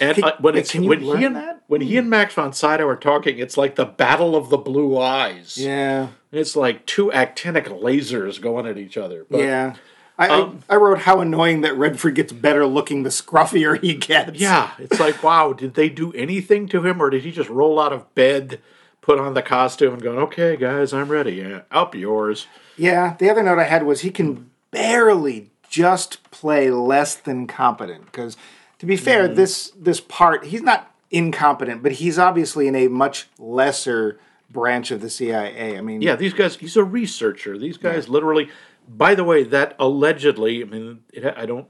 And 0.00 0.24
uh, 0.24 0.32
when 0.40 0.56
it's 0.56 0.74
when 0.74 1.00
he 1.02 1.24
and 1.24 1.36
that? 1.36 1.62
when 1.68 1.80
he 1.80 1.96
and 1.98 2.10
Max 2.10 2.34
von 2.34 2.52
Sydow 2.52 2.88
are 2.88 2.96
talking, 2.96 3.38
it's 3.38 3.56
like 3.56 3.76
the 3.76 3.84
battle 3.84 4.34
of 4.34 4.48
the 4.48 4.56
blue 4.56 4.98
eyes. 4.98 5.56
yeah, 5.56 6.08
It's 6.32 6.56
like 6.56 6.84
two 6.86 7.10
actinic 7.12 7.66
lasers 7.66 8.40
going 8.40 8.66
at 8.66 8.76
each 8.78 8.96
other. 8.96 9.24
But 9.30 9.40
yeah. 9.40 9.74
I, 10.16 10.28
Um, 10.28 10.60
I 10.68 10.74
I 10.74 10.76
wrote 10.76 11.00
how 11.00 11.20
annoying 11.20 11.62
that 11.62 11.76
Redford 11.76 12.14
gets 12.14 12.32
better 12.32 12.66
looking 12.66 13.02
the 13.02 13.10
scruffier 13.10 13.80
he 13.82 13.94
gets. 13.94 14.38
yeah, 14.40 14.70
it's 14.78 15.00
like, 15.00 15.22
wow, 15.22 15.52
did 15.52 15.74
they 15.74 15.88
do 15.88 16.12
anything 16.12 16.68
to 16.68 16.82
him 16.86 17.00
or 17.02 17.10
did 17.10 17.22
he 17.24 17.32
just 17.32 17.50
roll 17.50 17.80
out 17.80 17.92
of 17.92 18.14
bed, 18.14 18.60
put 19.00 19.18
on 19.18 19.34
the 19.34 19.42
costume, 19.42 19.94
and 19.94 20.02
go, 20.02 20.12
okay, 20.18 20.56
guys, 20.56 20.92
I'm 20.92 21.08
ready. 21.10 21.32
Yeah, 21.34 21.62
up 21.70 21.94
yours. 21.94 22.46
Yeah, 22.76 23.16
the 23.18 23.28
other 23.30 23.42
note 23.42 23.58
I 23.58 23.64
had 23.64 23.84
was 23.84 24.00
he 24.02 24.10
can 24.10 24.50
barely 24.70 25.50
just 25.68 26.22
play 26.30 26.70
less 26.70 27.14
than 27.16 27.46
competent. 27.46 28.06
Because 28.06 28.36
to 28.78 28.86
be 28.86 28.96
fair, 28.96 29.24
Mm-hmm. 29.26 29.34
this 29.34 29.72
this 29.76 30.00
part 30.00 30.46
he's 30.46 30.62
not 30.62 30.92
incompetent, 31.10 31.82
but 31.82 31.92
he's 31.92 32.18
obviously 32.18 32.66
in 32.68 32.74
a 32.76 32.88
much 32.88 33.26
lesser 33.38 34.18
branch 34.50 34.90
of 34.92 35.00
the 35.00 35.10
CIA. 35.10 35.76
I 35.76 35.80
mean, 35.80 36.00
Yeah, 36.02 36.14
these 36.16 36.32
guys, 36.34 36.56
he's 36.56 36.76
a 36.76 36.84
researcher. 36.84 37.58
These 37.58 37.76
guys 37.76 38.08
literally, 38.08 38.50
by 38.88 39.14
the 39.14 39.24
way, 39.24 39.42
that 39.44 39.74
allegedly, 39.78 40.62
I 40.62 40.66
mean, 40.66 41.00
it, 41.12 41.24
I 41.24 41.46
don't, 41.46 41.68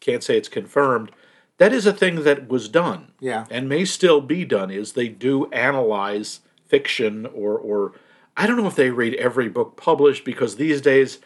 can't 0.00 0.22
say 0.22 0.36
it's 0.36 0.48
confirmed. 0.48 1.12
That 1.58 1.72
is 1.72 1.86
a 1.86 1.92
thing 1.92 2.24
that 2.24 2.48
was 2.48 2.68
done. 2.68 3.12
Yeah. 3.20 3.46
And 3.50 3.68
may 3.68 3.84
still 3.84 4.20
be 4.20 4.44
done, 4.44 4.70
is 4.70 4.92
they 4.92 5.08
do 5.08 5.46
analyze 5.52 6.40
fiction 6.66 7.26
or, 7.26 7.58
or, 7.58 7.92
I 8.36 8.46
don't 8.46 8.56
know 8.56 8.66
if 8.66 8.76
they 8.76 8.90
read 8.90 9.14
every 9.14 9.48
book 9.48 9.76
published 9.76 10.24
because 10.24 10.56
these 10.56 10.80
days, 10.80 11.18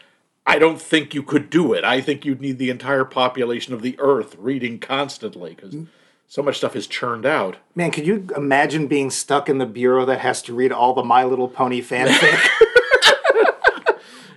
I 0.47 0.59
don't 0.59 0.81
think 0.81 1.15
you 1.15 1.23
could 1.23 1.49
do 1.51 1.73
it. 1.73 1.85
I 1.85 2.01
think 2.01 2.25
you'd 2.25 2.41
need 2.41 2.59
the 2.59 2.71
entire 2.71 3.05
population 3.05 3.73
of 3.73 3.83
the 3.83 3.97
earth 3.99 4.37
reading 4.39 4.79
constantly 4.79 5.55
because 5.55 5.75
mm. 5.75 5.87
so 6.27 6.43
much 6.43 6.59
stuff 6.59 6.75
is 6.75 6.87
churned 6.87 7.25
out. 7.25 7.57
man, 7.75 7.91
could 7.91 8.07
you 8.07 8.27
imagine 8.37 8.89
being 8.89 9.11
stuck 9.11 9.49
in 9.49 9.59
the 9.59 9.67
bureau 9.67 10.05
that 10.05 10.21
has 10.21 10.43
to 10.43 10.55
read 10.55 10.73
all 10.73 10.95
the 10.95 11.05
My 11.05 11.25
Little 11.25 11.49
Pony 11.49 11.81
fanfic? 11.81 12.49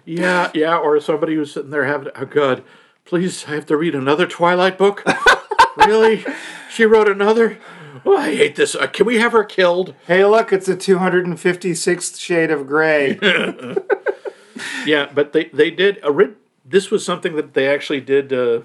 Yeah, 0.08 0.52
yeah, 0.54 0.78
or 0.78 1.00
somebody 1.02 1.36
who's 1.36 1.52
sitting 1.54 1.70
there 1.70 1.86
having, 1.86 2.10
oh 2.15 2.26
God, 2.26 2.63
please, 3.06 3.46
I 3.48 3.52
have 3.56 3.65
to 3.67 3.78
read 3.78 3.93
another 3.93 4.26
Twilight 4.26 4.78
book? 4.78 5.04
really? 5.78 6.26
She 6.72 6.86
wrote 6.86 7.10
another? 7.10 7.60
Oh, 8.06 8.15
I 8.15 8.34
hate 8.36 8.56
this. 8.56 8.74
Uh, 8.74 8.88
can 8.88 9.06
we 9.06 9.17
have 9.17 9.34
her 9.34 9.43
killed? 9.43 9.96
hey, 10.06 10.24
look, 10.24 10.54
it's 10.54 10.70
a 10.70 10.78
256th 10.78 12.17
shade 12.20 12.52
of 12.52 12.67
gray. 12.67 13.20
Yeah, 14.86 15.12
but 15.13 15.34
they, 15.34 15.46
they 15.46 15.70
did, 15.70 16.00
a 16.02 16.12
rid- 16.12 16.38
this 16.65 16.89
was 16.89 17.06
something 17.06 17.36
that 17.36 17.54
they 17.54 17.67
actually 17.67 18.02
did 18.02 18.32
uh, 18.32 18.62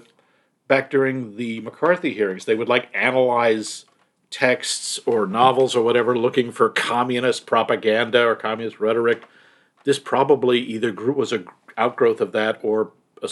back 0.67 0.89
during 0.89 1.35
the 1.35 1.59
McCarthy 1.61 2.13
hearings. 2.13 2.45
They 2.45 2.55
would 2.55 2.69
like 2.69 2.89
analyze 2.93 3.85
texts 4.29 4.99
or 5.05 5.27
novels 5.27 5.75
or 5.75 5.83
whatever 5.83 6.17
looking 6.17 6.51
for 6.51 6.69
communist 6.69 7.45
propaganda 7.45 8.25
or 8.25 8.35
communist 8.35 8.79
rhetoric. 8.79 9.23
This 9.83 9.99
probably 9.99 10.59
either 10.59 10.91
grew, 10.91 11.13
was 11.13 11.33
a 11.33 11.43
outgrowth 11.77 12.21
of 12.21 12.31
that 12.31 12.59
or 12.63 12.91
a 13.21 13.29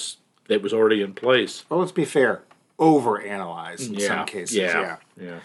it 0.49 0.61
was 0.61 0.73
already 0.73 1.01
in 1.01 1.13
place. 1.13 1.63
well, 1.69 1.79
let's 1.79 1.91
be 1.93 2.05
fair. 2.05 2.43
Overanalyze 2.77 3.87
in 3.87 3.99
some 3.99 4.25
cases. 4.25 4.55
yeah. 4.55 4.81
yeah. 4.81 4.97
yeah. 5.15 5.39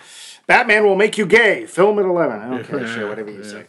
Batman 0.47 0.85
will 0.85 0.97
make 0.97 1.19
you 1.19 1.27
gay. 1.27 1.67
Film 1.67 1.99
at 1.99 2.05
11. 2.05 2.41
I 2.41 2.49
don't 2.49 2.65
care. 2.65 2.87
Sure, 2.95 3.09
whatever 3.09 3.31
you 3.31 3.45
say. 3.45 3.67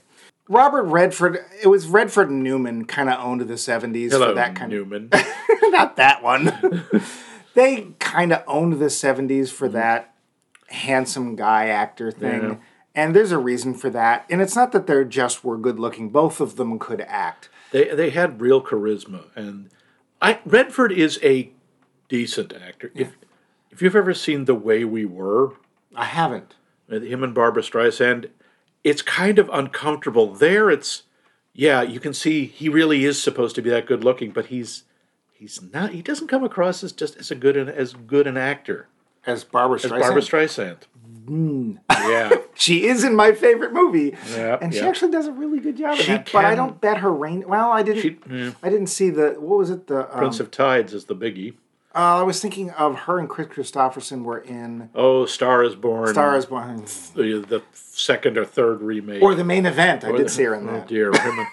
Robert 0.50 0.84
Redford, 0.84 1.40
it 1.62 1.68
was 1.68 1.88
Redford 1.88 2.30
and 2.30 2.44
Newman 2.44 2.86
kind 2.86 3.10
of 3.10 3.20
owned 3.20 3.42
the 3.42 3.56
70s 3.56 4.12
Hello, 4.12 4.30
for 4.30 4.34
that 4.36 4.56
kind 4.56 4.72
Newman. 4.72 5.10
of. 5.12 5.26
Not 5.64 5.98
that 5.98 6.24
one. 6.24 6.86
they 7.54 7.88
kind 8.00 8.32
of 8.32 8.44
owned 8.48 8.74
the 8.74 8.86
70s 8.86 9.50
for 9.50 9.68
mm-hmm. 9.68 9.76
that 9.76 10.14
handsome 10.68 11.36
guy 11.36 11.68
actor 11.68 12.12
thing. 12.12 12.62
Yeah. 12.98 13.04
And 13.04 13.16
there's 13.16 13.32
a 13.32 13.38
reason 13.38 13.74
for 13.76 13.90
that. 13.92 14.26
And 14.30 14.42
it's 14.42 14.56
not 14.56 14.72
that 14.72 14.88
they're 14.88 15.06
just 15.06 15.44
were 15.44 15.58
good 15.58 15.80
looking, 15.80 16.10
both 16.10 16.42
of 16.42 16.56
them 16.56 16.80
could 16.80 17.02
act. 17.02 17.50
they 17.72 17.94
they 17.94 18.10
had 18.10 18.42
real 18.42 18.62
charisma, 18.62 19.26
and 19.36 19.70
I 20.22 20.40
Redford 20.46 20.92
is 20.92 21.20
a 21.24 21.52
decent 22.10 22.54
actor. 22.54 22.92
If 22.96 23.18
if 23.72 23.82
you've 23.82 23.96
ever 23.96 24.14
seen 24.14 24.46
The 24.46 24.56
Way 24.56 24.84
We 24.84 25.06
Were, 25.06 25.54
I 25.96 26.06
haven't. 26.06 26.56
him 26.90 27.24
and 27.24 27.36
Barbra 27.36 27.62
Streisand, 27.62 28.30
it's 28.84 29.02
kind 29.02 29.38
of 29.38 29.50
uncomfortable. 29.54 30.34
There, 30.34 30.70
it's 30.72 31.04
yeah, 31.54 31.82
you 31.82 32.00
can 32.00 32.14
see 32.14 32.46
he 32.46 32.70
really 32.70 33.06
is 33.06 33.22
supposed 33.22 33.56
to 33.56 33.62
be 33.62 33.70
that 33.70 33.86
good 33.86 34.04
looking, 34.04 34.32
but 34.32 34.48
he's 34.48 34.84
he's 35.34 35.62
not. 35.74 35.92
He 35.92 36.02
doesn't 36.02 36.28
come 36.28 36.44
across 36.44 36.84
as 36.84 36.92
just 36.92 37.18
as 37.18 37.32
a 37.32 37.36
good 37.36 37.58
an, 37.58 37.70
as 37.70 37.94
good 37.94 38.28
an 38.28 38.38
actor 38.38 38.88
As 39.26 39.44
Barbara 39.44 39.80
as 39.84 39.90
Barbra 39.90 40.22
Streisand. 40.22 40.84
Yeah, 41.30 42.36
She 42.56 42.88
is 42.88 43.04
in 43.04 43.16
my 43.16 43.32
favorite 43.34 43.74
movie, 43.74 44.16
Yeah, 44.32 44.58
and 44.62 44.74
she 44.74 44.80
actually 44.82 45.12
does 45.12 45.28
a 45.28 45.32
really 45.32 45.60
good 45.60 45.78
job. 45.78 45.98
She 45.98 46.08
that, 46.12 46.30
but 46.32 46.46
I 46.46 46.56
don't 46.56 46.80
bet 46.82 46.98
her 47.00 47.12
range. 47.14 47.46
Well, 47.46 47.72
I 47.72 47.84
didn't. 47.84 48.02
She- 48.02 48.18
yeah. 48.30 48.52
I 48.64 48.70
didn't 48.70 48.88
see 48.88 49.10
the 49.10 49.36
what 49.40 49.58
was 49.60 49.70
it? 49.70 49.88
The 49.88 50.12
um, 50.12 50.18
Prince 50.20 50.40
of 50.40 50.52
Tides 50.52 50.94
is 50.94 51.06
the 51.06 51.16
biggie. 51.16 51.54
uh, 51.96 52.20
I 52.20 52.24
was 52.24 52.42
thinking 52.42 52.72
of 52.72 52.96
her 53.02 53.20
and 53.20 53.28
Kris 53.30 53.48
Kristofferson 53.48 54.24
were 54.24 54.40
in 54.40 54.90
Oh, 54.96 55.26
Star 55.26 55.64
is 55.64 55.76
Born. 55.76 56.08
Star 56.10 56.36
Is 56.38 56.46
Born, 56.46 56.86
the, 57.16 57.44
the 57.48 57.62
second 57.74 58.38
or 58.38 58.46
third 58.46 58.82
remake. 58.82 59.22
or 59.22 59.36
the 59.36 59.44
main 59.44 59.66
event. 59.66 60.04
I 60.04 60.12
did 60.14 60.30
see 60.30 60.44
her 60.44 60.56
in 60.56 60.66
that. 60.68 60.72
Oh 60.72 60.76
that. 60.80 60.88
dear, 60.88 61.12
him 61.12 61.40
and, 61.40 61.48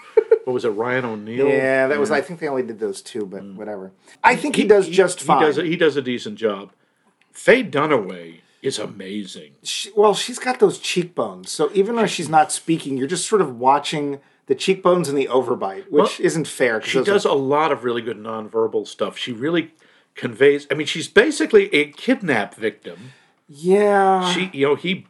what 0.45 0.53
was 0.53 0.63
it? 0.65 0.69
Ryan 0.69 1.05
O'Neal. 1.05 1.47
Yeah, 1.47 1.87
that 1.87 1.99
was. 1.99 2.11
I 2.11 2.21
think 2.21 2.39
they 2.39 2.47
only 2.47 2.63
did 2.63 2.79
those 2.79 3.01
two, 3.01 3.25
but 3.25 3.43
whatever. 3.55 3.91
I 4.23 4.35
think 4.35 4.55
he, 4.55 4.65
does 4.65 4.87
just 4.87 5.21
he 5.21 5.25
fine. 5.25 5.41
does. 5.41 5.57
A, 5.57 5.63
he 5.63 5.75
does 5.75 5.97
a 5.97 6.01
decent 6.01 6.37
job. 6.37 6.71
Faye 7.31 7.63
Dunaway 7.63 8.41
is 8.65 8.79
amazing. 8.79 9.53
She- 9.63 9.91
well, 9.95 10.13
she's 10.13 10.39
got 10.39 10.59
those 10.59 10.79
cheekbones, 10.79 11.51
so 11.51 11.69
even 11.73 11.95
though 11.95 12.05
she's 12.05 12.29
not 12.29 12.51
speaking, 12.51 12.97
you're 12.97 13.07
just 13.07 13.27
sort 13.27 13.41
of 13.41 13.59
watching 13.59 14.19
the 14.47 14.55
cheekbones 14.55 15.09
and 15.09 15.17
the 15.17 15.27
overbite, 15.27 15.85
which 15.89 15.91
Well, 15.91 16.11
isn't 16.19 16.47
fair. 16.47 16.81
She 16.81 16.97
those 16.99 17.07
are- 17.09 17.11
does 17.13 17.25
a 17.25 17.33
lot 17.33 17.71
of 17.71 17.83
really 17.83 18.01
good 18.01 18.17
nonverbal 18.17 18.87
stuff. 18.87 19.17
She 19.17 19.31
really 19.31 19.73
conveys. 20.13 20.67
I 20.69 20.75
mean, 20.75 20.87
she's 20.87 21.07
basically 21.07 21.73
a 21.73 21.85
kidnap 21.91 22.55
victim, 22.55 23.11
Yeah. 23.47 24.31
She, 24.31 24.49
you 24.53 24.65
know, 24.67 24.75
he 24.75 25.05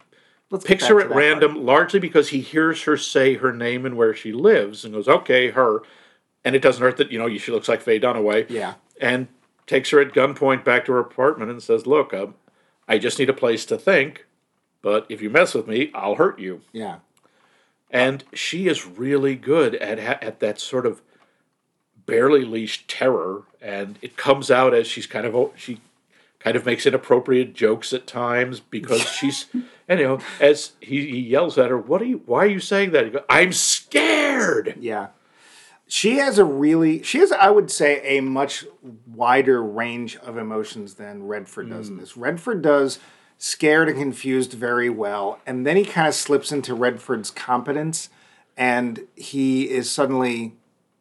Let's 0.52 0.65
picks 0.65 0.88
her 0.88 1.00
at 1.00 1.10
random 1.10 1.54
part. 1.54 1.63
largely 1.65 2.00
because 2.00 2.30
he 2.30 2.41
hears 2.41 2.84
her 2.84 2.98
say 2.98 3.36
her 3.36 3.52
name 3.54 3.86
and 3.86 3.96
where 3.98 4.13
she 4.13 4.32
lives 4.32 4.84
and 4.86 4.94
goes, 4.94 5.08
okay, 5.08 5.50
her. 5.52 5.84
And 6.44 6.56
it 6.56 6.62
doesn't 6.62 6.82
hurt 6.84 6.98
that, 6.98 7.12
you 7.12 7.18
know, 7.20 7.30
she 7.38 7.52
looks 7.52 7.68
like 7.70 7.82
Faye 7.82 8.00
Dunaway. 8.00 8.50
Yeah. 8.50 8.76
And 9.02 9.28
takes 9.68 9.89
her 9.89 10.00
at 10.00 10.13
gunpoint 10.13 10.63
back 10.63 10.86
to 10.86 10.91
her 10.91 11.00
apartment 11.00 11.50
and 11.52 11.62
says, 11.63 11.88
look, 11.88 12.13
um, 12.13 12.36
I 12.88 12.98
just 12.98 13.19
need 13.19 13.30
a 13.30 13.34
place 13.34 13.65
to 13.65 13.78
think, 13.78 14.26
but 14.82 15.06
if 15.10 15.21
you 15.21 15.30
mess 15.30 15.54
with 15.54 15.67
me, 15.67 15.91
I'll 15.93 16.15
hurt 16.15 16.39
you. 16.39 16.62
Yeah. 16.71 17.00
And 17.89 18.24
she 18.34 18.67
is 18.67 18.86
really 18.86 19.36
good 19.36 19.76
at, 19.76 20.00
at 20.00 20.39
that 20.39 20.60
sort 20.60 20.86
of 20.86 21.02
barely 22.06 22.43
leashed 22.43 22.88
terror. 22.88 23.43
And 23.62 23.98
it 24.02 24.17
comes 24.17 24.52
out 24.52 24.74
as 24.74 24.88
she's 24.88 25.08
kind 25.08 25.26
of, 25.26 25.52
she 25.56 25.80
kind 26.39 26.56
of 26.56 26.65
makes 26.65 26.86
inappropriate 26.86 27.54
jokes 27.56 27.93
at 27.93 28.06
times 28.06 28.60
because 28.60 29.02
she's, 29.19 29.45
and 29.88 30.00
you 30.00 30.08
know, 30.08 30.19
as 30.39 30.74
he, 30.80 31.10
he 31.10 31.19
yells 31.19 31.58
at 31.58 31.69
her, 31.69 31.78
what 31.78 32.02
are 32.02 32.06
you, 32.06 32.21
why 32.26 32.43
are 32.43 32.50
you 32.50 32.60
saying 32.60 32.91
that? 32.91 33.06
He 33.06 33.12
goes, 33.12 33.24
I'm 33.30 33.54
scared. 33.54 34.76
Yeah. 34.80 35.08
She 35.88 36.17
has 36.17 36.39
a 36.39 36.45
really, 36.45 37.04
she 37.04 37.19
has, 37.19 37.32
I 37.32 37.50
would 37.50 37.69
say, 37.69 38.02
a 38.17 38.21
much 38.21 38.65
wider 39.06 39.62
range 39.62 40.17
of 40.17 40.38
emotions 40.38 40.95
than 40.95 41.28
Redford 41.28 41.69
does 41.69 41.89
in 41.89 41.95
hmm. 41.95 42.00
this. 42.00 42.17
Redford 42.17 42.62
does 42.62 43.00
scared 43.38 43.89
and 43.89 44.00
confused 44.00 44.54
very 44.54 44.89
well, 44.89 45.39
and 45.45 45.65
then 45.65 45.76
he 45.76 45.86
kind 45.86 46.08
of 46.08 46.15
slips 46.15 46.52
into 46.52 46.74
Redford's 46.74 47.30
competence, 47.30 48.10
and 48.58 49.02
he 49.15 49.69
is 49.69 49.91
suddenly, 49.91 50.54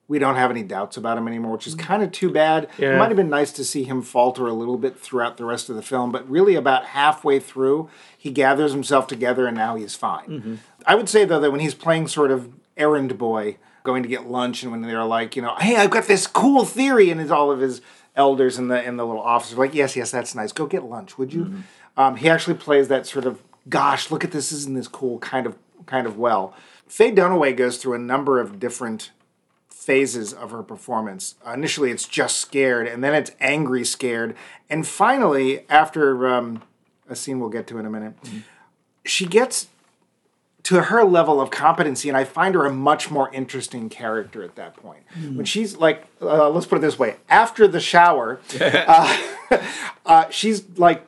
we 0.07 0.19
don't 0.19 0.37
have 0.37 0.51
any 0.51 0.63
doubts 0.63 0.99
about 0.99 1.17
him 1.17 1.29
anymore, 1.29 1.53
which 1.53 1.67
is 1.67 1.75
hmm. 1.75 1.81
kind 1.81 2.03
of 2.03 2.13
too 2.13 2.31
bad. 2.31 2.69
It 2.77 2.99
might 2.99 3.09
have 3.09 3.17
been 3.17 3.31
nice 3.31 3.53
to 3.53 3.65
see 3.65 3.85
him 3.85 4.03
falter 4.03 4.47
a 4.47 4.53
little 4.53 4.77
bit 4.77 5.01
throughout 5.01 5.39
the 5.39 5.47
rest 5.47 5.71
of 5.71 5.77
the 5.77 5.83
film, 5.83 6.13
but 6.13 6.29
really 6.29 6.57
about 6.57 6.87
halfway 6.87 7.41
through, 7.41 7.89
he 8.19 8.31
gathers 8.31 8.73
himself 8.73 9.07
together 9.07 9.47
and 9.47 9.57
now 9.57 9.77
he's 9.77 9.95
fine. 9.95 10.29
Mm-hmm. 10.29 10.55
I 10.87 10.95
would 10.95 11.09
say, 11.09 11.25
though, 11.25 11.41
that 11.41 11.51
when 11.51 11.61
he's 11.61 11.75
playing 11.75 12.09
sort 12.09 12.31
of 12.31 12.53
errand 12.77 13.17
boy, 13.17 13.57
going 13.85 14.03
to 14.03 14.09
get 14.09 14.27
lunch, 14.27 14.63
and 14.63 14.73
when 14.73 14.83
they're 14.83 15.05
like, 15.05 15.37
you 15.37 15.43
know, 15.43 15.55
hey, 15.57 15.77
I've 15.77 15.91
got 15.91 16.07
this 16.07 16.27
cool 16.27 16.65
theory, 16.65 17.11
and 17.11 17.21
it's 17.21 17.31
all 17.31 17.53
of 17.53 17.61
his 17.61 17.81
elders 18.17 18.59
in 18.59 18.69
the 18.69 18.83
in 18.83 18.97
the 18.97 19.05
little 19.07 19.23
office 19.23 19.55
like, 19.55 19.75
yes, 19.75 19.95
yes, 19.95 20.11
that's 20.11 20.35
nice. 20.35 20.53
Go 20.53 20.67
get 20.67 20.85
lunch, 20.85 21.19
would 21.19 21.33
you? 21.33 21.63
Um, 21.97 22.17
he 22.17 22.29
actually 22.29 22.55
plays 22.55 22.89
that 22.89 23.07
sort 23.07 23.25
of, 23.25 23.41
gosh, 23.69 24.11
look 24.11 24.25
at 24.25 24.33
this, 24.33 24.51
isn't 24.51 24.75
this 24.75 24.89
cool? 24.89 25.19
Kind 25.21 25.47
of, 25.47 25.57
kind 25.87 26.07
of 26.07 26.19
well. 26.19 26.55
Faye 26.89 27.13
Dunaway 27.13 27.57
goes 27.57 27.77
through 27.77 27.95
a 27.95 27.99
number 27.99 28.41
of 28.41 28.59
different 28.59 29.11
phases 29.69 30.33
of 30.33 30.51
her 30.51 30.63
performance. 30.63 31.35
Uh, 31.47 31.53
initially, 31.53 31.91
it's 31.91 32.09
just 32.09 32.39
scared, 32.39 32.87
and 32.89 33.05
then 33.05 33.15
it's 33.15 33.33
angry 33.39 33.85
scared, 33.85 34.35
and 34.71 34.87
finally, 34.87 35.67
after 35.69 36.27
um, 36.27 36.63
a 37.09 37.15
scene 37.15 37.39
we'll 37.39 37.51
get 37.51 37.67
to 37.67 37.79
in 37.79 37.87
a 37.87 37.91
minute, 37.91 38.15
she 39.05 39.27
gets 39.27 39.69
to 40.65 40.83
her 40.85 41.05
level 41.05 41.41
of 41.41 41.51
competency, 41.51 42.09
and 42.09 42.17
I 42.17 42.25
find 42.25 42.55
her 42.55 42.65
a 42.67 42.73
much 42.73 43.11
more 43.11 43.33
interesting 43.33 43.89
character 43.89 44.43
at 44.43 44.57
that 44.57 44.77
point. 44.77 45.03
When 45.35 45.45
she's 45.45 45.77
like, 45.77 46.05
uh, 46.21 46.49
let's 46.51 46.67
put 46.67 46.77
it 46.77 46.81
this 46.83 46.99
way: 46.99 47.17
after 47.29 47.69
the 47.69 47.81
shower, 47.81 48.41
uh, 48.61 49.19
uh, 50.07 50.29
she's 50.31 50.65
like. 50.77 51.05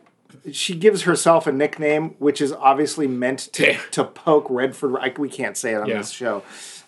She 0.52 0.76
gives 0.76 1.02
herself 1.02 1.48
a 1.48 1.52
nickname, 1.52 2.10
which 2.20 2.40
is 2.40 2.52
obviously 2.52 3.08
meant 3.08 3.48
to, 3.54 3.76
to 3.90 4.04
poke 4.04 4.46
Redford. 4.48 4.92
Like 4.92 5.18
we 5.18 5.28
can't 5.28 5.56
say 5.56 5.72
it 5.74 5.80
on 5.80 5.88
Yeah. 5.88 5.96
this 5.98 6.10
show. 6.10 6.44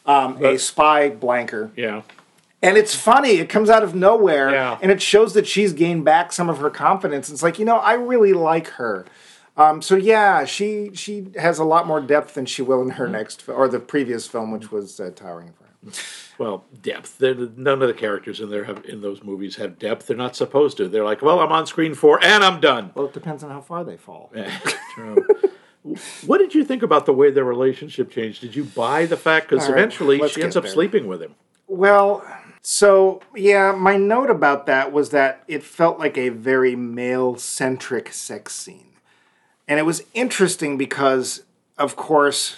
Um, 0.07 0.44
a 0.44 0.57
spy 0.59 1.09
blanker, 1.11 1.72
Yeah. 1.74 2.02
and 2.62 2.76
it's 2.76 2.94
funny. 2.94 3.31
It 3.38 3.48
comes 3.48 3.68
out 3.68 3.83
of 3.83 3.96
nowhere, 3.96 4.50
Yeah. 4.52 4.78
and 4.81 4.92
it 4.92 5.02
shows 5.02 5.35
that 5.35 5.48
she's 5.48 5.72
gained 5.72 6.04
back 6.04 6.33
some 6.33 6.48
of 6.48 6.59
her 6.59 6.70
confidence. 6.70 7.31
It's 7.31 7.42
like 7.42 7.59
you 7.59 7.64
know, 7.64 7.78
I 7.78 7.94
really 7.94 8.33
like 8.33 8.68
her. 8.68 9.07
Um, 9.59 9.83
so 9.83 9.97
yeah, 9.97 10.44
she 10.44 10.90
she 10.94 11.33
has 11.37 11.59
a 11.59 11.64
lot 11.64 11.87
more 11.87 12.01
depth 12.01 12.35
than 12.35 12.47
she 12.47 12.62
will 12.62 12.81
in 12.81 12.88
Mm-hmm. 12.88 12.97
her 12.99 13.09
next 13.09 13.42
fi- 13.42 13.53
or 13.53 13.68
the 13.68 13.81
previous 13.81 14.27
film, 14.27 14.53
which 14.53 14.71
was 14.73 14.99
uh, 15.01 15.11
Towering 15.14 15.49
Inferno. 15.49 15.64
Well, 16.38 16.64
depth. 16.83 17.18
They're, 17.18 17.35
none 17.35 17.83
of 17.83 17.88
the 17.88 17.94
characters 17.94 18.40
in 18.40 18.51
there 18.51 18.64
have 18.64 18.85
in 18.85 19.01
those 19.01 19.23
movies 19.25 19.57
have 19.57 19.79
depth. 19.79 20.07
They're 20.07 20.16
not 20.16 20.37
supposed 20.37 20.77
to. 20.77 20.88
They're 20.88 21.05
like, 21.05 21.23
well, 21.23 21.40
I'm 21.40 21.51
on 21.53 21.66
screen 21.66 21.94
four 21.94 22.23
and 22.25 22.44
I'm 22.44 22.61
done. 22.61 22.92
Well, 22.94 23.07
it 23.07 23.12
depends 23.12 23.42
on 23.42 23.51
how 23.51 23.61
far 23.61 23.83
they 23.85 23.97
fall. 23.97 24.33
True. 24.94 25.27
what 26.27 26.38
did 26.38 26.55
you 26.55 26.64
think 26.64 26.83
about 26.83 27.07
the 27.07 27.12
way 27.12 27.31
their 27.31 27.44
relationship 27.44 28.11
changed? 28.11 28.40
Did 28.40 28.55
you 28.55 28.64
buy 28.64 29.07
the 29.07 29.16
fact? 29.16 29.49
Because 29.51 29.68
right, 29.68 29.77
eventually 29.79 30.29
she 30.29 30.42
ends 30.42 30.57
up 30.57 30.64
there. 30.64 30.73
sleeping 30.73 31.07
with 31.09 31.21
him. 31.23 31.35
Well, 31.66 32.25
so 32.62 33.21
yeah, 33.35 33.73
my 33.73 33.97
note 33.97 34.31
about 34.31 34.66
that 34.66 34.92
was 34.92 35.11
that 35.11 35.42
it 35.49 35.62
felt 35.62 35.99
like 35.99 36.16
a 36.18 36.29
very 36.29 36.77
male 36.77 37.37
centric 37.37 38.12
sex 38.12 38.55
scene. 38.55 38.88
And 39.68 39.78
it 39.78 39.83
was 39.83 40.02
interesting 40.14 40.78
because, 40.78 41.44
of 41.76 41.94
course, 41.94 42.57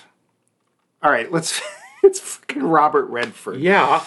all 1.03 1.11
right, 1.11 1.31
let's, 1.31 1.61
it's 2.03 2.21
freaking 2.21 2.71
Robert 2.71 3.07
Redford. 3.07 3.61
Yeah. 3.61 4.05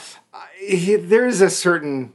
He, 0.58 0.96
there's 0.96 1.42
a 1.42 1.50
certain 1.50 2.14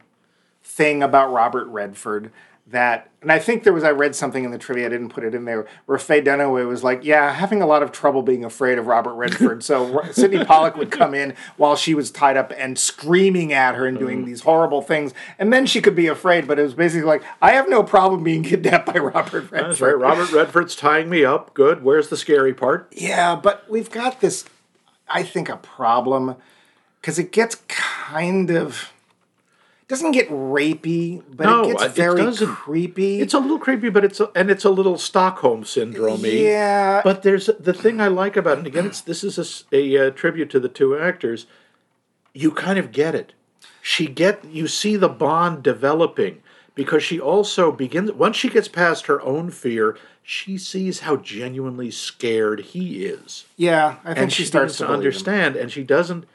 thing 0.64 1.02
about 1.02 1.32
Robert 1.32 1.66
Redford 1.66 2.32
that, 2.70 3.10
and 3.22 3.32
I 3.32 3.38
think 3.38 3.64
there 3.64 3.72
was, 3.72 3.82
I 3.82 3.92
read 3.92 4.14
something 4.14 4.44
in 4.44 4.50
the 4.50 4.58
trivia, 4.58 4.86
I 4.86 4.88
didn't 4.90 5.08
put 5.08 5.24
it 5.24 5.34
in 5.34 5.46
there, 5.46 5.66
where 5.86 5.96
Faye 5.96 6.20
Dunaway 6.20 6.66
was 6.66 6.84
like, 6.84 7.02
yeah, 7.02 7.32
having 7.32 7.62
a 7.62 7.66
lot 7.66 7.82
of 7.82 7.92
trouble 7.92 8.22
being 8.22 8.44
afraid 8.44 8.78
of 8.78 8.86
Robert 8.86 9.14
Redford. 9.14 9.64
so 9.64 10.02
Sydney 10.12 10.44
Pollack 10.44 10.76
would 10.76 10.90
come 10.90 11.14
in 11.14 11.34
while 11.56 11.76
she 11.76 11.94
was 11.94 12.10
tied 12.10 12.36
up 12.36 12.52
and 12.56 12.78
screaming 12.78 13.52
at 13.52 13.74
her 13.74 13.86
and 13.86 13.98
doing 13.98 14.22
mm. 14.22 14.26
these 14.26 14.42
horrible 14.42 14.82
things. 14.82 15.14
And 15.38 15.52
then 15.52 15.64
she 15.64 15.80
could 15.80 15.96
be 15.96 16.08
afraid, 16.08 16.46
but 16.46 16.58
it 16.58 16.62
was 16.62 16.74
basically 16.74 17.06
like, 17.06 17.22
I 17.40 17.52
have 17.52 17.68
no 17.68 17.82
problem 17.82 18.22
being 18.22 18.42
kidnapped 18.42 18.86
by 18.86 18.98
Robert 18.98 19.50
Redford. 19.50 19.70
That's 19.70 19.80
right. 19.80 19.98
Robert 19.98 20.30
Redford's 20.30 20.76
tying 20.76 21.08
me 21.08 21.24
up. 21.24 21.54
Good. 21.54 21.82
Where's 21.82 22.08
the 22.08 22.16
scary 22.16 22.52
part? 22.52 22.92
Yeah, 22.92 23.34
but 23.34 23.68
we've 23.70 23.90
got 23.90 24.20
this, 24.20 24.44
I 25.08 25.22
think, 25.22 25.48
a 25.48 25.56
problem 25.56 26.36
because 27.00 27.18
it 27.18 27.32
gets 27.32 27.56
kind 27.68 28.50
of 28.50 28.92
doesn't 29.88 30.12
get 30.12 30.28
rapey, 30.30 31.22
but 31.34 31.44
No, 31.44 31.70
it 31.70 31.78
gets 31.78 31.94
very 31.94 32.22
doesn't. 32.22 32.46
creepy. 32.46 33.20
It's 33.20 33.32
a 33.32 33.38
little 33.38 33.58
creepy, 33.58 33.88
but 33.88 34.04
it's 34.04 34.20
a, 34.20 34.30
and 34.34 34.50
it's 34.50 34.64
a 34.66 34.70
little 34.70 34.98
Stockholm 34.98 35.64
syndrome. 35.64 36.20
Yeah. 36.24 37.00
But 37.02 37.22
there's 37.22 37.46
the 37.58 37.72
thing 37.72 37.98
I 38.00 38.08
like 38.08 38.36
about 38.36 38.54
it. 38.54 38.58
And 38.58 38.66
again, 38.66 38.86
it's 38.86 39.00
this 39.00 39.24
is 39.24 39.64
a 39.72 40.08
uh, 40.08 40.10
tribute 40.10 40.50
to 40.50 40.60
the 40.60 40.68
two 40.68 40.98
actors. 40.98 41.46
You 42.34 42.50
kind 42.52 42.78
of 42.78 42.92
get 42.92 43.14
it. 43.14 43.32
She 43.80 44.06
get 44.06 44.44
you 44.44 44.68
see 44.68 44.96
the 44.96 45.08
bond 45.08 45.62
developing 45.62 46.42
because 46.74 47.02
she 47.02 47.18
also 47.18 47.72
begins 47.72 48.12
once 48.12 48.36
she 48.36 48.50
gets 48.50 48.68
past 48.68 49.06
her 49.06 49.20
own 49.22 49.50
fear. 49.50 49.96
She 50.22 50.58
sees 50.58 51.00
how 51.00 51.16
genuinely 51.16 51.90
scared 51.90 52.60
he 52.60 53.06
is. 53.06 53.46
yeah, 53.56 53.96
I 54.04 54.08
think 54.08 54.18
and 54.18 54.32
she, 54.32 54.42
she, 54.42 54.46
starts 54.48 54.76
to 54.76 54.82
believe 54.82 54.90
him. 54.90 54.96
understand 54.96 55.56
and 55.56 55.72
she 55.72 55.82
doesn't 55.82 56.26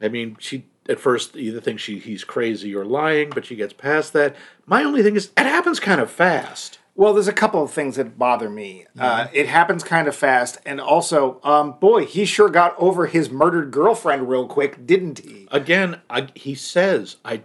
i 0.00 0.08
mean 0.08 0.36
she 0.40 0.64
at 0.88 1.00
first 1.00 1.36
either 1.36 1.60
thinks 1.60 1.82
she 1.82 1.98
he's 1.98 2.24
crazy 2.24 2.74
or 2.74 2.84
lying 2.84 3.30
but 3.30 3.44
she 3.46 3.56
gets 3.56 3.72
past 3.72 4.12
that. 4.12 4.34
My 4.66 4.84
only 4.84 5.02
thing 5.02 5.16
is 5.16 5.30
it 5.36 5.46
happens 5.46 5.80
kind 5.80 6.00
of 6.00 6.10
fast. 6.10 6.78
Well, 6.96 7.12
there's 7.12 7.26
a 7.26 7.32
couple 7.32 7.60
of 7.60 7.72
things 7.72 7.96
that 7.96 8.16
bother 8.18 8.48
me. 8.48 8.86
Uh, 8.96 9.26
it 9.32 9.48
happens 9.48 9.82
kind 9.82 10.06
of 10.06 10.14
fast, 10.14 10.58
and 10.64 10.80
also, 10.80 11.40
um, 11.42 11.72
boy, 11.80 12.06
he 12.06 12.24
sure 12.24 12.48
got 12.48 12.76
over 12.78 13.06
his 13.06 13.30
murdered 13.30 13.72
girlfriend 13.72 14.28
real 14.28 14.46
quick, 14.46 14.86
didn't 14.86 15.18
he? 15.18 15.48
again 15.50 16.00
I, 16.08 16.28
he 16.36 16.54
says 16.54 17.16
i 17.24 17.42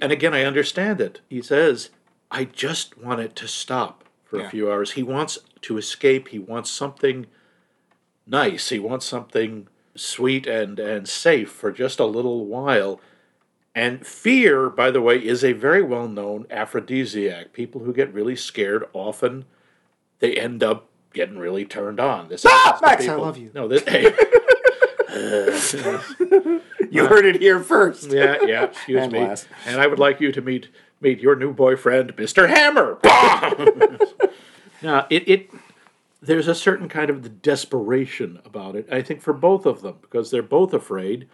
and 0.00 0.12
again 0.12 0.32
i 0.34 0.44
understand 0.44 1.00
it. 1.00 1.20
He 1.28 1.42
says 1.42 1.90
i 2.30 2.44
just 2.44 2.96
want 2.96 3.20
it 3.20 3.34
to 3.36 3.48
stop 3.48 4.04
for 4.24 4.38
Yeah. 4.38 4.46
a 4.46 4.50
few 4.50 4.70
hours. 4.70 4.92
He 4.92 5.02
wants 5.02 5.38
to 5.62 5.76
escape. 5.76 6.28
He 6.28 6.38
wants 6.38 6.70
something 6.70 7.26
nice. 8.26 8.68
He 8.68 8.78
wants 8.78 9.06
something 9.06 9.66
sweet 9.96 10.46
and 10.46 10.78
and 10.78 11.08
safe 11.08 11.50
for 11.50 11.70
just 11.70 12.00
a 12.00 12.04
little 12.04 12.46
while 12.46 13.00
and 13.74 14.06
fear 14.06 14.68
by 14.68 14.90
the 14.90 15.00
way 15.00 15.16
is 15.16 15.44
a 15.44 15.52
very 15.52 15.82
well 15.82 16.08
known 16.08 16.46
aphrodisiac 16.50 17.52
people 17.52 17.82
who 17.82 17.92
get 17.92 18.12
really 18.12 18.36
scared 18.36 18.84
often 18.92 19.44
they 20.18 20.34
end 20.34 20.62
up 20.62 20.88
getting 21.12 21.38
really 21.38 21.64
turned 21.64 22.00
on 22.00 22.28
this 22.28 22.44
ah! 22.44 22.50
happens 22.64 22.80
to 22.80 22.86
Max, 22.86 23.08
I 23.08 23.14
love 23.14 23.36
you. 23.38 23.50
no 23.54 23.68
this 23.68 23.82
hey, 23.84 24.12
You 26.90 27.06
heard 27.06 27.24
it 27.24 27.40
here 27.40 27.60
first. 27.60 28.10
yeah, 28.10 28.36
yeah. 28.46 28.64
Excuse 28.64 29.02
And 29.02 29.12
me. 29.12 29.20
last. 29.20 29.48
And 29.66 29.80
I 29.80 29.86
would 29.86 29.98
like 29.98 30.20
you 30.20 30.30
to 30.32 30.40
meet 30.40 30.68
meet 31.00 31.18
your 31.20 31.34
new 31.36 31.52
boyfriend, 31.52 32.16
Mister 32.16 32.46
Hammer. 32.46 32.98
now, 34.82 35.06
it 35.10 35.28
it 35.28 35.50
there's 36.26 36.48
a 36.48 36.54
certain 36.54 36.88
kind 36.88 37.10
of 37.10 37.42
desperation 37.42 38.40
about 38.44 38.76
it. 38.76 38.88
I 38.90 39.02
think 39.02 39.20
for 39.20 39.32
both 39.32 39.66
of 39.66 39.82
them 39.82 39.96
because 40.00 40.30
they're 40.30 40.42
both 40.42 40.72
afraid, 40.72 41.28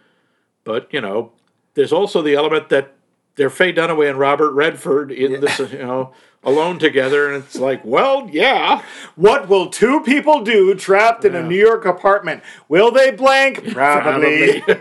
but 0.63 0.87
you 0.91 1.01
know, 1.01 1.31
there's 1.73 1.93
also 1.93 2.21
the 2.21 2.35
element 2.35 2.69
that 2.69 2.93
they're 3.35 3.49
Faye 3.49 3.73
Dunaway 3.73 4.09
and 4.09 4.19
Robert 4.19 4.51
Redford 4.51 5.11
in 5.11 5.39
this, 5.39 5.59
you 5.59 5.79
know, 5.79 6.11
alone 6.43 6.79
together, 6.79 7.31
and 7.31 7.43
it's 7.43 7.57
like, 7.57 7.83
well, 7.85 8.29
yeah, 8.31 8.83
What 9.15 9.47
will 9.47 9.69
two 9.69 10.01
people 10.01 10.43
do 10.43 10.75
trapped 10.75 11.23
in 11.23 11.35
a 11.35 11.41
New 11.41 11.57
York 11.57 11.85
apartment? 11.85 12.43
Will 12.67 12.91
they 12.91 13.11
blank? 13.11 13.67
Probably. 13.73 14.63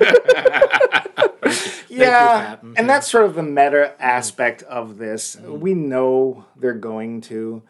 yeah, 1.89 2.57
and 2.77 2.89
that's 2.89 3.11
sort 3.11 3.25
of 3.25 3.35
the 3.35 3.43
meta 3.43 3.95
aspect 4.01 4.63
of 4.65 4.99
this. 4.99 5.37
We 5.37 5.75
know 5.75 6.45
they're 6.57 6.75
going 6.75 7.21
to, 7.23 7.63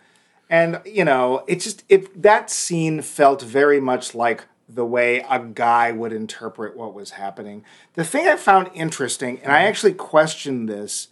And 0.50 0.82
you 0.84 1.04
know, 1.04 1.44
it 1.46 1.60
just 1.60 1.84
it 1.88 2.22
that 2.22 2.50
scene 2.50 3.00
felt 3.00 3.40
very 3.40 3.80
much 3.80 4.14
like 4.14 4.44
the 4.68 4.84
way 4.84 5.24
a 5.30 5.38
guy 5.38 5.92
would 5.92 6.12
interpret 6.12 6.76
what 6.76 6.92
was 6.92 7.12
happening. 7.12 7.64
The 7.94 8.04
thing 8.04 8.26
I 8.26 8.36
found 8.36 8.70
interesting, 8.74 9.38
and 9.38 9.52
I 9.52 9.60
mm-hmm. 9.60 9.68
actually 9.68 9.94
questioned 9.94 10.68
this, 10.68 11.08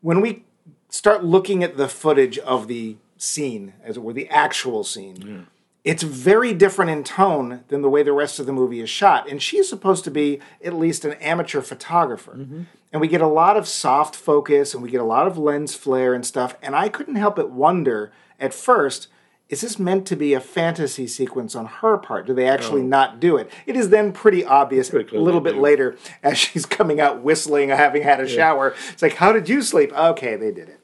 when 0.00 0.20
we 0.20 0.44
start 0.88 1.24
looking 1.24 1.64
at 1.64 1.76
the 1.76 1.88
footage 1.88 2.38
of 2.38 2.68
the 2.68 2.96
scene, 3.16 3.74
as 3.82 3.96
it 3.96 4.02
were, 4.02 4.12
the 4.12 4.28
actual 4.28 4.84
scene, 4.84 5.46
it's 5.84 6.02
very 6.02 6.54
different 6.54 6.90
in 6.90 7.04
tone 7.04 7.64
than 7.68 7.82
the 7.82 7.90
way 7.90 8.02
the 8.02 8.12
rest 8.12 8.38
of 8.38 8.46
the 8.46 8.52
movie 8.52 8.80
is 8.80 8.88
shot. 8.88 9.28
And 9.28 9.42
she's 9.42 9.68
supposed 9.68 10.04
to 10.04 10.10
be 10.10 10.40
at 10.64 10.74
least 10.74 11.04
an 11.04 11.12
amateur 11.14 11.60
photographer. 11.60 12.36
Mm-hmm. 12.36 12.62
And 12.92 13.00
we 13.00 13.08
get 13.08 13.20
a 13.20 13.26
lot 13.26 13.56
of 13.56 13.68
soft 13.68 14.16
focus 14.16 14.72
and 14.72 14.82
we 14.82 14.90
get 14.90 15.00
a 15.00 15.04
lot 15.04 15.26
of 15.26 15.36
lens 15.36 15.74
flare 15.74 16.14
and 16.14 16.24
stuff. 16.24 16.56
And 16.62 16.74
I 16.74 16.88
couldn't 16.88 17.16
help 17.16 17.36
but 17.36 17.50
wonder 17.50 18.12
at 18.38 18.54
first 18.54 19.08
is 19.50 19.60
this 19.60 19.78
meant 19.78 20.06
to 20.06 20.16
be 20.16 20.32
a 20.32 20.40
fantasy 20.40 21.06
sequence 21.06 21.54
on 21.54 21.66
her 21.66 21.98
part? 21.98 22.26
Do 22.26 22.34
they 22.34 22.48
actually 22.48 22.82
not 22.82 23.20
do 23.20 23.36
it? 23.36 23.50
It 23.66 23.76
is 23.76 23.90
then 23.90 24.12
pretty 24.12 24.44
obvious 24.44 24.90
Pretty 24.90 25.16
a 25.16 25.20
little 25.20 25.40
bit 25.40 25.54
do. 25.54 25.60
later 25.60 25.96
as 26.22 26.38
she's 26.38 26.64
coming 26.64 26.98
out 26.98 27.22
whistling, 27.22 27.68
having 27.68 28.02
had 28.02 28.20
a 28.20 28.28
shower. 28.28 28.74
It's 28.90 29.02
like, 29.02 29.14
how 29.16 29.32
did 29.32 29.48
you 29.48 29.62
sleep? 29.62 29.92
Okay, 29.92 30.36
they 30.36 30.50
did 30.50 30.70
it. 30.70 30.80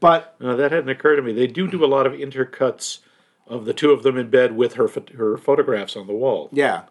But 0.00 0.34
No, 0.40 0.56
that 0.56 0.72
hadn't 0.72 0.88
occurred 0.88 1.16
to 1.16 1.22
me. 1.22 1.32
They 1.32 1.46
do 1.46 1.68
do 1.68 1.84
a 1.84 1.86
lot 1.86 2.06
of 2.06 2.14
intercuts 2.14 3.00
of 3.46 3.64
the 3.64 3.74
two 3.74 3.90
of 3.90 4.02
them 4.02 4.16
in 4.16 4.30
bed 4.30 4.56
with 4.56 4.74
her 4.74 4.88
her 5.16 5.36
photographs 5.36 5.94
on 5.96 6.06
the 6.06 6.12
wall. 6.12 6.48
yeah, 6.52 6.82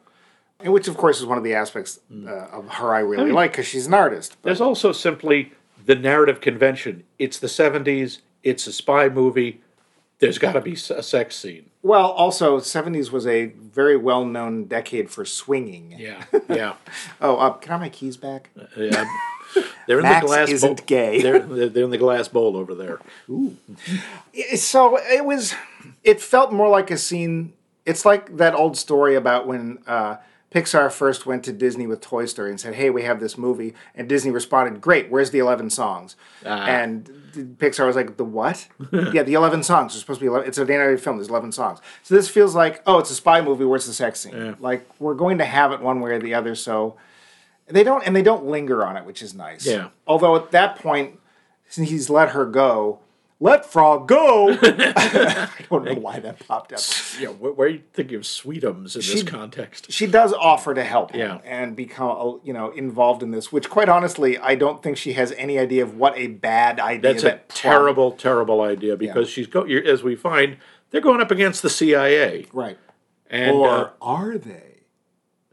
and 0.59 0.73
which 0.73 0.87
of 0.87 0.97
course 0.97 1.19
is 1.19 1.25
one 1.25 1.37
of 1.37 1.43
the 1.43 1.53
aspects 1.53 1.99
uh, 2.11 2.29
of 2.29 2.67
her 2.69 2.93
I 2.93 2.99
really 2.99 3.31
like 3.31 3.51
because 3.51 3.67
she's 3.67 3.87
an 3.87 3.93
artist. 3.93 4.37
But 4.41 4.49
There's 4.49 4.61
also 4.61 4.91
simply 4.91 5.53
the 5.85 5.95
narrative 5.95 6.41
convention. 6.41 7.03
It's 7.19 7.39
the 7.39 7.47
70s, 7.47 8.19
it's 8.43 8.67
a 8.67 8.73
spy 8.73 9.09
movie. 9.09 9.61
There's 10.19 10.37
got 10.39 10.53
to 10.53 10.61
be 10.61 10.73
a 10.73 11.03
sex 11.03 11.35
scene. 11.35 11.69
well, 11.83 12.07
also 12.11 12.59
'70s 12.59 13.11
was 13.11 13.27
a 13.27 13.47
very 13.47 13.95
well-known 13.95 14.65
decade 14.65 15.09
for 15.11 15.25
swinging. 15.25 15.93
Yeah, 15.97 16.23
yeah. 16.49 16.73
Oh, 17.21 17.37
uh, 17.37 17.51
can 17.53 17.71
I 17.71 17.73
have 17.75 17.81
my 17.81 17.89
keys 17.89 18.17
back? 18.17 18.49
yeah. 18.75 19.05
They're 19.87 19.99
in 19.99 20.03
Max 20.03 20.21
the 20.21 20.27
glass 20.27 20.49
isn't 20.49 20.77
bowl. 20.77 20.85
gay. 20.85 21.21
They're 21.21 21.39
they're 21.39 21.85
in 21.85 21.89
the 21.91 21.97
glass 21.97 22.27
bowl 22.27 22.57
over 22.57 22.75
there. 22.75 22.99
Ooh. 23.29 23.55
so 24.55 24.97
it 24.97 25.23
was 25.23 25.53
it 26.03 26.19
felt 26.21 26.51
more 26.51 26.67
like 26.69 26.91
a 26.91 26.97
scene 26.97 27.53
it's 27.85 28.03
like 28.05 28.37
that 28.37 28.53
old 28.53 28.77
story 28.77 29.15
about 29.15 29.47
when 29.47 29.79
uh, 29.87 30.17
pixar 30.53 30.91
first 30.91 31.25
went 31.25 31.43
to 31.43 31.51
disney 31.51 31.85
with 31.85 31.99
toy 31.99 32.25
story 32.25 32.49
and 32.49 32.59
said 32.59 32.75
hey 32.75 32.89
we 32.89 33.03
have 33.03 33.19
this 33.19 33.37
movie. 33.37 33.73
And 33.95 34.07
disney 34.07 34.31
responded 34.31 34.79
great 34.81 35.09
where's 35.09 35.31
the 35.31 35.39
11 35.39 35.69
songs? 35.69 36.15
Ah. 36.45 36.65
And 36.65 37.05
pixar 37.57 37.85
was 37.85 37.95
like 37.95 38.17
the 38.17 38.23
what? 38.23 38.67
Yeah 39.13 39.23
the 39.23 39.33
11 39.33 39.63
songs. 39.63 39.93
There's 39.93 40.01
supposed 40.01 40.19
to 40.19 40.23
be 40.23 40.27
11, 40.27 40.47
it's 40.47 40.57
an 40.57 40.69
animated 40.71 41.01
film 41.01 41.17
there's 41.17 41.29
11 41.29 41.51
songs. 41.51 41.79
So 42.03 42.15
this 42.15 42.29
feels 42.29 42.55
like 42.55 42.81
oh 42.85 42.99
it's 42.99 43.11
a 43.11 43.15
spy 43.15 43.41
movie 43.41 43.65
where's 43.65 43.85
the 43.85 43.93
sex 43.93 44.19
scene. 44.21 44.55
Like 44.59 44.87
we're 44.99 45.15
going 45.15 45.37
to 45.39 45.45
have 45.45 45.71
it 45.71 45.81
one 45.81 45.99
way 46.01 46.11
or 46.11 46.19
the 46.19 46.33
other 46.33 46.55
so 46.55 46.95
they 47.67 47.83
don't 47.83 48.05
and 48.05 48.15
they 48.15 48.21
don't 48.21 48.45
linger 48.45 48.85
on 48.85 48.95
it 48.95 49.05
which 49.05 49.21
is 49.21 49.33
nice. 49.33 49.65
Yeah. 49.65 49.89
although 50.07 50.35
at 50.35 50.51
that 50.51 50.77
point 50.77 51.19
since 51.67 51.89
he's 51.89 52.09
let 52.09 52.29
her 52.29 52.45
go 52.45 52.99
let 53.39 53.65
frog 53.65 54.07
go 54.07 54.49
i 54.61 55.49
don't 55.69 55.85
know 55.85 55.93
why 55.93 56.19
that 56.19 56.39
popped 56.47 56.73
up 56.73 56.79
Yeah, 57.19 57.27
where, 57.29 57.67
you 57.67 57.81
thinking 57.93 58.15
of 58.15 58.23
Sweetums 58.23 58.95
in 58.95 59.01
this 59.15 59.23
context? 59.23 59.91
she 59.91 60.07
does 60.07 60.33
offer 60.33 60.73
to 60.73 60.83
help 60.83 61.11
him 61.11 61.19
Yeah. 61.19 61.37
and 61.45 61.75
become 61.75 62.09
uh, 62.09 62.37
you 62.43 62.53
know 62.53 62.71
involved 62.71 63.21
in 63.23 63.31
this 63.31 63.51
which 63.51 63.69
quite 63.69 63.89
honestly 63.89 64.37
i 64.39 64.55
don't 64.55 64.81
think 64.81 64.97
she 64.97 65.13
has 65.13 65.31
any 65.33 65.59
idea 65.59 65.83
of 65.83 65.95
what 65.97 66.17
a 66.17 66.27
bad 66.27 66.79
idea 66.79 67.11
That's 67.13 67.23
a 67.23 67.27
that 67.27 67.49
prob- 67.49 67.57
terrible, 67.57 68.11
terrible 68.13 68.61
idea 68.61 68.95
because 68.97 69.29
she's 69.29 69.47
go. 69.47 69.65
You're, 69.65 69.85
as 69.85 70.01
we 70.03 70.15
find, 70.15 70.57
they're 70.89 71.01
going 71.01 71.21
up 71.21 71.31
against 71.31 71.61
the 71.61 71.69
CIA. 71.69 72.45
right 72.53 72.77
And 73.29 73.55
or 73.55 73.69
uh, 73.69 73.89
are 74.01 74.37
they 74.37 74.63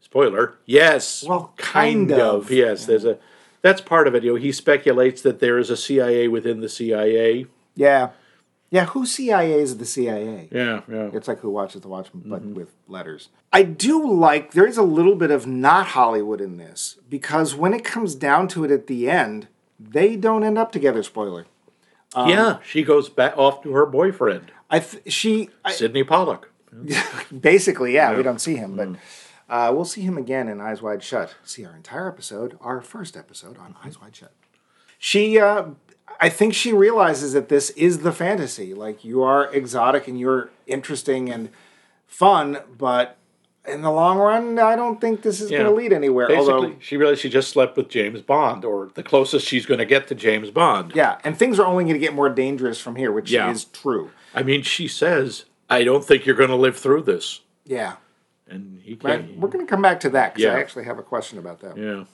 spoiler, 0.01 0.55
yes, 0.65 1.25
Well, 1.27 1.53
kind 1.57 2.13
of. 2.13 2.51
yes. 2.51 2.87
There's 2.87 3.05
a 3.05 3.19
that's 3.63 3.81
part 3.81 4.07
of 4.07 4.15
it. 4.15 4.23
You 4.25 4.33
know, 4.33 4.37
he 4.37 4.53
speculates 4.53 5.23
that 5.23 5.41
there 5.41 5.59
is 5.59 5.71
a 5.71 5.77
CIA 5.77 6.29
within 6.29 6.61
the 6.61 6.69
CIA. 6.69 7.47
Yeah 7.75 8.11
yeah 8.71 8.87
who 8.87 9.07
cia 9.07 9.53
is 9.53 9.77
the 9.79 9.85
cia 9.87 10.49
Yeah, 10.51 10.81
yeah. 10.91 11.11
It's 11.13 11.29
like 11.29 11.39
Who 11.41 11.51
Watches 11.51 11.83
the 11.83 11.89
Watchmen, 11.89 12.25
but 12.27 12.43
Mm-hmm. 12.43 12.55
with 12.55 12.71
letters. 12.89 13.29
I 13.53 13.63
do 13.63 14.05
like, 14.13 14.51
there 14.53 14.67
is 14.67 14.77
a 14.79 14.83
little 14.83 15.15
bit 15.15 15.31
of 15.31 15.47
not 15.47 15.87
Hollywood 15.89 16.41
in 16.41 16.57
this, 16.57 16.99
because 17.09 17.55
when 17.55 17.73
it 17.73 17.85
comes 17.85 18.17
down 18.17 18.49
to 18.49 18.65
it 18.65 18.71
at 18.73 18.89
the 18.89 19.09
end, 19.09 19.47
they 19.79 20.17
don't 20.17 20.43
end 20.43 20.59
up 20.59 20.73
together, 20.73 21.03
spoiler. 21.05 21.47
Um, 22.17 22.29
yeah, 22.31 22.59
she 22.67 22.83
goes 22.83 23.09
back 23.09 23.37
off 23.39 23.63
to 23.63 23.73
her 23.73 23.87
boyfriend, 23.87 24.51
I 24.71 24.81
th- 24.81 25.13
she, 25.13 25.51
I, 25.65 25.71
Sydney 25.73 26.03
Pollack. 26.03 26.49
basically, 27.41 27.95
yeah, 27.95 28.17
we 28.17 28.23
don't 28.25 28.41
see 28.41 28.57
him, 28.57 28.75
Mm. 28.75 28.77
but 29.49 29.55
uh, 29.55 29.73
we'll 29.73 29.85
see 29.85 30.01
him 30.03 30.19
again 30.19 30.49
in 30.49 30.61
Eyes 30.61 30.83
Wide 30.83 31.03
Shut. 31.03 31.35
See 31.45 31.65
our 31.65 31.77
entire 31.77 32.09
episode, 32.09 32.57
our 32.61 32.81
first 32.81 33.17
episode 33.17 33.57
on 33.59 33.77
Eyes 33.85 34.01
Wide 34.01 34.17
Shut. 34.17 34.33
She, 34.99 35.39
uh, 35.39 35.67
I 36.21 36.29
think 36.29 36.55
she 36.55 36.73
realizes 36.73 37.33
that 37.33 37.49
this 37.49 37.71
is 37.71 37.99
the 38.01 38.13
fantasy. 38.13 38.73
Like, 38.75 39.05
you 39.05 39.23
are 39.23 39.53
exotic 39.53 40.07
and 40.09 40.19
you're 40.19 40.51
interesting 40.67 41.29
and 41.31 41.51
fun, 42.07 42.59
but 42.79 43.17
in 43.67 43.83
the 43.83 43.91
long 43.91 44.19
run, 44.19 44.59
I 44.59 44.77
don't 44.77 45.01
think 45.01 45.23
this 45.23 45.41
is 45.41 45.51
Yeah. 45.51 45.59
going 45.59 45.71
to 45.71 45.77
lead 45.77 45.93
anywhere. 45.93 46.29
Basically, 46.29 46.53
Although, 46.53 46.73
she 46.81 46.97
realized 46.97 47.21
she 47.21 47.29
just 47.31 47.49
slept 47.51 47.77
with 47.77 47.89
James 47.89 48.21
Bond, 48.23 48.65
or 48.65 48.91
the 48.95 49.03
closest 49.03 49.47
she's 49.47 49.67
going 49.67 49.79
to 49.79 49.87
get 49.87 50.07
to 50.09 50.15
James 50.15 50.51
Bond. 50.51 50.93
yeah, 50.95 51.19
and 51.25 51.37
things 51.37 51.59
are 51.59 51.67
only 51.67 51.85
going 51.85 51.95
to 51.95 51.99
get 52.01 52.15
more 52.15 52.29
dangerous 52.29 52.79
from 52.79 52.97
here, 52.97 53.11
which 53.11 53.31
Yeah. 53.31 53.51
is 53.51 53.65
true. 53.65 54.11
I 54.35 54.43
mean, 54.43 54.63
she 54.63 54.87
says, 54.87 55.45
"I 55.71 55.83
don't 55.85 56.05
think 56.05 56.27
you're 56.27 56.37
going 56.37 56.51
to 56.51 56.57
live 56.57 56.77
through 56.77 57.03
this," 57.03 57.41
Yeah. 57.65 57.95
and 58.49 58.81
he 58.85 58.97
can't. 58.97 59.39
We're 59.39 59.49
going 59.49 59.65
to 59.67 59.71
come 59.71 59.83
back 59.83 60.01
to 60.01 60.11
that 60.11 60.35
because 60.35 60.55
I 60.55 60.61
actually 60.61 60.85
have 60.85 60.99
a 60.99 61.03
question 61.03 61.39
about 61.39 61.61
that. 61.61 61.77
Yeah. 61.77 62.05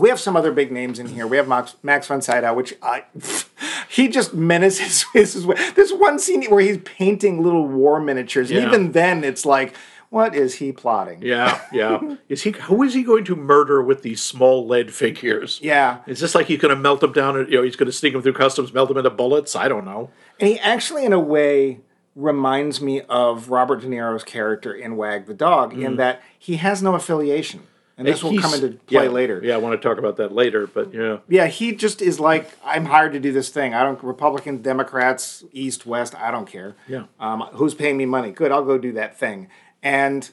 We 0.00 0.08
have 0.08 0.18
some 0.18 0.36
other 0.36 0.50
big 0.50 0.72
names 0.72 0.98
in 0.98 1.08
here. 1.08 1.26
We 1.26 1.36
have 1.36 1.46
Max, 1.46 1.76
Max 1.82 2.06
von 2.06 2.22
Sydow, 2.22 2.54
which 2.54 2.74
I, 2.82 3.04
he 3.88 4.08
just 4.08 4.34
menaces 4.34 5.04
his 5.12 5.46
way. 5.46 5.56
There's 5.74 5.92
one 5.92 6.18
scene 6.18 6.44
where 6.44 6.62
he's 6.62 6.78
painting 6.78 7.42
little 7.42 7.66
war 7.66 8.00
miniatures, 8.00 8.50
and 8.50 8.60
Yeah. 8.60 8.66
even 8.68 8.92
then, 8.92 9.24
it's 9.24 9.44
like, 9.44 9.74
what 10.08 10.34
is 10.34 10.54
he 10.56 10.72
plotting? 10.72 11.22
Yeah, 11.22 11.60
yeah. 11.72 12.00
Is 12.28 12.42
he? 12.42 12.50
Who 12.50 12.82
is 12.82 12.94
he 12.94 13.04
going 13.04 13.24
to 13.26 13.36
murder 13.36 13.80
with 13.80 14.02
these 14.02 14.20
small 14.20 14.66
lead 14.66 14.92
figures? 14.92 15.60
Yeah. 15.62 15.98
Is 16.06 16.18
this 16.18 16.34
like 16.34 16.46
he's 16.46 16.60
going 16.60 16.74
to 16.74 16.80
melt 16.80 17.00
them 17.00 17.12
down? 17.12 17.36
You 17.48 17.58
know, 17.58 17.62
he's 17.62 17.76
going 17.76 17.86
to 17.86 17.92
sneak 17.92 18.14
them 18.14 18.22
through 18.22 18.32
customs, 18.32 18.72
melt 18.72 18.88
them 18.88 18.98
into 18.98 19.10
bullets. 19.10 19.54
I 19.54 19.68
don't 19.68 19.84
know. 19.84 20.10
And 20.40 20.48
he 20.48 20.58
actually, 20.58 21.04
in 21.04 21.12
a 21.12 21.20
way, 21.20 21.80
reminds 22.16 22.80
me 22.80 23.02
of 23.02 23.50
Robert 23.50 23.82
De 23.82 23.86
Niro's 23.86 24.24
character 24.24 24.74
in 24.74 24.96
Wag 24.96 25.26
the 25.26 25.34
Dog, 25.34 25.74
in 25.74 25.92
mm. 25.92 25.96
that 25.98 26.22
he 26.36 26.56
has 26.56 26.82
no 26.82 26.94
affiliation. 26.96 27.60
And 28.00 28.08
this 28.08 28.24
will 28.24 28.38
come 28.38 28.54
into 28.54 28.78
play 28.86 29.04
yeah, 29.04 29.10
later. 29.10 29.42
Yeah, 29.44 29.54
I 29.56 29.58
want 29.58 29.80
to 29.80 29.88
talk 29.88 29.98
about 29.98 30.16
that 30.16 30.32
later. 30.32 30.66
But 30.66 30.94
yeah, 30.94 31.18
Yeah, 31.28 31.48
he 31.48 31.74
just 31.74 32.00
is 32.00 32.18
like, 32.18 32.50
I'm 32.64 32.86
hired 32.86 33.12
to 33.12 33.20
do 33.20 33.30
this 33.30 33.50
thing. 33.50 33.74
I 33.74 33.82
don't 33.82 34.02
Republicans, 34.02 34.62
Democrats, 34.62 35.44
East, 35.52 35.84
West, 35.84 36.14
I 36.14 36.30
don't 36.30 36.46
care. 36.46 36.76
Yeah. 36.88 37.04
Um, 37.20 37.42
who's 37.52 37.74
paying 37.74 37.98
me 37.98 38.06
money? 38.06 38.30
Good, 38.30 38.52
I'll 38.52 38.64
go 38.64 38.78
do 38.78 38.92
that 38.92 39.18
thing. 39.18 39.48
And 39.82 40.30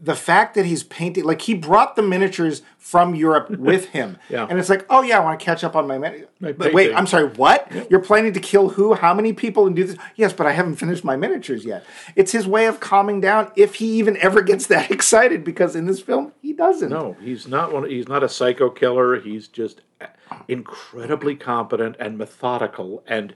the 0.00 0.14
fact 0.14 0.54
that 0.54 0.64
he's 0.64 0.84
painting, 0.84 1.24
like 1.24 1.42
he 1.42 1.54
brought 1.54 1.96
the 1.96 2.02
miniatures 2.02 2.62
from 2.78 3.14
Europe 3.16 3.50
with 3.58 3.86
him. 3.86 4.16
Yeah. 4.28 4.46
And 4.48 4.58
it's 4.58 4.68
like, 4.68 4.86
oh 4.88 5.02
yeah, 5.02 5.18
I 5.18 5.24
want 5.24 5.38
to 5.40 5.44
catch 5.44 5.64
up 5.64 5.74
on 5.74 5.88
my 5.88 5.98
mini- 5.98 6.24
My 6.38 6.52
But 6.52 6.72
wait. 6.72 6.94
I'm 6.94 7.06
sorry, 7.06 7.26
what? 7.28 7.90
You're 7.90 8.00
planning 8.00 8.32
to 8.34 8.40
kill 8.40 8.68
who? 8.70 8.94
How 8.94 9.12
many 9.12 9.32
people 9.32 9.66
and 9.66 9.74
do 9.74 9.84
this? 9.84 9.96
Yes, 10.14 10.32
but 10.32 10.46
I 10.46 10.52
haven't 10.52 10.76
finished 10.76 11.02
my 11.04 11.16
miniatures 11.16 11.64
yet. 11.64 11.84
It's 12.14 12.30
his 12.32 12.46
way 12.46 12.66
of 12.66 12.78
calming 12.80 13.20
down 13.20 13.50
if 13.56 13.76
he 13.76 13.86
even 13.98 14.16
ever 14.18 14.40
gets 14.42 14.66
that 14.68 14.90
excited 14.92 15.42
because 15.42 15.74
in 15.74 15.86
this 15.86 16.00
film 16.00 16.32
he 16.40 16.52
doesn't. 16.52 16.90
no, 16.90 17.16
he's 17.20 17.48
not 17.48 17.72
one. 17.72 17.88
He's 17.90 18.06
not 18.08 18.22
a 18.22 18.28
psycho 18.28 18.70
killer. 18.70 19.18
He's 19.20 19.48
just 19.48 19.80
incredibly 20.46 21.34
competent 21.34 21.96
and 21.98 22.16
methodical, 22.18 23.02
and 23.06 23.34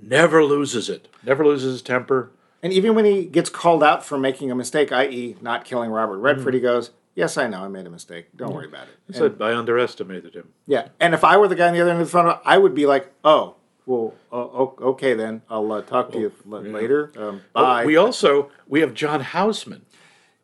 never 0.00 0.42
loses 0.44 0.88
it. 0.88 1.08
Never 1.24 1.44
loses 1.44 1.72
his 1.72 1.82
temper. 1.82 2.30
And 2.62 2.72
even 2.72 2.94
when 2.94 3.04
he 3.04 3.24
gets 3.24 3.48
called 3.48 3.82
out 3.82 4.04
for 4.04 4.18
making 4.18 4.50
a 4.50 4.54
mistake, 4.54 4.92
i.e., 4.92 5.36
not 5.40 5.64
killing 5.64 5.90
Robert 5.90 6.18
Redford, 6.18 6.52
he 6.54 6.60
goes, 6.60 6.90
"Yes, 7.14 7.36
I 7.38 7.46
know, 7.46 7.62
I 7.64 7.68
made 7.68 7.86
a 7.86 7.90
mistake. 7.90 8.26
Don't 8.36 8.52
worry 8.54 8.66
about 8.66 8.88
it." 8.88 8.94
He 9.06 9.14
said, 9.14 9.36
"I 9.40 9.54
underestimated 9.54 10.34
him." 10.34 10.48
Yeah, 10.66 10.88
and 11.00 11.14
if 11.14 11.24
I 11.24 11.36
were 11.38 11.48
the 11.48 11.54
guy 11.54 11.68
on 11.68 11.74
the 11.74 11.80
other 11.80 11.90
end 11.90 12.00
of 12.00 12.06
the 12.06 12.12
phone, 12.12 12.38
I 12.44 12.58
would 12.58 12.74
be 12.74 12.84
like, 12.86 13.12
"Oh, 13.24 13.54
well, 13.86 14.14
o- 14.30 14.74
okay 14.80 15.14
then. 15.14 15.42
I'll 15.48 15.72
uh, 15.72 15.80
talk 15.82 16.12
to 16.12 16.18
you 16.18 16.32
l- 16.50 16.60
later. 16.60 17.12
Um, 17.16 17.40
bye." 17.54 17.84
We 17.86 17.96
also 17.96 18.50
we 18.68 18.80
have 18.80 18.92
John 18.92 19.20
Houseman 19.22 19.86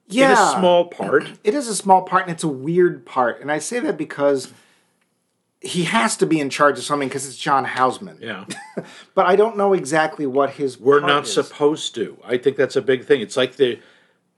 yeah, 0.09 0.27
in 0.27 0.33
a 0.33 0.59
small 0.59 0.87
part. 0.87 1.29
It 1.45 1.55
is 1.55 1.69
a 1.69 1.75
small 1.77 2.03
part, 2.03 2.23
and 2.23 2.31
it's 2.33 2.45
a 2.45 2.49
weird 2.49 3.05
part, 3.05 3.41
and 3.43 3.53
I 3.53 3.59
say 3.59 3.79
that 3.81 3.99
because 3.99 4.53
he 5.67 5.85
has 5.85 6.17
to 6.19 6.27
be 6.27 6.41
in 6.41 6.51
charge 6.51 6.79
of 6.79 6.85
something 6.85 7.09
because 7.09 7.27
it's 7.27 7.37
John 7.37 7.65
Houseman. 7.65 8.19
Yeah. 8.21 8.45
But 9.15 9.27
I 9.27 9.37
don't 9.37 9.57
know 9.57 9.73
exactly 9.73 10.27
what 10.27 10.51
his. 10.51 10.79
We're 10.79 11.01
not 11.01 11.25
is. 11.25 11.33
supposed 11.33 11.95
to. 11.95 12.19
I 12.25 12.37
think 12.37 12.57
that's 12.59 12.77
a 12.77 12.83
big 12.83 13.05
thing. 13.07 13.21
It's 13.23 13.37
like 13.37 13.57
the 13.57 13.81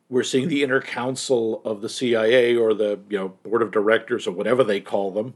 we're 0.08 0.22
seeing 0.22 0.48
the 0.48 0.62
inner 0.62 0.80
council 0.80 1.60
of 1.64 1.80
the 1.80 1.88
CIA 1.88 2.56
or 2.56 2.72
the 2.74 3.00
you 3.10 3.18
know 3.18 3.28
board 3.42 3.60
of 3.62 3.70
directors 3.72 4.26
or 4.26 4.30
whatever 4.32 4.62
they 4.62 4.80
call 4.80 5.10
them, 5.10 5.34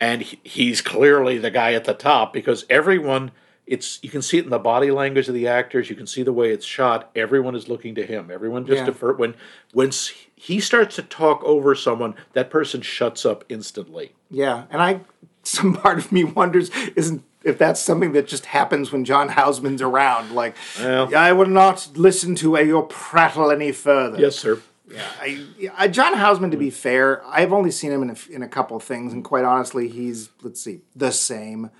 and 0.00 0.22
he, 0.22 0.38
he's 0.44 0.80
clearly 0.80 1.36
the 1.38 1.50
guy 1.50 1.72
at 1.74 1.84
the 1.84 1.94
top 1.94 2.32
because 2.32 2.64
everyone 2.70 3.32
it's 3.66 3.98
you 4.02 4.08
can 4.10 4.22
see 4.22 4.38
it 4.38 4.44
in 4.44 4.50
the 4.50 4.58
body 4.58 4.90
language 4.92 5.26
of 5.28 5.34
the 5.34 5.48
actors. 5.48 5.90
You 5.90 5.96
can 5.96 6.06
see 6.06 6.22
the 6.22 6.32
way 6.32 6.50
it's 6.50 6.64
shot. 6.64 7.10
Everyone 7.16 7.54
is 7.56 7.68
looking 7.68 7.94
to 7.96 8.06
him. 8.06 8.30
Everyone 8.30 8.64
just 8.64 8.78
Yeah. 8.78 8.86
defer 8.86 9.12
when 9.14 9.34
when 9.72 9.90
he 10.42 10.58
starts 10.58 10.96
to 10.96 11.02
talk 11.02 11.44
over 11.44 11.74
someone, 11.74 12.14
that 12.32 12.48
person 12.48 12.80
shuts 12.80 13.26
up 13.26 13.44
instantly. 13.50 14.12
Yeah, 14.30 14.64
and 14.70 14.80
I 14.80 15.00
some 15.42 15.74
part 15.74 15.98
of 15.98 16.10
me 16.10 16.24
wonders 16.24 16.70
isn't 16.96 17.22
if 17.44 17.58
that's 17.58 17.80
something 17.80 18.12
that 18.12 18.26
just 18.26 18.46
happens 18.46 18.90
when 18.90 19.04
John 19.04 19.28
Houseman's 19.28 19.82
around. 19.82 20.32
Like, 20.32 20.56
Well. 20.78 21.14
I 21.14 21.32
will 21.32 21.46
not 21.46 21.90
listen 21.94 22.34
to 22.36 22.56
uh, 22.56 22.60
your 22.60 22.84
prattle 22.84 23.50
any 23.50 23.72
further. 23.72 24.18
Yes, 24.18 24.36
sir. 24.36 24.60
I, 25.20 25.46
I, 25.76 25.88
John 25.88 26.14
Houseman. 26.14 26.50
to 26.50 26.56
be 26.56 26.70
fair, 26.70 27.22
I've 27.26 27.52
only 27.52 27.70
seen 27.70 27.92
him 27.92 28.02
in 28.02 28.10
a, 28.10 28.16
in 28.30 28.42
a 28.42 28.48
couple 28.48 28.76
of 28.76 28.82
things, 28.82 29.12
and 29.12 29.22
quite 29.22 29.44
honestly, 29.44 29.88
he's 29.88 30.30
let's 30.42 30.60
see 30.62 30.80
the 30.96 31.12
same. 31.12 31.70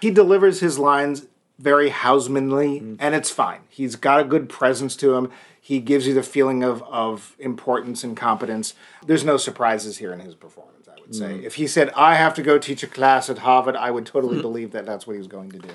He 0.00 0.10
delivers 0.10 0.60
his 0.60 0.78
lines 0.78 1.26
very 1.58 1.88
Housemanly, 1.90 2.80
mm-hmm. 2.80 2.94
and 2.98 3.14
it's 3.14 3.30
fine. 3.30 3.60
He's 3.68 3.96
got 3.96 4.20
a 4.20 4.24
good 4.24 4.48
presence 4.48 4.94
to 4.96 5.14
him. 5.14 5.30
He 5.60 5.80
gives 5.80 6.06
you 6.06 6.14
the 6.14 6.22
feeling 6.22 6.62
of 6.62 6.82
of 6.84 7.34
importance 7.38 8.04
and 8.04 8.16
competence. 8.16 8.74
There's 9.04 9.24
no 9.24 9.36
surprises 9.36 9.98
here 9.98 10.12
in 10.12 10.20
his 10.20 10.34
performance. 10.34 10.88
I 10.88 11.00
would 11.00 11.14
say, 11.14 11.38
mm. 11.38 11.42
if 11.42 11.56
he 11.56 11.66
said, 11.66 11.90
"I 11.96 12.14
have 12.14 12.34
to 12.34 12.42
go 12.42 12.58
teach 12.58 12.82
a 12.82 12.86
class 12.86 13.28
at 13.28 13.38
Harvard," 13.38 13.76
I 13.76 13.90
would 13.90 14.06
totally 14.06 14.40
believe 14.48 14.72
that 14.72 14.86
that's 14.86 15.06
what 15.06 15.14
he 15.14 15.18
was 15.18 15.26
going 15.26 15.50
to 15.52 15.58
do. 15.58 15.70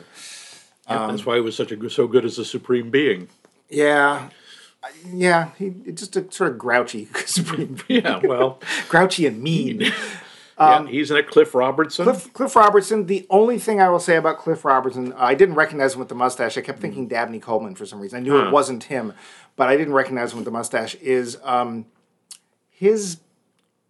Yeah, 0.89 1.03
um, 1.03 1.11
that's 1.11 1.25
why 1.25 1.35
he 1.35 1.41
was 1.41 1.55
such 1.55 1.71
a 1.71 1.75
good- 1.75 1.91
so 1.91 2.07
good 2.07 2.25
as 2.25 2.37
a 2.37 2.45
supreme 2.45 2.89
being. 2.89 3.29
Yeah. 3.69 4.29
Yeah, 5.13 5.51
he 5.57 5.69
just 5.93 6.17
a 6.17 6.29
sort 6.29 6.51
of 6.51 6.57
grouchy, 6.57 7.07
supreme, 7.25 7.77
Yeah, 7.87 8.19
well, 8.23 8.59
grouchy 8.89 9.25
and 9.25 9.41
mean. 9.41 9.91
Yeah, 10.59 10.85
he's 10.87 11.09
in 11.11 11.17
it. 11.17 11.27
Cliff 11.27 11.53
Robertson. 11.55 12.05
Cliff, 12.05 12.31
Cliff 12.33 12.55
Robertson. 12.55 13.05
The 13.07 13.25
only 13.29 13.59
thing 13.59 13.81
I 13.81 13.89
will 13.89 13.99
say 13.99 14.15
about 14.17 14.37
Cliff 14.37 14.63
Robertson, 14.65 15.13
I 15.13 15.33
didn't 15.35 15.55
recognize 15.55 15.93
him 15.93 15.99
with 15.99 16.09
the 16.09 16.15
mustache. 16.15 16.57
I 16.57 16.61
kept 16.61 16.79
thinking 16.79 17.07
Dabney 17.07 17.39
Coleman 17.39 17.75
for 17.75 17.85
some 17.85 17.99
reason. 17.99 18.17
I 18.17 18.21
knew 18.21 18.31
Huh. 18.37 18.47
it 18.47 18.51
wasn't 18.51 18.83
him, 18.85 19.13
but 19.55 19.67
I 19.69 19.77
didn't 19.77 19.93
recognize 19.93 20.31
him 20.31 20.37
with 20.37 20.45
the 20.45 20.51
mustache. 20.51 20.95
Is 20.95 21.37
um, 21.43 21.85
his 22.69 23.17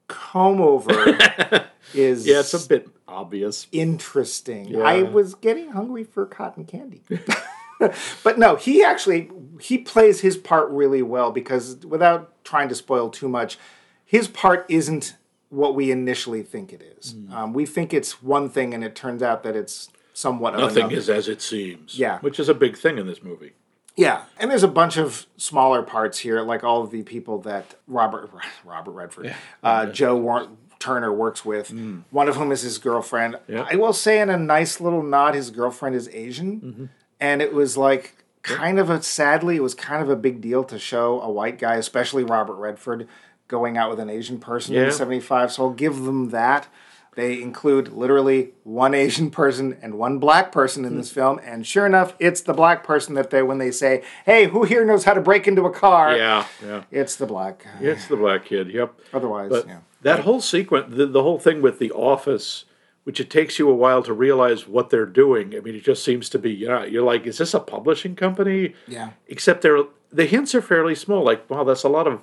comb 0.07 0.61
over 0.61 0.91
is 1.93 2.27
yeah, 2.27 2.39
it's 2.41 2.53
a 2.53 2.67
bit 2.67 2.87
obvious. 3.07 3.67
interesting. 3.71 4.81
I 4.81 5.03
was 5.03 5.35
getting 5.35 5.71
hungry 5.71 6.03
for 6.03 6.25
cotton 6.25 6.65
candy. 6.65 7.01
but 8.23 8.37
no, 8.37 8.55
he 8.55 8.83
actually 8.83 9.29
he 9.59 9.77
plays 9.77 10.21
his 10.21 10.37
part 10.37 10.69
really 10.69 11.01
well 11.01 11.31
because 11.31 11.77
without 11.85 12.43
trying 12.43 12.69
to 12.69 12.75
spoil 12.75 13.09
too 13.09 13.27
much, 13.27 13.57
his 14.05 14.27
part 14.27 14.65
isn't 14.69 15.15
what 15.53 15.75
we 15.75 15.91
initially 15.91 16.41
think 16.43 16.73
it 16.73 16.81
is. 16.97 17.11
Hmm. 17.13 17.33
Um, 17.33 17.53
we 17.53 17.65
think 17.65 17.93
it's 17.93 18.21
one 18.23 18.49
thing, 18.49 18.73
and 18.73 18.83
it 18.83 18.95
turns 18.95 19.21
out 19.21 19.43
that 19.43 19.55
it's 19.55 19.89
somewhat 20.13 20.55
Nothing 20.57 20.83
another. 20.83 20.95
is 20.95 21.09
as 21.09 21.27
it 21.27 21.41
seems. 21.41 21.97
Yeah. 21.97 22.19
which 22.19 22.39
is 22.39 22.49
a 22.49 22.53
big 22.53 22.77
thing 22.77 22.97
in 22.97 23.07
this 23.07 23.23
movie. 23.23 23.53
Yeah, 23.95 24.23
and 24.39 24.49
there's 24.49 24.63
a 24.63 24.67
bunch 24.67 24.97
of 24.97 25.27
smaller 25.37 25.83
parts 25.83 26.17
here, 26.19 26.41
like 26.41 26.63
all 26.63 26.81
of 26.83 26.89
the 26.89 27.03
people 27.03 27.37
that 27.41 27.75
Robert 27.87 28.31
Robert 28.65 28.91
Redford, 28.91 29.35
uh, 29.61 29.85
Joe 29.87 30.15
War- 30.17 30.47
Turner 30.79 31.13
works 31.13 31.45
with. 31.45 31.71
One 32.09 32.27
of 32.27 32.35
whom 32.35 32.51
is 32.51 32.61
his 32.63 32.77
girlfriend. 32.79 33.37
Yeah. 33.47 33.67
I 33.71 33.75
will 33.75 33.93
say, 33.93 34.19
in 34.19 34.29
a 34.31 34.37
nice 34.37 34.81
little 34.81 35.03
nod, 35.03 35.35
his 35.35 35.51
girlfriend 35.51 35.95
is 35.95 36.09
Asian, 36.09 36.89
and 37.19 37.41
it 37.41 37.53
was 37.53 37.77
like 37.77 38.25
kind 38.41 38.79
of 38.79 38.89
a 38.89 39.01
sadly, 39.03 39.55
it 39.57 39.61
was 39.63 39.75
kind 39.75 40.01
of 40.01 40.09
a 40.09 40.15
big 40.15 40.41
deal 40.41 40.63
to 40.65 40.77
show 40.79 41.21
a 41.21 41.31
white 41.31 41.57
guy, 41.59 41.75
especially 41.75 42.23
Robert 42.23 42.55
Redford, 42.55 43.07
going 43.47 43.77
out 43.77 43.89
with 43.89 43.99
an 43.99 44.09
Asian 44.09 44.39
person 44.39 44.75
in 44.75 44.81
Yeah. 44.81 44.87
the 44.87 44.93
'75. 44.93 45.51
So 45.51 45.63
I'll 45.63 45.69
give 45.69 46.03
them 46.03 46.29
that. 46.29 46.67
They 47.15 47.41
include 47.41 47.89
literally 47.89 48.53
one 48.63 48.93
Asian 49.05 49.29
person 49.29 49.77
and 49.81 49.95
one 49.95 50.17
black 50.17 50.51
person 50.51 50.83
in 50.85 50.97
this 50.97 51.11
hmm. 51.11 51.15
film, 51.15 51.39
and 51.43 51.65
sure 51.65 51.85
enough, 51.85 52.15
it's 52.19 52.41
the 52.41 52.53
black 52.53 52.83
person 52.83 53.15
that 53.15 53.29
they 53.29 53.43
when 53.43 53.59
they 53.59 53.71
say, 53.71 54.03
"Hey, 54.25 54.47
who 54.47 54.63
here 54.63 54.85
knows 54.85 55.03
how 55.03 55.13
to 55.13 55.21
break 55.21 55.47
into 55.47 55.65
a 55.65 55.71
car?" 55.71 56.15
Yeah, 56.17 56.45
yeah. 56.65 56.83
it's 56.91 57.15
the 57.15 57.25
black. 57.25 57.65
It's 57.79 58.07
the 58.07 58.15
black 58.15 58.45
kid. 58.45 58.69
Yep. 58.69 58.99
Otherwise, 59.13 59.49
But 59.49 59.67
yeah. 59.67 59.79
that 60.01 60.21
whole 60.21 60.41
sequence, 60.41 60.95
the, 60.95 61.05
the 61.05 61.23
whole 61.23 61.39
thing 61.39 61.61
with 61.61 61.77
the 61.79 61.91
office, 61.91 62.65
which 63.03 63.19
it 63.19 63.29
takes 63.29 63.59
you 63.59 63.69
a 63.69 63.75
while 63.75 64.01
to 64.03 64.13
realize 64.13 64.67
what 64.67 64.89
they're 64.89 65.05
doing. 65.05 65.55
I 65.55 65.59
mean, 65.59 65.75
it 65.75 65.83
just 65.83 66.03
seems 66.03 66.29
to 66.29 66.39
be, 66.39 66.51
you 66.51 66.67
know, 66.67 66.83
you're 66.83 67.03
like, 67.03 67.27
is 67.27 67.37
this 67.37 67.53
a 67.53 67.59
publishing 67.59 68.15
company? 68.15 68.73
Yeah. 68.87 69.11
Except 69.27 69.61
they're 69.61 69.83
the 70.13 70.25
hints 70.25 70.53
are 70.55 70.61
fairly 70.61 70.95
small. 70.95 71.23
Like, 71.23 71.49
wow, 71.49 71.63
that's 71.63 71.83
a 71.83 71.89
lot 71.89 72.07
of, 72.07 72.21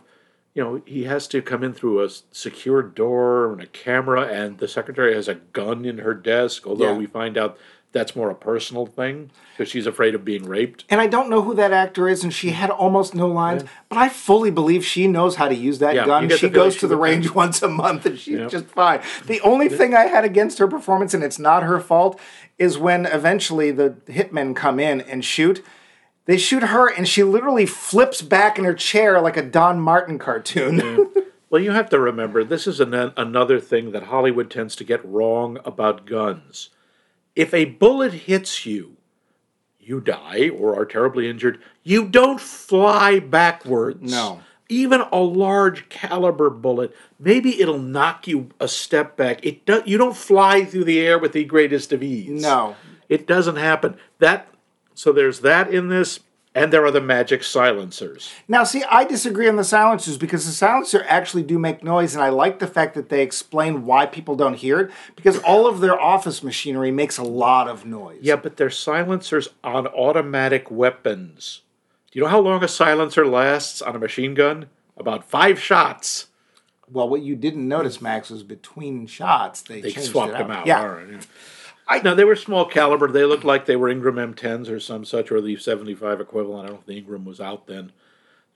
you 0.55 0.63
know, 0.63 0.83
he 0.85 1.05
has 1.05 1.29
to 1.29 1.43
come 1.43 1.63
in 1.63 1.73
through 1.73 2.03
a 2.05 2.09
secure 2.33 2.83
door 2.83 3.53
and 3.53 3.61
a 3.63 3.67
camera, 3.67 4.23
and 4.23 4.59
the 4.59 4.69
secretary 4.69 5.15
has 5.15 5.29
a 5.29 5.37
gun 5.37 5.85
in 5.85 5.99
her 5.99 6.15
desk. 6.15 6.67
Although 6.67 6.93
Yeah. 6.93 6.99
we 6.99 7.07
find 7.07 7.39
out 7.39 7.57
that's 7.93 8.15
more 8.15 8.31
a 8.31 8.35
personal 8.35 8.87
thing 8.87 9.31
because 9.57 9.71
she's 9.71 9.87
afraid 9.87 10.15
of 10.15 10.25
being 10.25 10.45
raped. 10.45 10.85
And 10.89 11.01
I 11.01 11.07
don't 11.09 11.29
know 11.29 11.43
who 11.43 11.55
that 11.55 11.73
actor 11.73 12.09
is, 12.09 12.23
and 12.23 12.33
she 12.33 12.49
hmm. 12.51 12.55
had 12.55 12.71
almost 12.71 13.15
no 13.15 13.29
lines, 13.29 13.65
but 13.89 13.99
I 13.99 14.09
fully 14.09 14.51
believe 14.51 14.85
she 14.85 15.07
knows 15.07 15.37
how 15.37 15.49
to 15.49 15.55
use 15.55 15.79
that 15.81 15.95
Yeah, 15.95 16.07
gun. 16.07 16.29
She 16.31 16.49
goes 16.49 16.77
to 16.79 16.87
the 16.89 16.97
range 16.97 17.31
once 17.35 17.63
a 17.63 17.69
month, 17.69 18.07
and 18.07 18.19
she's 18.19 18.39
Yep. 18.39 18.51
just 18.51 18.67
fine. 18.67 19.01
The 19.27 19.41
only 19.43 19.69
thing 19.69 19.95
I 19.95 20.07
had 20.07 20.25
against 20.25 20.59
her 20.59 20.69
performance, 20.69 21.15
and 21.15 21.23
it's 21.25 21.39
not 21.39 21.63
her 21.63 21.81
fault, 21.81 22.19
is 22.59 22.79
when 22.79 23.07
eventually 23.07 23.71
the 23.71 23.97
hitmen 24.09 24.55
come 24.55 24.79
in 24.79 25.01
and 25.01 25.25
shoot. 25.25 25.65
They 26.31 26.37
shoot 26.37 26.63
her, 26.63 26.87
and 26.87 27.09
she 27.09 27.25
literally 27.25 27.67
flips 27.67 28.23
back 28.23 28.57
in 28.57 28.65
her 28.65 28.73
chair 28.73 29.21
like 29.21 29.37
a 29.37 29.43
Don 29.43 29.81
Martin 29.81 30.17
cartoon. 30.17 30.79
Mm. 30.79 31.25
Well, 31.51 31.61
you 31.61 31.73
have 31.73 31.91
to 31.91 31.99
remember 31.99 32.45
this 32.45 32.69
is 32.69 32.79
an, 32.79 32.95
another 32.95 33.59
thing 33.59 33.91
that 33.91 34.05
Hollywood 34.05 34.49
tends 34.49 34.77
to 34.77 34.85
get 34.85 35.05
wrong 35.05 35.59
about 35.65 36.07
guns. 36.07 36.71
If 37.35 37.53
a 37.53 37.65
bullet 37.65 38.13
hits 38.13 38.65
you, 38.65 38.97
you 39.81 40.01
die 40.01 40.51
or 40.51 40.77
are 40.77 40.87
terribly 40.87 41.29
injured. 41.29 41.61
You 41.83 42.07
don't 42.07 42.41
fly 42.41 43.19
backwards. 43.19 44.01
No. 44.01 44.43
Even 44.69 45.01
a 45.11 45.19
large 45.19 45.89
caliber 45.89 46.49
bullet, 46.49 46.95
maybe 47.19 47.61
it'll 47.61 47.81
knock 47.81 48.29
you 48.29 48.51
a 48.61 48.69
step 48.69 49.17
back. 49.17 49.45
It 49.45 49.67
do, 49.67 49.83
you 49.85 49.99
don't 49.99 50.17
fly 50.17 50.65
through 50.65 50.85
the 50.85 51.01
air 51.01 51.19
with 51.19 51.33
the 51.33 51.43
greatest 51.43 51.93
of 51.93 52.05
ease. 52.05 52.41
No. 52.41 52.77
It 53.09 53.27
doesn't 53.27 53.57
happen. 53.57 53.97
That 54.21 54.47
so 55.01 55.13
there's 55.13 55.41
that 55.41 55.73
in 55.73 55.89
this 55.89 56.21
and 56.55 56.71
there 56.71 56.85
are 56.85 56.91
the 56.91 57.01
magic 57.01 57.43
silencers. 57.43 58.31
Now, 58.49 58.65
see, 58.65 58.85
I 58.85 59.05
disagree 59.05 59.49
on 59.49 59.57
the 59.57 59.65
silencers 59.65 60.19
because 60.19 60.45
the 60.45 60.53
silencer 60.53 61.07
actually 61.09 61.45
do 61.45 61.59
make 61.59 61.83
noise, 61.83 62.15
and 62.15 62.23
I 62.23 62.29
like 62.29 62.59
the 62.59 62.67
fact 62.67 62.95
that 62.97 63.09
they 63.09 63.23
explain 63.23 63.87
why 63.87 64.05
people 64.05 64.37
don't 64.37 64.57
hear 64.57 64.79
it 64.79 64.91
because 65.17 65.39
all 65.39 65.67
of 65.67 65.81
their 65.81 65.99
office 65.99 66.43
machinery 66.43 66.91
makes 66.91 67.17
a 67.17 67.23
lot 67.23 67.67
of 67.67 67.87
noise. 67.87 68.19
Yeah, 68.21 68.37
but 68.37 68.59
they're 68.59 68.69
silencers 68.69 69.49
on 69.65 69.87
automatic 69.87 70.71
weapons. 70.71 71.63
Do 72.11 72.19
you 72.19 72.25
know 72.25 72.31
how 72.31 72.41
long 72.41 72.63
a 72.63 72.69
silencer 72.69 73.27
lasts 73.27 73.81
on 73.81 73.97
a 73.97 73.99
machine 73.99 74.35
gun? 74.35 74.67
About 74.99 75.25
five 75.25 75.59
shots. 75.59 76.27
Well, 76.93 77.09
what 77.09 77.23
you 77.23 77.37
didn't 77.37 77.67
notice, 77.67 78.03
Max, 78.03 78.29
was 78.29 78.43
between 78.43 79.07
shots 79.07 79.63
they, 79.63 79.81
They 79.81 79.93
changed 79.93 80.11
swapped 80.11 80.33
them 80.33 80.51
out. 80.51 80.67
Yeah, 80.67 80.81
All 80.81 80.89
right, 80.89 81.09
yeah. 81.09 81.21
No, 82.05 82.15
they 82.15 82.25
were 82.25 82.37
small 82.37 82.65
caliber. 82.65 83.11
They 83.11 83.25
looked 83.25 83.45
like 83.45 83.67
they 83.67 83.77
were 83.77 83.89
Ingram 83.89 84.17
M10s 84.35 84.71
or 84.71 84.79
some 84.81 85.05
such, 85.05 85.31
or 85.33 85.41
the 85.41 85.57
75 85.57 86.21
equivalent. 86.21 86.65
I 86.65 86.67
don't 86.67 86.75
know 86.75 86.81
if 86.81 86.87
the 86.87 86.99
Ingram 86.99 87.25
was 87.25 87.41
out 87.41 87.67
then. 87.67 87.93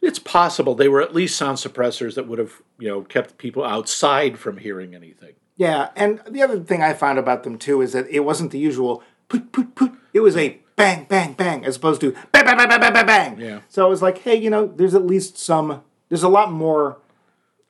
It's 0.00 0.18
possible 0.18 0.74
they 0.74 0.88
were 0.88 1.00
at 1.02 1.14
least 1.14 1.36
sound 1.36 1.58
suppressors 1.58 2.14
that 2.14 2.28
would 2.28 2.38
have, 2.38 2.62
you 2.78 2.88
know, 2.88 3.02
kept 3.02 3.38
people 3.38 3.64
outside 3.64 4.38
from 4.38 4.58
hearing 4.58 4.94
anything. 4.94 5.34
yeah. 5.56 5.90
And 5.96 6.20
the 6.28 6.42
other 6.42 6.60
thing 6.60 6.82
I 6.82 6.92
found 6.92 7.18
about 7.18 7.42
them 7.42 7.58
too 7.58 7.80
is 7.80 7.92
that 7.92 8.08
it 8.08 8.20
wasn't 8.20 8.50
the 8.50 8.58
usual 8.58 9.02
put 9.28 9.50
put 9.52 9.74
put. 9.74 9.92
It 10.12 10.20
was 10.20 10.36
a 10.36 10.60
bang 10.76 11.06
bang 11.08 11.32
bang 11.32 11.64
as 11.64 11.76
opposed 11.76 12.00
to 12.02 12.12
bang 12.32 12.44
bang 12.44 12.56
bang 12.56 12.68
bang 12.68 12.92
bang 12.92 13.06
bang. 13.06 13.38
Yeah. 13.40 13.60
So 13.68 13.86
it 13.86 13.90
was 13.90 14.02
like, 14.02 14.18
hey, 14.18 14.34
you 14.36 14.50
know, 14.50 14.66
there's 14.66 14.94
at 14.94 15.06
least 15.06 15.38
some. 15.38 15.82
There's 16.10 16.22
a 16.22 16.28
lot 16.28 16.52
more 16.52 16.98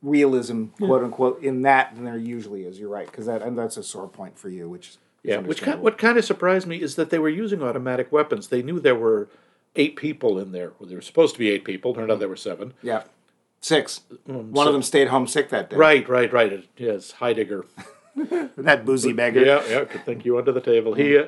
realism, 0.02 0.66
quote 0.78 1.02
unquote, 1.04 1.42
in 1.42 1.62
that 1.62 1.94
than 1.94 2.04
there 2.04 2.18
usually 2.18 2.64
is. 2.64 2.78
You're 2.80 2.90
right, 2.90 3.06
because 3.06 3.26
that 3.26 3.42
and 3.42 3.56
that's 3.56 3.76
a 3.76 3.82
sore 3.82 4.08
point 4.08 4.38
for 4.38 4.48
you, 4.48 4.68
which 4.68 4.88
is 4.88 4.98
Yeah, 5.24 5.38
which 5.38 5.62
kind, 5.62 5.80
what 5.80 5.96
kind 5.96 6.18
of 6.18 6.24
surprised 6.24 6.66
me 6.66 6.82
is 6.82 6.96
that 6.96 7.08
they 7.10 7.18
were 7.18 7.30
using 7.30 7.62
automatic 7.62 8.12
weapons. 8.12 8.48
They 8.48 8.62
knew 8.62 8.78
there 8.78 8.94
were 8.94 9.28
eight 9.74 9.96
people 9.96 10.38
in 10.38 10.52
there. 10.52 10.72
Well, 10.78 10.86
there 10.88 10.98
were 10.98 11.02
supposed 11.02 11.34
to 11.34 11.38
be 11.38 11.50
eight 11.50 11.64
people. 11.64 11.94
Turned 11.94 12.12
out 12.12 12.18
there 12.18 12.28
were 12.28 12.36
seven. 12.36 12.74
Yeah. 12.82 13.04
Six. 13.60 14.02
One 14.26 14.54
so- 14.54 14.66
of 14.66 14.72
them 14.74 14.82
stayed 14.82 15.08
home 15.08 15.26
sick 15.26 15.48
that 15.48 15.70
day. 15.70 15.76
Right, 15.76 16.06
right, 16.08 16.30
right. 16.32 16.68
Yes, 16.76 17.12
Heidegger. 17.12 17.64
That 18.56 18.84
boozy 18.84 19.12
beggar. 19.12 19.44
Yeah, 19.44 19.66
yeah. 19.68 19.84
Could 19.86 20.04
think 20.04 20.24
you 20.24 20.38
under 20.38 20.52
the 20.52 20.60
table. 20.60 20.94
He. 20.94 21.18
Uh, 21.18 21.26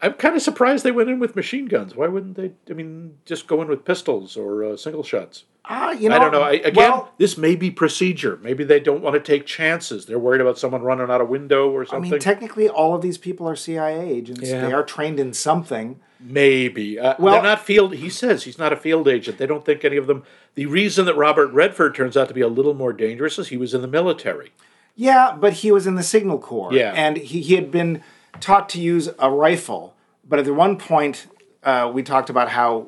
I'm 0.00 0.14
kind 0.14 0.34
of 0.34 0.40
surprised 0.40 0.84
they 0.84 0.90
went 0.90 1.10
in 1.10 1.18
with 1.18 1.36
machine 1.36 1.66
guns. 1.66 1.94
Why 1.94 2.08
wouldn't 2.08 2.34
they? 2.34 2.52
I 2.70 2.72
mean, 2.72 3.18
just 3.26 3.46
go 3.46 3.60
in 3.60 3.68
with 3.68 3.84
pistols 3.84 4.36
or 4.36 4.64
uh, 4.64 4.76
single 4.78 5.02
shots. 5.02 5.44
Ah, 5.64 5.92
you 5.92 6.08
know, 6.08 6.16
I 6.16 6.18
don't 6.18 6.32
know. 6.32 6.42
I, 6.42 6.52
again, 6.52 6.74
well, 6.74 7.12
this 7.18 7.38
may 7.38 7.54
be 7.54 7.70
procedure. 7.70 8.38
Maybe 8.42 8.64
they 8.64 8.80
don't 8.80 9.00
want 9.00 9.14
to 9.14 9.20
take 9.20 9.46
chances. 9.46 10.06
They're 10.06 10.18
worried 10.18 10.40
about 10.40 10.58
someone 10.58 10.82
running 10.82 11.08
out 11.08 11.20
a 11.20 11.24
window 11.24 11.70
or 11.70 11.86
something. 11.86 12.10
I 12.10 12.12
mean, 12.12 12.20
technically, 12.20 12.68
all 12.68 12.94
of 12.96 13.02
these 13.02 13.16
people 13.16 13.48
are 13.48 13.54
CIA 13.54 14.10
agents. 14.10 14.42
Yeah. 14.42 14.66
They 14.66 14.72
are 14.72 14.82
trained 14.82 15.20
in 15.20 15.32
something. 15.32 16.00
Maybe. 16.18 16.98
Uh, 16.98 17.14
Well- 17.18 17.34
they're 17.34 17.42
not 17.42 17.64
field. 17.64 17.94
He 17.94 18.10
says 18.10 18.42
he's 18.44 18.58
not 18.58 18.72
a 18.72 18.76
field 18.76 19.06
agent. 19.06 19.38
They 19.38 19.46
don't 19.46 19.64
think 19.64 19.84
any 19.84 19.96
of 19.96 20.08
them. 20.08 20.24
The 20.56 20.66
reason 20.66 21.06
that 21.06 21.14
Robert 21.16 21.52
Redford 21.52 21.94
turns 21.94 22.16
out 22.16 22.26
to 22.28 22.34
be 22.34 22.40
a 22.40 22.48
little 22.48 22.74
more 22.74 22.92
dangerous 22.92 23.38
is 23.38 23.48
he 23.48 23.56
was 23.56 23.72
in 23.72 23.82
the 23.82 23.88
military. 23.88 24.52
Yeah, 24.96 25.36
but 25.38 25.54
he 25.54 25.70
was 25.70 25.86
in 25.86 25.94
the 25.94 26.02
Signal 26.02 26.38
Corps. 26.38 26.72
Yeah. 26.74 26.92
And 26.94 27.16
he, 27.16 27.40
he 27.40 27.54
had 27.54 27.70
been 27.70 28.02
taught 28.40 28.68
to 28.70 28.80
use 28.80 29.08
a 29.18 29.30
rifle 29.30 29.94
but 30.24 30.38
at 30.38 30.44
the 30.44 30.54
one 30.54 30.76
point, 30.78 31.26
uh, 31.62 31.90
we 31.92 32.02
talked 32.02 32.30
about 32.30 32.48
how 32.48 32.86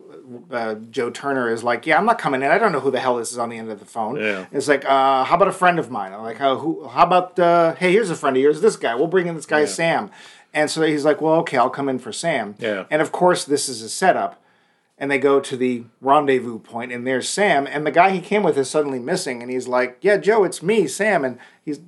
uh, 0.50 0.74
Joe 0.90 1.10
Turner 1.10 1.50
is 1.50 1.62
like, 1.62 1.86
"Yeah, 1.86 1.98
I'm 1.98 2.06
not 2.06 2.18
coming 2.18 2.42
in. 2.42 2.50
I 2.50 2.58
don't 2.58 2.72
know 2.72 2.80
who 2.80 2.90
the 2.90 3.00
hell 3.00 3.16
this 3.16 3.32
is 3.32 3.38
on 3.38 3.48
the 3.48 3.58
end 3.58 3.70
of 3.70 3.78
the 3.78 3.84
phone." 3.84 4.16
Yeah. 4.16 4.46
It's 4.52 4.68
like, 4.68 4.84
uh, 4.84 5.24
"How 5.24 5.36
about 5.36 5.48
a 5.48 5.52
friend 5.52 5.78
of 5.78 5.90
mine?" 5.90 6.12
I'm 6.12 6.22
like, 6.22 6.38
"How 6.38 6.56
who? 6.56 6.86
How 6.88 7.04
about? 7.04 7.38
Uh, 7.38 7.74
hey, 7.74 7.92
here's 7.92 8.10
a 8.10 8.16
friend 8.16 8.36
of 8.36 8.42
yours. 8.42 8.60
This 8.60 8.76
guy. 8.76 8.94
We'll 8.94 9.06
bring 9.06 9.26
in 9.26 9.34
this 9.34 9.46
guy 9.46 9.64
Sam." 9.64 10.10
And 10.52 10.70
so 10.70 10.82
he's 10.82 11.04
like, 11.04 11.20
"Well, 11.20 11.34
okay, 11.40 11.56
I'll 11.56 11.70
come 11.70 11.88
in 11.88 11.98
for 11.98 12.12
Sam." 12.12 12.54
Yeah. 12.58 12.84
And 12.90 13.02
of 13.02 13.12
course, 13.12 13.44
this 13.44 13.68
is 13.68 13.82
a 13.82 13.88
setup. 13.88 14.40
And 14.96 15.10
they 15.10 15.18
go 15.18 15.40
to 15.40 15.56
the 15.56 15.84
rendezvous 16.00 16.60
point, 16.60 16.92
and 16.92 17.04
there's 17.04 17.28
Sam, 17.28 17.66
and 17.66 17.84
the 17.84 17.90
guy 17.90 18.10
he 18.10 18.20
came 18.20 18.44
with 18.44 18.56
is 18.56 18.70
suddenly 18.70 19.00
missing, 19.00 19.42
and 19.42 19.50
he's 19.50 19.66
like, 19.66 19.98
"Yeah, 20.00 20.18
Joe, 20.18 20.44
it's 20.44 20.62
me, 20.62 20.86
Sam." 20.86 21.24
And 21.24 21.38
he's 21.64 21.80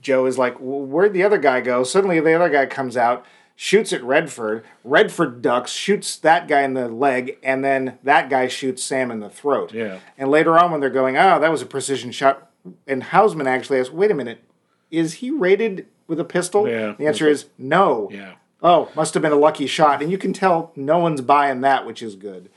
Joe 0.00 0.24
is 0.24 0.38
like, 0.38 0.58
well, 0.58 0.80
"Where'd 0.80 1.12
the 1.12 1.22
other 1.22 1.36
guy 1.36 1.60
go?" 1.60 1.84
Suddenly, 1.84 2.18
the 2.20 2.32
other 2.32 2.48
guy 2.48 2.64
comes 2.64 2.96
out, 2.96 3.26
shoots 3.56 3.92
at 3.92 4.04
Redford. 4.04 4.64
Redford 4.84 5.42
ducks, 5.42 5.72
shoots 5.72 6.16
that 6.16 6.46
guy 6.46 6.62
in 6.62 6.74
the 6.74 6.88
leg, 6.88 7.38
and 7.42 7.64
then 7.64 7.98
that 8.04 8.30
guy 8.30 8.46
shoots 8.46 8.82
Sam 8.82 9.10
in 9.10 9.20
the 9.20 9.30
throat. 9.30 9.72
Yeah. 9.72 9.98
And 10.16 10.30
later 10.30 10.58
on, 10.58 10.70
when 10.70 10.80
they're 10.80 10.90
going, 10.90 11.16
"Oh, 11.16 11.40
that 11.40 11.50
was 11.50 11.62
a 11.62 11.66
precision 11.66 12.12
shot," 12.12 12.50
and 12.86 13.02
Houseman 13.02 13.46
actually 13.46 13.80
asks, 13.80 13.92
"Wait 13.92 14.10
a 14.10 14.14
minute, 14.14 14.44
is 14.90 15.14
he 15.14 15.30
rated 15.30 15.86
with 16.06 16.20
a 16.20 16.24
pistol?" 16.24 16.68
Yeah. 16.68 16.94
The 16.96 17.06
answer 17.06 17.26
is 17.26 17.46
no. 17.58 18.08
Yeah. 18.12 18.34
Oh, 18.62 18.90
must 18.94 19.14
have 19.14 19.22
been 19.22 19.32
a 19.32 19.36
lucky 19.36 19.66
shot, 19.66 20.02
and 20.02 20.10
you 20.10 20.18
can 20.18 20.32
tell 20.32 20.72
no 20.76 20.98
one's 20.98 21.20
buying 21.20 21.62
that, 21.62 21.86
which 21.86 22.02
is 22.02 22.14
good. 22.14 22.48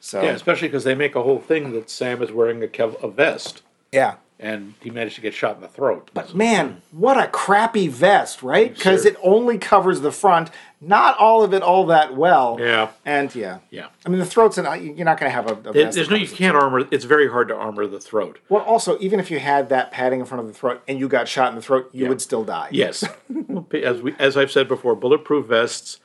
So 0.00 0.22
Yeah, 0.22 0.30
especially 0.30 0.68
because 0.68 0.84
they 0.84 0.94
make 0.94 1.16
a 1.16 1.22
whole 1.22 1.40
thing 1.40 1.72
that 1.72 1.88
Sam 1.88 2.22
is 2.22 2.30
wearing 2.30 2.62
a, 2.62 2.66
kev- 2.66 3.02
a 3.02 3.08
vest 3.08 3.62
yeah. 3.94 4.14
And 4.40 4.74
he 4.80 4.90
managed 4.90 5.14
to 5.14 5.20
get 5.20 5.32
shot 5.32 5.54
in 5.56 5.62
the 5.62 5.68
throat. 5.68 6.10
But 6.12 6.34
man, 6.34 6.82
what 6.90 7.16
a 7.16 7.28
crappy 7.28 7.88
vest, 7.88 8.42
right? 8.42 8.74
Because 8.74 9.04
it 9.04 9.16
only 9.22 9.58
covers 9.58 10.00
the 10.00 10.10
front, 10.10 10.50
not 10.80 11.16
all 11.18 11.42
of 11.44 11.54
it 11.54 11.62
all 11.62 11.86
that 11.86 12.16
well. 12.16 12.56
Yeah. 12.60 12.90
And 13.06 13.32
yeah, 13.34 13.58
Yeah. 13.70 13.86
I 14.04 14.08
mean 14.08 14.18
the 14.18 14.26
throat's 14.26 14.58
an, 14.58 14.64
you're 14.96 15.04
not 15.04 15.18
going 15.20 15.30
to 15.30 15.34
have 15.34 15.46
a, 15.50 15.68
a 15.70 15.72
vest. 15.72 15.94
There's 15.96 16.10
no, 16.10 16.16
you 16.16 16.28
can't 16.28 16.56
armor. 16.56 16.86
It's 16.90 17.04
very 17.04 17.28
hard 17.30 17.48
to 17.48 17.54
armor 17.54 17.86
the 17.86 18.00
throat. 18.00 18.38
Well, 18.48 18.62
also, 18.62 18.98
even 18.98 19.20
if 19.20 19.30
you 19.30 19.38
had 19.38 19.68
that 19.68 19.92
padding 19.92 20.20
in 20.20 20.26
front 20.26 20.40
of 20.42 20.48
the 20.48 20.54
throat 20.54 20.82
and 20.88 20.98
you 20.98 21.08
got 21.08 21.28
shot 21.28 21.50
in 21.50 21.54
the 21.54 21.62
throat, 21.62 21.88
you 21.92 22.02
Yeah. 22.04 22.08
would 22.08 22.20
still 22.20 22.44
die. 22.44 22.68
Yes, 22.72 23.04
as 23.72 24.02
we 24.02 24.14
as 24.18 24.36
I've 24.36 24.50
said 24.50 24.68
before, 24.68 24.94
bulletproof 24.96 25.46
vests. 25.46 26.00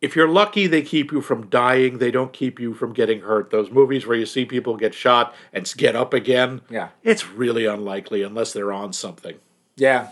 If 0.00 0.16
you're 0.16 0.28
lucky, 0.28 0.66
they 0.66 0.80
keep 0.82 1.12
you 1.12 1.20
from 1.20 1.46
dying. 1.48 1.98
They 1.98 2.10
don't 2.10 2.32
keep 2.32 2.58
you 2.58 2.72
from 2.72 2.92
getting 2.94 3.20
hurt. 3.20 3.50
Those 3.50 3.70
movies 3.70 4.06
where 4.06 4.16
you 4.16 4.24
see 4.26 4.44
people 4.46 4.76
get 4.76 4.94
shot 4.94 5.34
and 5.52 5.70
get 5.76 5.94
up 5.94 6.14
again, 6.14 6.62
Yeah. 6.70 6.88
it's 7.02 7.28
really 7.28 7.66
unlikely 7.66 8.22
unless 8.22 8.52
they're 8.52 8.72
on 8.72 8.92
something. 8.94 9.36
Yeah. 9.76 10.08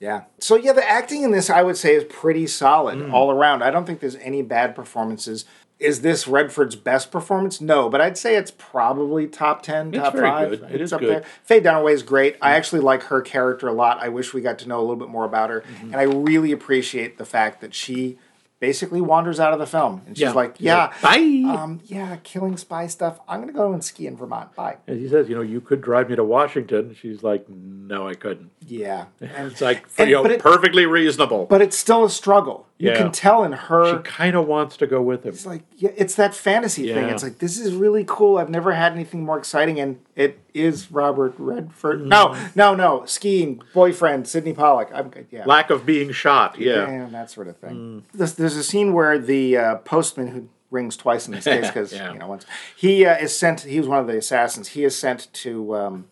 Yeah. 0.00 0.22
So 0.38 0.56
yeah, 0.56 0.72
the 0.72 0.86
acting 0.88 1.22
in 1.22 1.30
this 1.30 1.48
I 1.48 1.62
would 1.62 1.76
say 1.76 1.94
is 1.94 2.04
pretty 2.04 2.46
solid 2.46 2.98
Mm. 2.98 3.12
all 3.12 3.30
around. 3.30 3.62
I 3.62 3.70
don't 3.70 3.86
think 3.86 4.00
there's 4.00 4.16
any 4.16 4.42
bad 4.42 4.74
performances. 4.74 5.44
Is 5.78 6.02
this 6.02 6.28
Redford's 6.28 6.76
best 6.76 7.10
performance? 7.10 7.60
No, 7.60 7.88
but 7.88 8.00
I'd 8.00 8.18
say 8.18 8.36
it's 8.36 8.50
probably 8.52 9.26
top 9.26 9.62
ten, 9.62 9.90
top 9.92 10.12
very 10.12 10.26
five. 10.28 10.50
good. 10.50 10.62
It 10.64 10.72
It's 10.74 10.82
is 10.82 10.92
up 10.92 11.00
good. 11.00 11.08
there. 11.10 11.24
Faye 11.42 11.60
Dunaway 11.60 11.92
is 11.92 12.02
great. 12.02 12.36
I 12.42 12.52
actually 12.52 12.80
like 12.82 13.04
her 13.04 13.20
character 13.20 13.66
a 13.68 13.72
lot. 13.72 13.98
I 14.00 14.08
wish 14.08 14.32
we 14.34 14.40
got 14.42 14.58
to 14.60 14.68
know 14.68 14.78
a 14.78 14.82
little 14.82 14.96
bit 14.96 15.08
more 15.08 15.24
about 15.24 15.50
her, 15.50 15.60
Mm-hmm. 15.62 15.86
and 15.92 15.96
I 15.96 16.02
really 16.02 16.52
appreciate 16.52 17.16
the 17.18 17.24
fact 17.24 17.60
that 17.62 17.74
she 17.74 18.18
basically 18.62 19.00
wanders 19.00 19.40
out 19.40 19.52
of 19.52 19.58
the 19.58 19.66
film 19.66 20.02
and 20.06 20.16
she's 20.16 20.22
Yeah. 20.22 20.30
like, 20.32 20.54
"Yeah, 20.60 20.92
Bye. 21.02 21.42
um, 21.58 21.80
yeah, 21.84 22.16
killing 22.22 22.56
spy 22.56 22.86
stuff. 22.86 23.18
I'm 23.28 23.40
gonna 23.40 23.52
go 23.52 23.72
and 23.72 23.82
ski 23.82 24.06
in 24.06 24.16
Vermont. 24.16 24.54
Bye." 24.54 24.76
And 24.86 25.00
he 25.00 25.08
says, 25.08 25.28
you 25.28 25.34
know, 25.34 25.40
you 25.42 25.60
could 25.60 25.80
drive 25.82 26.08
me 26.08 26.14
to 26.14 26.22
Washington. 26.22 26.94
She's 26.94 27.24
like, 27.24 27.44
no, 27.48 28.06
I 28.06 28.14
couldn't. 28.14 28.50
Yeah, 28.64 29.06
and 29.20 29.46
It's 29.50 29.60
like, 29.60 29.84
And- 29.98 30.08
you 30.08 30.14
know, 30.14 30.24
it- 30.26 30.38
perfectly 30.40 30.86
reasonable. 30.86 31.46
but 31.46 31.60
it's 31.60 31.76
still 31.76 32.04
a 32.04 32.10
struggle. 32.10 32.68
You 32.82 32.90
Yeah. 32.90 32.96
can 32.98 33.12
tell 33.12 33.44
in 33.44 33.52
her. 33.52 33.98
she 33.98 34.02
kind 34.02 34.34
of 34.34 34.48
wants 34.48 34.76
to 34.78 34.88
go 34.88 35.00
with 35.00 35.22
him. 35.24 35.32
it's 35.32 35.46
like 35.46 35.62
yeah, 35.76 35.90
it's 35.96 36.16
that 36.16 36.34
fantasy 36.34 36.92
thing. 36.92 37.08
It's 37.10 37.22
like 37.22 37.38
this 37.38 37.56
is 37.60 37.74
really 37.74 38.02
cool. 38.04 38.38
I've 38.38 38.48
never 38.50 38.72
had 38.72 38.90
anything 38.92 39.24
more 39.24 39.38
exciting, 39.38 39.78
and 39.78 40.00
it 40.16 40.40
is 40.52 40.90
Robert 40.90 41.34
Redford. 41.38 42.04
No, 42.04 42.28
Mm. 42.30 42.56
no, 42.56 42.74
no, 42.74 43.04
skiing 43.06 43.62
boyfriend 43.72 44.26
Sydney 44.26 44.52
Pollack. 44.52 44.90
I'm 44.92 45.12
yeah, 45.30 45.44
Lack 45.46 45.70
of 45.70 45.86
being 45.86 46.10
shot. 46.10 46.58
Yeah. 46.58 46.90
yeah, 46.90 47.08
that 47.12 47.30
sort 47.30 47.46
of 47.46 47.56
thing. 47.58 47.70
Mm. 47.76 48.02
There's, 48.18 48.34
there's 48.34 48.56
a 48.56 48.64
scene 48.64 48.92
where 48.92 49.16
the 49.16 49.56
uh, 49.56 49.74
postman 49.76 50.26
who 50.28 50.48
rings 50.72 50.96
twice 50.96 51.28
in 51.28 51.34
this 51.34 51.44
case 51.44 51.66
because 51.68 51.92
Yeah. 51.92 52.12
you 52.14 52.18
know 52.18 52.26
once 52.26 52.46
he 52.74 53.06
uh, 53.06 53.16
is 53.16 53.36
sent. 53.36 53.60
He 53.60 53.78
was 53.78 53.86
one 53.88 54.00
of 54.00 54.08
the 54.08 54.16
assassins. 54.18 54.68
He 54.68 54.82
is 54.82 54.96
sent 54.98 55.32
to 55.34 55.76
um, 55.76 56.06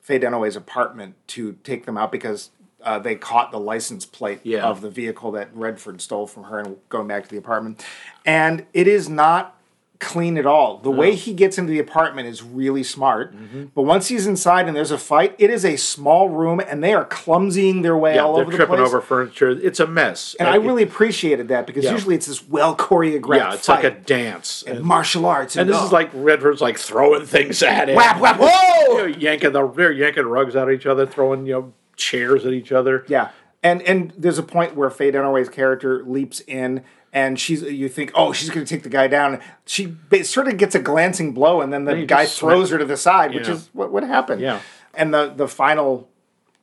Faye 0.00 0.18
Dunaway's 0.20 0.56
apartment 0.56 1.14
to 1.28 1.52
take 1.64 1.86
them 1.86 1.96
out 1.96 2.12
because. 2.12 2.50
Uh, 2.84 2.98
they 2.98 3.14
caught 3.16 3.50
the 3.50 3.60
license 3.60 4.04
plate 4.06 4.40
Yeah. 4.44 4.64
of 4.64 4.80
the 4.80 4.90
vehicle 4.90 5.32
that 5.32 5.48
Redford 5.54 6.00
stole 6.00 6.26
from 6.26 6.44
her 6.44 6.58
and 6.58 6.76
going 6.88 7.08
back 7.08 7.24
to 7.24 7.28
the 7.30 7.38
apartment. 7.38 7.84
And 8.26 8.66
it 8.72 8.86
is 8.86 9.08
not 9.08 9.52
clean 10.00 10.36
at 10.36 10.44
all. 10.44 10.78
The 10.78 10.90
way 10.90 11.14
he 11.14 11.32
gets 11.32 11.56
into 11.56 11.70
the 11.70 11.78
apartment 11.78 12.28
is 12.28 12.42
really 12.42 12.82
smart. 12.82 13.34
Mm-hmm. 13.34 13.66
But 13.74 13.82
once 13.82 14.08
he's 14.08 14.26
inside 14.26 14.66
and 14.66 14.76
there's 14.76 14.90
a 14.90 14.98
fight, 14.98 15.34
it 15.38 15.48
is 15.48 15.64
a 15.64 15.76
small 15.76 16.28
room 16.28 16.60
and 16.60 16.84
they 16.84 16.92
are 16.92 17.06
clumsying 17.06 17.80
their 17.82 17.96
way 17.96 18.16
Yeah, 18.16 18.24
all 18.24 18.34
they're 18.34 18.42
over 18.42 18.50
the 18.50 18.56
tripping 18.58 18.76
place. 18.76 18.86
over 18.88 19.00
furniture. 19.00 19.48
It's 19.50 19.80
a 19.80 19.86
mess. 19.86 20.34
And 20.38 20.46
I 20.46 20.56
really 20.56 20.82
appreciated 20.82 21.48
that 21.48 21.66
because 21.66 21.84
Yeah. 21.84 21.92
usually 21.92 22.16
it's 22.16 22.26
this 22.26 22.46
well 22.46 22.76
choreographed 22.76 23.36
yeah, 23.38 23.54
it's 23.54 23.68
like 23.68 23.84
a 23.84 23.92
dance. 23.92 24.62
and 24.66 24.78
And, 24.78 24.84
martial 24.84 25.24
arts. 25.24 25.56
and 25.56 25.70
this 25.70 25.76
oh, 25.80 25.86
is 25.86 25.92
like 25.92 26.10
Redford's 26.12 26.60
like 26.60 26.76
throwing 26.78 27.24
things 27.24 27.62
at 27.62 27.88
it. 27.88 27.96
whap 27.96 28.20
whap 28.20 28.38
You 28.40 28.98
know, 28.98 29.04
yanking 29.06 29.52
the 29.52 29.66
they're 29.68 29.92
yanking 29.92 30.26
rugs 30.26 30.54
out 30.54 30.68
of 30.68 30.74
each 30.74 30.86
other, 30.86 31.06
throwing 31.06 31.46
you 31.46 31.52
know 31.54 31.72
chairs 31.96 32.44
at 32.46 32.52
each 32.52 32.72
other. 32.72 33.04
Yeah, 33.08 33.30
and 33.62 33.82
and 33.82 34.12
there's 34.16 34.38
a 34.38 34.42
point 34.42 34.74
where 34.76 34.90
Faye 34.90 35.12
Dunaway's 35.12 35.48
character 35.48 36.02
leaps 36.04 36.40
in. 36.40 36.84
And 37.16 37.38
she's, 37.38 37.62
you 37.62 37.88
think, 37.88 38.10
oh, 38.16 38.32
she's 38.32 38.50
going 38.50 38.66
to 38.66 38.68
take 38.74 38.82
the 38.82 38.88
guy 38.88 39.06
down. 39.06 39.38
She 39.66 39.94
sort 40.24 40.48
of 40.48 40.56
gets 40.56 40.74
a 40.74 40.80
glancing 40.80 41.30
blow, 41.32 41.60
and 41.60 41.72
then 41.72 41.84
the 41.84 41.94
Then 41.94 42.06
guy 42.08 42.26
throws 42.26 42.70
her 42.70 42.78
to 42.78 42.84
the 42.84 42.96
side, 42.96 43.32
which 43.36 43.46
Yeah. 43.46 43.54
is 43.54 43.70
what 43.72 43.92
what 43.92 44.02
happened. 44.02 44.40
Yeah. 44.40 44.58
And 44.94 45.14
the 45.14 45.32
the 45.32 45.46
final 45.46 46.08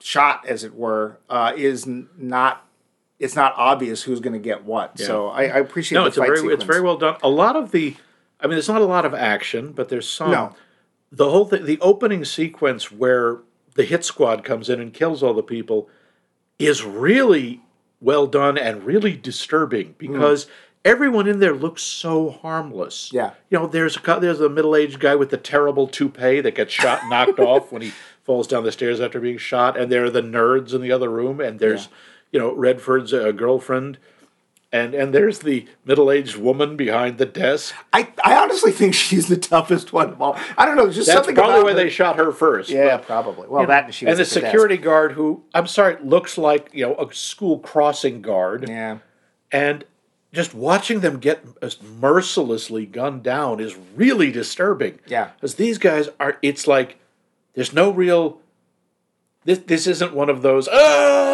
shot, 0.01 0.45
as 0.45 0.65
it 0.65 0.75
were, 0.75 1.19
uh, 1.29 1.53
is 1.55 1.87
not. 1.87 2.67
It's 3.17 3.33
not 3.33 3.53
obvious 3.55 4.03
who's 4.03 4.19
going 4.19 4.33
to 4.33 4.39
get 4.39 4.65
what. 4.65 4.99
So 4.99 5.29
I, 5.29 5.43
I 5.43 5.57
appreciate. 5.59 5.95
No, 5.99 6.01
the 6.03 6.07
it's 6.09 6.17
a 6.17 6.19
very 6.21 6.37
sequence. 6.39 6.55
it's 6.55 6.63
very 6.65 6.81
well 6.81 6.97
done. 6.97 7.15
A 7.23 7.29
lot 7.29 7.55
of 7.55 7.71
the, 7.71 7.95
I 8.41 8.47
mean, 8.47 8.55
there's 8.55 8.67
not 8.67 8.81
a 8.81 8.85
lot 8.85 9.05
of 9.05 9.13
action, 9.13 9.71
but 9.71 9.87
there's 9.87 10.09
some. 10.09 10.31
No. 10.31 10.53
The 11.13 11.29
whole 11.29 11.45
thing, 11.45 11.63
the 11.63 11.79
opening 11.79 12.25
sequence 12.25 12.91
where 12.91 13.37
the 13.75 13.83
hit 13.83 14.03
squad 14.03 14.43
comes 14.43 14.69
in 14.69 14.79
and 14.79 14.93
kills 14.93 15.23
all 15.23 15.33
the 15.33 15.43
people, 15.43 15.89
is 16.59 16.83
really 16.83 17.61
well 17.99 18.27
done 18.27 18.57
and 18.57 18.83
really 18.83 19.15
disturbing 19.15 19.95
because 19.97 20.47
everyone 20.83 21.27
in 21.27 21.39
there 21.39 21.53
looks 21.53 21.83
so 21.83 22.29
harmless. 22.29 23.11
Yeah. 23.13 23.33
you 23.49 23.59
know, 23.59 23.67
there's 23.67 23.97
a 23.97 24.19
there's 24.19 24.41
a 24.41 24.49
middle 24.49 24.75
aged 24.75 24.99
guy 24.99 25.15
with 25.15 25.29
the 25.29 25.37
terrible 25.37 25.87
toupee 25.87 26.41
that 26.41 26.55
gets 26.55 26.73
shot 26.73 27.01
knocked 27.09 27.39
off 27.39 27.71
when 27.71 27.81
he 27.81 27.93
falls 28.23 28.47
down 28.47 28.63
the 28.63 28.71
stairs 28.71 28.99
after 29.01 29.19
being 29.19 29.37
shot, 29.37 29.77
and 29.77 29.91
there 29.91 30.05
are 30.05 30.09
the 30.09 30.21
nerds 30.21 30.73
in 30.73 30.81
the 30.81 30.91
other 30.91 31.09
room, 31.09 31.39
and 31.39 31.59
there's 31.59 31.89
you 32.31 32.39
know 32.39 32.53
Redford's 32.53 33.13
uh, 33.13 33.31
girlfriend. 33.31 33.97
And, 34.73 34.93
and 34.93 35.13
there's 35.13 35.39
the 35.39 35.67
middle-aged 35.83 36.37
woman 36.37 36.77
behind 36.77 37.17
the 37.17 37.25
desk. 37.25 37.75
I, 37.91 38.07
I 38.23 38.37
honestly 38.37 38.71
think 38.71 38.93
she's 38.93 39.27
the 39.27 39.35
toughest 39.35 39.91
one 39.91 40.11
of 40.11 40.21
all. 40.21 40.37
I 40.57 40.65
don't 40.65 40.77
know. 40.77 40.89
Just 40.89 41.07
That's 41.07 41.17
something 41.17 41.35
probably 41.35 41.55
about 41.55 41.63
why 41.65 41.71
her- 41.71 41.75
they 41.75 41.89
shot 41.89 42.15
her 42.15 42.31
first. 42.31 42.69
Yeah, 42.69 42.95
but- 42.97 43.05
probably. 43.05 43.47
Well, 43.49 43.65
that 43.67 43.85
and 43.85 43.93
she 43.93 44.05
was 44.05 44.11
and 44.13 44.17
the 44.19 44.21
at 44.29 44.33
desk. 44.33 44.45
security 44.45 44.77
guard 44.77 45.11
who 45.11 45.43
I'm 45.53 45.67
sorry 45.67 45.97
looks 46.01 46.37
like 46.37 46.69
you 46.71 46.85
know 46.87 46.95
a 46.95 47.13
school 47.13 47.59
crossing 47.59 48.21
guard, 48.21 48.69
Yeah. 48.69 48.99
and 49.51 49.83
just 50.33 50.53
watching 50.53 51.01
them 51.01 51.19
get 51.19 51.43
mercilessly 51.99 52.85
gunned 52.85 53.23
down 53.23 53.59
is 53.59 53.75
really 53.95 54.31
disturbing. 54.31 54.99
Yeah. 55.05 55.31
because 55.35 55.55
these 55.55 55.77
guys 55.79 56.07
are. 56.17 56.37
It's 56.41 56.65
like 56.65 56.97
there's 57.55 57.73
no 57.73 57.89
real. 57.91 58.39
This 59.43 59.57
this 59.59 59.85
isn't 59.87 60.13
one 60.13 60.29
of 60.29 60.41
those 60.43 60.69
ah! 60.71 61.30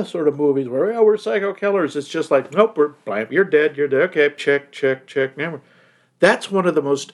Ah 0.00 0.04
sort 0.04 0.28
of 0.28 0.36
movies 0.36 0.68
where 0.68 0.92
oh 0.92 1.04
we're 1.04 1.16
psycho 1.16 1.52
killers. 1.52 1.96
It's 1.96 2.08
just 2.08 2.30
like 2.30 2.52
nope 2.52 2.76
we're 2.76 2.88
blam, 3.04 3.28
you're 3.30 3.44
dead 3.44 3.76
you're 3.76 3.88
dead 3.88 4.02
okay 4.10 4.30
check 4.36 4.72
check 4.72 5.06
check 5.06 5.36
now. 5.36 5.60
That's 6.18 6.50
one 6.50 6.66
of 6.66 6.74
the 6.74 6.82
most 6.82 7.12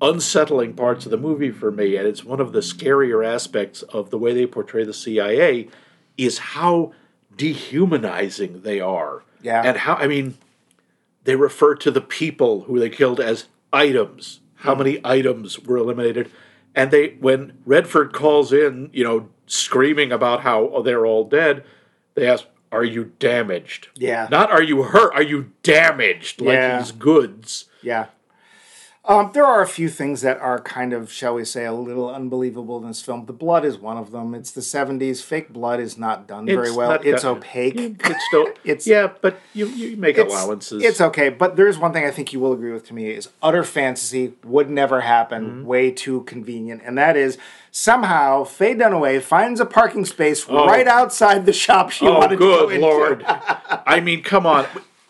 unsettling 0.00 0.74
parts 0.74 1.06
of 1.06 1.10
the 1.10 1.16
movie 1.16 1.50
for 1.50 1.70
me, 1.70 1.96
and 1.96 2.06
it's 2.06 2.24
one 2.24 2.40
of 2.40 2.52
the 2.52 2.60
scarier 2.60 3.26
aspects 3.26 3.82
of 3.82 4.10
the 4.10 4.18
way 4.18 4.34
they 4.34 4.46
portray 4.46 4.84
the 4.84 4.92
CIA, 4.92 5.68
is 6.18 6.38
how 6.38 6.92
dehumanizing 7.36 8.62
they 8.62 8.80
are. 8.80 9.22
Yeah. 9.42 9.62
And 9.64 9.78
how 9.78 9.94
I 9.94 10.06
mean, 10.06 10.36
they 11.24 11.36
refer 11.36 11.74
to 11.76 11.90
the 11.90 12.00
people 12.00 12.62
who 12.62 12.78
they 12.78 12.90
killed 12.90 13.20
as 13.20 13.46
items. 13.72 14.40
How 14.56 14.74
many 14.74 15.00
items 15.04 15.58
were 15.58 15.76
eliminated? 15.76 16.30
And 16.74 16.90
they 16.90 17.16
when 17.20 17.58
Redford 17.64 18.12
calls 18.12 18.52
in, 18.52 18.90
you 18.92 19.04
know, 19.04 19.28
screaming 19.46 20.12
about 20.12 20.40
how 20.40 20.82
they're 20.82 21.06
all 21.06 21.24
dead, 21.24 21.64
they 22.14 22.26
ask, 22.28 22.44
Are 22.72 22.84
you 22.84 23.12
damaged? 23.18 23.88
Yeah. 23.94 24.26
Not 24.30 24.50
are 24.50 24.62
you 24.62 24.82
hurt, 24.84 25.14
are 25.14 25.22
you 25.22 25.52
damaged? 25.62 26.40
Like 26.40 26.54
Yeah. 26.54 26.78
he's 26.80 26.92
goods. 26.92 27.66
Yeah. 27.82 28.06
Um, 29.06 29.32
there 29.34 29.44
are 29.44 29.60
a 29.60 29.66
few 29.68 29.90
things 29.90 30.22
that 30.22 30.38
are 30.40 30.58
kind 30.60 30.94
of, 30.94 31.12
shall 31.12 31.34
we 31.34 31.44
say, 31.44 31.66
a 31.66 31.74
little 31.74 32.08
unbelievable 32.08 32.78
in 32.80 32.88
this 32.88 33.02
film. 33.02 33.26
The 33.26 33.34
blood 33.34 33.62
is 33.62 33.76
one 33.76 33.98
of 33.98 34.12
them. 34.12 34.34
It's 34.34 34.50
the 34.50 34.62
70s. 34.62 35.22
Fake 35.22 35.52
blood 35.52 35.78
is 35.78 35.98
not 35.98 36.26
done 36.26 36.46
very 36.46 36.68
It's 36.68 36.76
well. 36.76 36.92
It's 37.02 37.22
opaque. 37.22 37.74
It's 37.76 38.24
still 38.28 38.46
It's- 38.64 38.86
yeah, 38.86 39.08
but 39.20 39.38
you 39.52 39.66
you 39.66 39.98
make 39.98 40.16
It's- 40.16 40.32
allowances. 40.32 40.82
It's 40.82 41.02
okay, 41.02 41.28
but 41.28 41.56
there's 41.56 41.76
one 41.76 41.92
thing 41.92 42.06
I 42.06 42.10
think 42.10 42.32
you 42.32 42.40
will 42.40 42.54
agree 42.54 42.72
with 42.72 42.86
to 42.88 42.94
me 42.94 43.10
is 43.10 43.28
utter 43.42 43.62
fantasy 43.62 44.32
would 44.42 44.70
never 44.70 45.02
happen, 45.02 45.44
Mm-hmm. 45.44 45.64
way 45.66 45.90
too 45.90 46.22
convenient, 46.22 46.80
and 46.82 46.96
that 46.96 47.14
is 47.14 47.36
somehow 47.70 48.44
Faye 48.44 48.74
Dunaway 48.74 49.20
finds 49.20 49.60
a 49.60 49.66
parking 49.66 50.06
space 50.06 50.48
right 50.48 50.88
outside 50.88 51.44
the 51.44 51.52
shop 51.52 51.90
she 51.90 52.06
oh, 52.06 52.14
wanted 52.14 52.28
to 52.30 52.36
go 52.36 52.66
good 52.68 52.76
into. 52.76 52.86
lord! 52.86 53.24
I 53.28 54.00
mean, 54.00 54.22
come 54.22 54.46
on. 54.46 54.64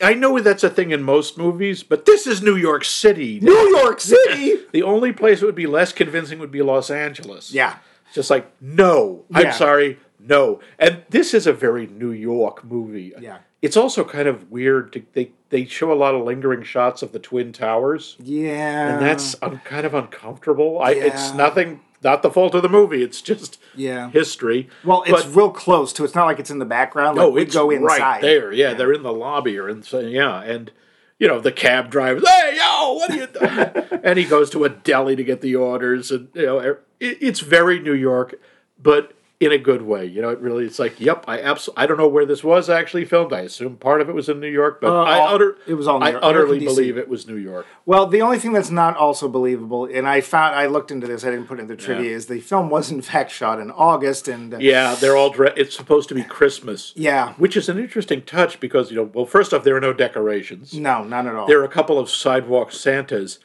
I 0.05 0.15
know 0.15 0.39
that's 0.41 0.63
a 0.65 0.71
thing 0.71 0.91
in 0.91 1.03
most 1.03 1.39
movies, 1.39 1.83
but 1.83 2.05
this 2.05 2.27
is 2.27 2.43
New 2.43 2.57
York 2.57 2.85
City. 2.85 3.41
New 3.41 3.69
York 3.79 4.01
City. 4.01 4.59
The 4.73 4.83
only 4.83 5.13
place 5.13 5.41
it 5.41 5.47
would 5.47 5.55
be 5.55 5.67
less 5.69 5.93
convincing 5.93 6.41
would 6.41 6.51
be 6.51 6.61
Los 6.61 6.91
Angeles. 6.91 7.53
yeah, 7.53 7.77
Just 8.13 8.29
like, 8.29 8.51
no, 8.61 9.25
Yeah. 9.31 9.39
I'm 9.39 9.53
sorry, 9.53 9.99
no. 10.19 10.61
And 10.81 11.03
this 11.11 11.33
is 11.33 11.47
a 11.47 11.53
very 11.53 11.87
New 11.87 12.11
York 12.11 12.65
movie. 12.65 13.13
Yeah. 13.21 13.39
It's 13.63 13.77
also 13.77 14.05
kind 14.05 14.27
of 14.29 14.51
weird. 14.51 14.93
To, 14.93 15.03
they 15.15 15.31
they 15.49 15.65
show 15.65 15.91
a 15.93 15.95
lot 15.95 16.15
of 16.15 16.23
lingering 16.25 16.65
shots 16.65 17.03
of 17.03 17.13
the 17.13 17.19
Twin 17.19 17.51
Towers, 17.53 18.17
yeah, 18.21 18.93
and 18.95 19.01
that's 19.01 19.37
un, 19.41 19.59
kind 19.65 19.87
of 19.87 19.95
uncomfortable. 19.95 20.81
I, 20.83 20.91
it's 20.91 21.33
nothing, 21.33 21.81
not 22.05 22.23
the 22.23 22.31
fault 22.31 22.55
of 22.55 22.63
the 22.63 22.69
movie. 22.69 23.03
It's 23.03 23.21
just 23.23 23.59
Yeah. 23.75 24.11
history. 24.11 24.69
well, 24.85 25.03
it's 25.07 25.25
But- 25.25 25.35
real 25.35 25.51
close 25.51 25.93
to. 25.95 26.05
It's 26.05 26.15
not 26.15 26.27
like 26.27 26.39
it's 26.39 26.51
in 26.51 26.59
the 26.59 26.65
background. 26.65 27.17
Like 27.17 27.25
no, 27.27 27.31
we 27.31 27.43
it's 27.43 27.55
go 27.55 27.71
inside 27.71 27.99
right 28.01 28.21
there. 28.23 28.53
Yeah, 28.53 28.75
they're 28.75 28.93
in 28.93 29.03
the 29.03 29.13
lobby 29.13 29.59
or 29.59 29.69
in 29.69 29.83
so 29.83 29.99
yeah, 30.01 30.43
and 30.43 30.71
you 31.19 31.27
know 31.27 31.41
the 31.41 31.51
cab 31.53 31.91
driver. 31.91 32.21
Hey, 32.25 32.57
yo, 32.59 32.93
what 32.93 33.11
are 33.11 33.17
you 33.17 33.27
doing? 33.27 34.01
and 34.05 34.19
he 34.19 34.25
goes 34.25 34.51
to 34.51 34.65
a 34.65 34.69
deli 34.69 35.17
to 35.17 35.25
get 35.25 35.41
the 35.41 35.57
orders, 35.57 36.11
and 36.11 36.29
you 36.35 36.45
know 36.47 36.59
er, 36.59 36.81
it, 37.01 37.19
it's 37.21 37.41
very 37.41 37.81
New 37.81 37.95
York, 37.95 38.35
but 38.81 39.14
in 39.41 39.51
a 39.53 39.59
good 39.59 39.83
way. 39.83 40.07
You 40.07 40.23
know, 40.23 40.31
it 40.31 40.39
really 40.39 40.65
it's 40.65 40.79
like, 40.79 40.99
yep, 41.01 41.25
I 41.27 41.41
absolutely. 41.41 41.83
I 41.83 41.87
don't 41.87 41.99
know 41.99 42.07
where 42.09 42.25
this 42.25 42.45
was 42.45 42.71
actually 42.71 43.05
filmed. 43.05 43.33
I 43.33 43.41
assume 43.41 43.77
part 43.77 44.01
of 44.01 44.09
it 44.09 44.15
was 44.15 44.29
in 44.29 44.39
New 44.41 44.49
York, 44.49 44.81
but 44.81 44.91
Uh, 44.91 45.03
I 45.03 45.19
all- 45.19 45.35
utter, 45.35 45.57
it 45.67 45.75
was 45.75 45.89
all 45.89 45.99
New 45.99 46.07
I 46.07 46.13
utterly 46.15 46.61
believe 46.61 46.97
it 46.97 47.09
was 47.09 47.27
New 47.27 47.35
York. 47.37 47.67
Well, 47.85 48.07
the 48.07 48.23
only 48.23 48.39
thing 48.39 48.53
that's 48.53 48.71
not 48.71 48.97
also 48.97 49.29
believable, 49.29 49.87
and 49.93 50.07
I 50.09 50.21
found 50.21 50.55
I 50.55 50.67
looked 50.67 50.91
into 50.93 51.07
this, 51.09 51.25
I 51.25 51.31
didn't 51.31 51.47
put 51.49 51.59
it 51.59 51.63
in 51.63 51.67
the 51.69 51.77
trivia, 51.77 52.11
Yeah. 52.11 52.17
is 52.17 52.27
the 52.27 52.41
film 52.41 52.71
was 52.71 52.91
in 52.93 53.03
fact 53.03 53.33
shot 53.33 53.59
in 53.61 53.71
August, 53.73 54.29
and 54.29 54.55
uh, 54.55 54.59
Yeah, 54.61 54.95
they're 54.95 55.17
all. 55.17 55.31
Dre- 55.31 55.53
it's 55.57 55.77
supposed 55.77 56.09
to 56.11 56.15
be 56.15 56.23
Christmas. 56.23 56.93
Yeah. 56.95 57.33
which 57.37 57.57
is 57.57 57.69
an 57.69 57.79
interesting 57.79 58.23
touch 58.23 58.61
because 58.61 58.91
you 58.91 58.97
know, 58.97 59.11
well, 59.13 59.27
first 59.27 59.53
off, 59.53 59.65
there 59.65 59.77
are 59.77 59.81
no 59.81 59.93
decorations. 59.93 60.75
no, 60.75 61.03
none 61.05 61.27
at 61.27 61.35
all. 61.35 61.47
there 61.47 61.61
are 61.61 61.65
a 61.65 61.69
couple 61.69 61.99
of 61.99 62.09
sidewalk 62.09 62.71
Santas, 62.73 63.41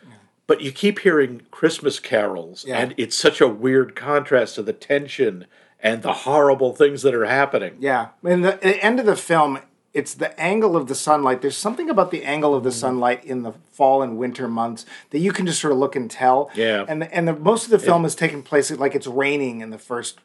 but 0.46 0.62
you 0.62 0.72
keep 0.72 1.00
hearing 1.00 1.42
Christmas 1.52 2.00
carols, 2.00 2.64
Yeah. 2.68 2.78
and 2.80 2.94
it's 2.98 3.16
such 3.18 3.42
a 3.42 3.48
weird 3.48 3.96
contrast 3.96 4.56
to 4.56 4.62
the 4.64 4.74
tension 4.74 5.46
and 5.82 6.02
the 6.02 6.14
horrible 6.14 6.76
things 6.76 7.02
that 7.04 7.14
are 7.16 7.26
happening. 7.26 7.76
Yeah, 7.80 8.08
in 8.24 8.42
the, 8.42 8.60
the 8.62 8.84
end 8.84 9.00
of 9.00 9.06
the 9.06 9.16
film, 9.16 9.60
it's 9.94 10.14
the 10.14 10.40
angle 10.40 10.76
of 10.78 10.88
the 10.88 10.96
sunlight. 10.96 11.42
There's 11.42 11.58
something 11.58 11.90
about 11.90 12.12
the 12.12 12.24
angle 12.24 12.54
of 12.54 12.64
the 12.64 12.70
Mm. 12.70 12.74
sunlight 12.74 13.26
in 13.26 13.44
the 13.44 13.54
fall 13.72 14.02
and 14.02 14.18
winter 14.18 14.48
months 14.48 14.86
that 15.10 15.20
you 15.20 15.32
can 15.32 15.46
just 15.48 15.60
sort 15.60 15.74
of 15.74 15.80
look 15.80 15.96
and 15.96 16.10
tell. 16.12 16.52
Yeah. 16.54 16.86
and 16.88 17.02
the, 17.02 17.14
and 17.14 17.28
the, 17.28 17.34
most 17.34 17.66
of 17.66 17.72
the 17.72 17.80
film 17.80 18.06
is 18.06 18.14
taking 18.16 18.44
place 18.44 18.70
like 18.72 18.94
it's 18.94 19.08
raining 19.08 19.62
in 19.62 19.70
the 19.72 19.80
first 19.80 20.20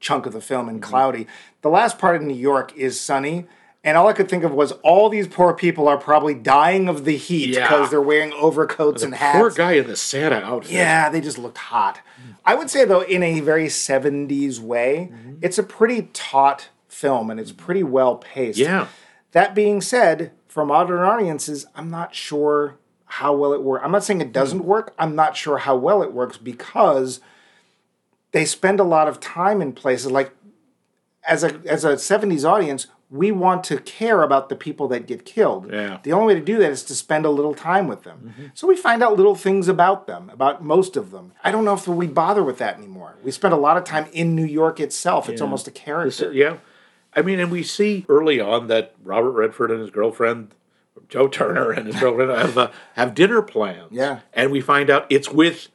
chunk 0.00 0.24
of 0.26 0.32
the 0.32 0.40
film 0.40 0.68
and 0.68 0.80
Mm-hmm. 0.80 0.90
cloudy. 0.90 1.26
The 1.62 1.68
last 1.68 1.98
part 1.98 2.16
of 2.16 2.22
New 2.22 2.34
York 2.34 2.72
is 2.76 2.98
sunny. 3.00 3.46
And 3.84 3.96
all 3.98 4.06
I 4.06 4.12
could 4.12 4.28
think 4.28 4.44
of 4.44 4.52
was 4.52 4.70
all 4.84 5.08
these 5.08 5.26
poor 5.26 5.52
people 5.52 5.88
are 5.88 5.98
probably 5.98 6.34
dying 6.34 6.88
of 6.88 7.04
the 7.04 7.16
heat 7.16 7.48
Yeah. 7.50 7.62
because 7.68 7.90
they're 7.90 8.00
wearing 8.00 8.32
overcoats 8.34 9.02
and 9.02 9.12
hats. 9.12 9.36
Poor 9.36 9.50
guy 9.50 9.72
in 9.72 9.88
the 9.88 9.96
Santa 9.96 10.36
outfit. 10.36 10.70
Yeah, 10.70 11.08
they 11.10 11.20
just 11.20 11.36
looked 11.36 11.58
hot. 11.58 11.98
I 12.44 12.54
would 12.54 12.70
say 12.70 12.84
though, 12.84 13.02
in 13.02 13.22
a 13.22 13.40
very 13.40 13.66
'70s 13.66 14.58
way, 14.58 15.10
Mm-hmm. 15.12 15.34
it's 15.42 15.58
a 15.58 15.62
pretty 15.62 16.08
taut 16.12 16.68
film 16.88 17.30
and 17.30 17.38
it's 17.40 17.52
pretty 17.52 17.82
well 17.82 18.16
paced. 18.16 18.58
Yeah. 18.58 18.88
That 19.32 19.54
being 19.54 19.80
said, 19.80 20.32
for 20.48 20.64
modern 20.66 21.00
audiences, 21.00 21.64
I'm 21.74 21.90
not 21.90 22.14
sure 22.14 22.76
how 23.06 23.34
well 23.34 23.52
it 23.52 23.62
works. 23.62 23.82
I'm 23.84 23.92
not 23.92 24.04
saying 24.04 24.20
it 24.20 24.32
doesn't 24.32 24.64
work. 24.64 24.92
I'm 24.98 25.14
not 25.14 25.36
sure 25.36 25.58
how 25.58 25.76
well 25.76 26.02
it 26.02 26.12
works 26.12 26.36
because 26.36 27.20
they 28.32 28.44
spend 28.44 28.80
a 28.80 28.84
lot 28.84 29.08
of 29.08 29.20
time 29.20 29.60
in 29.62 29.72
places 29.72 30.10
like 30.10 30.32
as 31.26 31.44
a 31.44 31.60
as 31.66 31.84
a 31.84 31.92
70s 31.94 32.44
audience, 32.48 32.86
we 33.12 33.30
want 33.30 33.62
to 33.64 33.78
care 33.78 34.22
about 34.22 34.48
the 34.48 34.56
people 34.56 34.88
that 34.88 35.06
get 35.06 35.26
killed. 35.26 35.70
Yeah. 35.70 35.98
The 36.02 36.12
only 36.14 36.32
way 36.32 36.40
to 36.40 36.44
do 36.44 36.56
that 36.58 36.72
is 36.72 36.82
to 36.84 36.94
spend 36.94 37.26
a 37.26 37.30
little 37.30 37.54
time 37.54 37.86
with 37.86 38.04
them. 38.04 38.34
So 38.54 38.66
we 38.66 38.74
find 38.74 39.02
out 39.02 39.16
little 39.18 39.34
things 39.34 39.68
about 39.68 40.06
them, 40.06 40.30
about 40.30 40.64
most 40.64 40.96
of 40.96 41.10
them. 41.10 41.34
I 41.44 41.50
don't 41.50 41.66
know 41.66 41.74
if 41.74 41.86
we 41.86 42.06
bother 42.06 42.42
with 42.42 42.56
that 42.58 42.78
anymore. 42.78 43.16
We 43.22 43.30
spend 43.30 43.52
a 43.52 43.58
lot 43.58 43.76
of 43.76 43.84
time 43.84 44.06
in 44.14 44.34
New 44.34 44.46
York 44.46 44.80
itself. 44.80 45.28
It's 45.28 45.42
almost 45.42 45.68
a 45.68 45.70
character. 45.70 46.32
Yeah. 46.32 46.56
I 47.14 47.20
mean, 47.20 47.38
and 47.38 47.50
we 47.50 47.62
see 47.62 48.06
early 48.08 48.40
on 48.40 48.68
that 48.68 48.94
Robert 49.04 49.32
Redford 49.32 49.70
and 49.70 49.80
his 49.80 49.90
girlfriend, 49.90 50.54
Joe 51.10 51.28
Turner 51.28 51.70
and 51.70 51.86
his 51.88 52.00
girlfriend, 52.00 52.30
have, 52.38 52.56
uh, 52.56 52.70
have 52.94 53.14
dinner 53.14 53.42
plans. 53.42 53.88
Yeah. 53.90 54.20
And 54.32 54.50
we 54.50 54.62
find 54.62 54.88
out 54.88 55.04
it's 55.10 55.28
with 55.30 55.68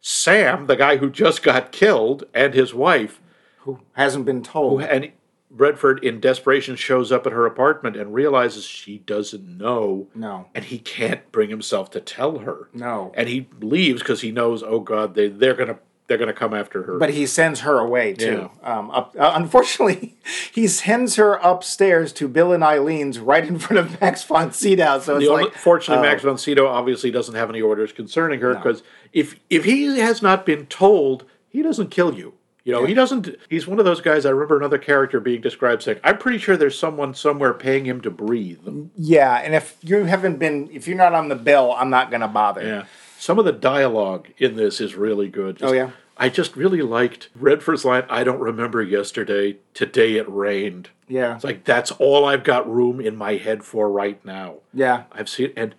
Sam, 0.00 0.66
the 0.66 0.76
guy 0.76 0.96
who 0.96 1.10
just 1.10 1.42
got 1.42 1.70
killed, 1.70 2.24
and 2.32 2.54
his 2.54 2.72
wife. 2.72 3.20
Who 3.58 3.80
hasn't 3.92 4.24
been 4.24 4.42
told. 4.42 4.80
Who, 4.80 4.88
And 4.88 5.12
Redford, 5.50 6.04
in 6.04 6.20
desperation, 6.20 6.76
shows 6.76 7.10
up 7.10 7.26
at 7.26 7.32
her 7.32 7.46
apartment 7.46 7.96
and 7.96 8.12
realizes 8.12 8.64
she 8.64 8.98
doesn't 8.98 9.58
know. 9.58 10.08
No. 10.14 10.48
And 10.54 10.64
he 10.64 10.78
can't 10.78 11.30
bring 11.32 11.50
himself 11.50 11.90
to 11.92 12.00
tell 12.00 12.38
her. 12.40 12.68
No. 12.72 13.12
And 13.14 13.28
he 13.28 13.48
leaves 13.60 14.02
because 14.02 14.20
he 14.20 14.30
knows, 14.30 14.62
oh 14.62 14.80
God, 14.80 15.14
they 15.14 15.28
they're 15.28 15.54
gonna 15.54 15.78
they're 16.06 16.18
gonna 16.18 16.32
come 16.32 16.54
after 16.54 16.82
her. 16.82 16.98
But 16.98 17.10
he 17.10 17.26
sends 17.26 17.60
her 17.60 17.78
away 17.78 18.14
too. 18.14 18.50
Um, 18.62 18.90
up, 18.90 19.14
uh, 19.18 19.32
unfortunately, 19.34 20.16
he 20.52 20.66
sends 20.66 21.16
her 21.16 21.34
upstairs 21.34 22.12
to 22.14 22.28
Bill 22.28 22.52
and 22.52 22.64
Eileen's 22.64 23.18
right 23.18 23.46
in 23.46 23.58
front 23.58 23.78
of 23.78 24.00
Max 24.00 24.24
von 24.24 24.52
Sydow. 24.52 25.00
So 25.00 25.16
it's 25.16 25.28
only, 25.28 25.44
like, 25.44 25.54
fortunately, 25.54 26.06
oh, 26.06 26.10
Max 26.10 26.22
von 26.22 26.38
Sydow 26.38 26.66
obviously 26.66 27.10
doesn't 27.10 27.34
have 27.34 27.48
any 27.50 27.60
orders 27.60 27.92
concerning 27.92 28.40
her 28.40 28.54
because 28.54 28.82
if 29.12 29.36
if 29.48 29.64
he 29.64 29.98
has 29.98 30.20
not 30.20 30.44
been 30.44 30.66
told, 30.66 31.24
he 31.48 31.62
doesn't 31.62 31.90
kill 31.90 32.14
you. 32.14 32.34
You 32.68 32.74
know, 32.74 32.84
he 32.84 32.92
doesn't. 32.92 33.34
He's 33.48 33.66
one 33.66 33.78
of 33.78 33.86
those 33.86 34.02
guys. 34.02 34.26
I 34.26 34.28
remember 34.28 34.58
another 34.58 34.76
character 34.76 35.20
being 35.20 35.40
described 35.40 35.82
saying, 35.82 36.00
"I'm 36.04 36.18
pretty 36.18 36.36
sure 36.36 36.54
there's 36.54 36.78
someone 36.78 37.14
somewhere 37.14 37.54
paying 37.54 37.86
him 37.86 38.02
to 38.02 38.10
breathe." 38.10 38.58
yeah. 38.94 39.36
And 39.36 39.54
if 39.54 39.78
you 39.80 40.04
haven't 40.04 40.36
been, 40.38 40.68
if 40.70 40.86
you're 40.86 40.98
not 40.98 41.14
on 41.14 41.30
the 41.30 41.34
bill, 41.34 41.72
I'm 41.72 41.88
not 41.88 42.10
gonna 42.10 42.28
bother. 42.28 42.62
Yeah. 42.62 42.84
Some 43.18 43.38
of 43.38 43.46
the 43.46 43.52
dialogue 43.52 44.28
in 44.36 44.56
this 44.56 44.82
is 44.82 44.94
really 44.96 45.28
good. 45.28 45.56
Just- 45.56 45.72
Oh, 45.72 45.74
yeah? 45.74 45.92
I 46.18 46.28
just 46.28 46.56
really 46.56 46.82
liked 46.82 47.30
Redford's 47.34 47.86
line, 47.86 48.02
I 48.10 48.22
don't 48.22 48.38
remember 48.40 48.82
yesterday. 48.82 49.56
Today 49.72 50.16
it 50.16 50.28
rained. 50.28 50.90
Yeah. 51.08 51.36
It's 51.36 51.44
like 51.44 51.64
that's 51.64 51.90
all 51.92 52.26
I've 52.26 52.44
got 52.44 52.70
room 52.70 53.00
in 53.00 53.16
my 53.16 53.36
head 53.36 53.64
for 53.64 53.88
right 53.90 54.22
now. 54.26 54.56
Yeah. 54.74 55.04
I've 55.10 55.30
seen 55.30 55.54
and 55.56 55.74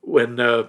when 0.00 0.40
uh 0.40 0.68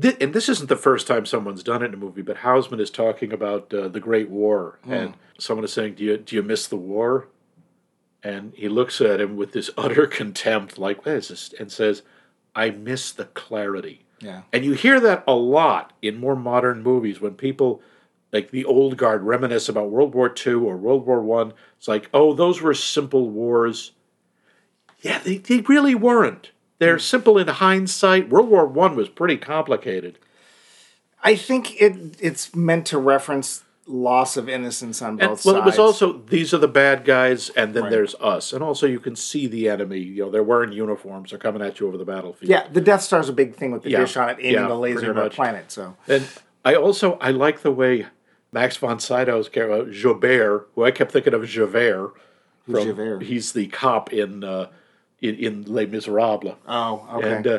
thi- 0.00 0.16
and 0.20 0.32
this 0.32 0.48
isn't 0.48 0.68
the 0.68 0.76
first 0.76 1.06
time 1.06 1.26
someone's 1.26 1.62
done 1.62 1.82
it 1.82 1.86
in 1.86 1.94
a 1.94 1.98
movie, 1.98 2.22
but 2.22 2.38
Houseman 2.38 2.80
is 2.80 2.90
talking 2.90 3.32
about 3.32 3.72
uh, 3.72 3.88
the 3.88 4.00
Great 4.00 4.28
War, 4.30 4.78
and 4.86 5.14
someone 5.38 5.64
is 5.64 5.72
saying, 5.72 5.94
"Do 5.94 6.04
you 6.04 6.16
do 6.16 6.36
you 6.36 6.42
miss 6.42 6.66
the 6.66 6.76
war?" 6.76 7.28
And 8.22 8.52
he 8.56 8.68
looks 8.68 9.00
at 9.00 9.20
him 9.20 9.36
with 9.36 9.52
this 9.52 9.70
utter 9.78 10.06
contempt, 10.06 10.78
like 10.78 11.04
this, 11.04 11.52
and 11.58 11.70
says, 11.70 12.02
"I 12.54 12.70
miss 12.70 13.12
the 13.12 13.26
clarity." 13.26 14.04
Yeah. 14.20 14.42
And 14.52 14.64
you 14.64 14.72
hear 14.72 14.98
that 15.00 15.24
a 15.26 15.34
lot 15.34 15.92
in 16.00 16.18
more 16.18 16.36
modern 16.36 16.82
movies 16.82 17.20
when 17.20 17.34
people 17.34 17.82
like 18.32 18.50
the 18.50 18.64
old 18.64 18.96
guard 18.96 19.22
reminisce 19.22 19.68
about 19.68 19.90
World 19.90 20.14
War 20.14 20.34
II 20.46 20.54
or 20.54 20.76
World 20.76 21.06
War 21.06 21.20
One. 21.22 21.52
It's 21.78 21.88
like, 21.88 22.08
oh, 22.12 22.34
those 22.34 22.60
were 22.60 22.74
simple 22.74 23.30
wars. 23.30 23.92
Yeah, 25.00 25.18
they, 25.20 25.38
they 25.38 25.60
really 25.60 25.94
weren't. 25.94 26.50
They're 26.78 26.98
simple 26.98 27.38
in 27.38 27.48
hindsight. 27.48 28.28
World 28.28 28.48
War 28.48 28.66
One 28.66 28.96
was 28.96 29.08
pretty 29.08 29.36
complicated. 29.36 30.18
I 31.22 31.34
think 31.34 31.80
it 31.80 32.16
it's 32.20 32.54
meant 32.54 32.86
to 32.86 32.98
reference 32.98 33.62
loss 33.88 34.36
of 34.36 34.48
innocence 34.48 35.00
on 35.00 35.10
And, 35.10 35.18
both 35.20 35.44
well, 35.44 35.54
sides. 35.56 35.62
it 35.62 35.64
was 35.64 35.78
also 35.78 36.18
these 36.28 36.52
are 36.52 36.58
the 36.58 36.68
bad 36.68 37.04
guys, 37.04 37.50
and 37.50 37.72
then 37.72 37.84
Right. 37.84 37.90
there's 37.92 38.14
us, 38.16 38.52
and 38.52 38.62
also 38.62 38.86
you 38.86 38.98
can 39.00 39.14
see 39.16 39.46
the 39.46 39.68
enemy. 39.68 39.98
You 39.98 40.24
know, 40.24 40.30
they're 40.30 40.42
wearing 40.42 40.72
uniforms. 40.72 41.30
They're 41.30 41.38
coming 41.38 41.62
at 41.62 41.78
you 41.80 41.86
over 41.88 41.96
the 41.96 42.04
battlefield. 42.04 42.50
yeah, 42.50 42.66
the 42.70 42.80
Death 42.80 43.02
Star's 43.02 43.28
a 43.28 43.32
big 43.32 43.54
thing 43.54 43.70
with 43.70 43.82
the 43.82 43.90
Yeah. 43.90 44.00
dish 44.00 44.16
on 44.16 44.28
it 44.28 44.36
aiming 44.40 44.52
Yeah, 44.54 44.68
the 44.68 44.74
laser 44.74 45.10
at 45.12 45.18
our 45.18 45.30
planet. 45.30 45.70
So 45.70 45.96
And 46.08 46.26
I 46.64 46.74
also 46.74 47.16
I 47.20 47.30
like 47.30 47.62
the 47.62 47.70
way 47.72 48.06
Max 48.52 48.76
von 48.76 48.98
Sydow's 48.98 49.48
character 49.48 49.90
Joubert, 49.90 50.68
who 50.74 50.84
I 50.84 50.90
kept 50.90 51.12
thinking 51.12 51.34
of 51.34 51.46
Javert. 51.46 52.12
From, 52.70 52.82
Javert? 52.84 53.22
He's 53.22 53.52
the 53.52 53.68
cop 53.68 54.12
in 54.12 54.42
uh, 54.42 54.66
in, 55.20 55.34
in 55.36 55.64
Les 55.64 55.86
Miserables. 55.86 56.56
oh 56.66 57.08
okay. 57.14 57.32
And 57.32 57.46
uh, 57.46 57.58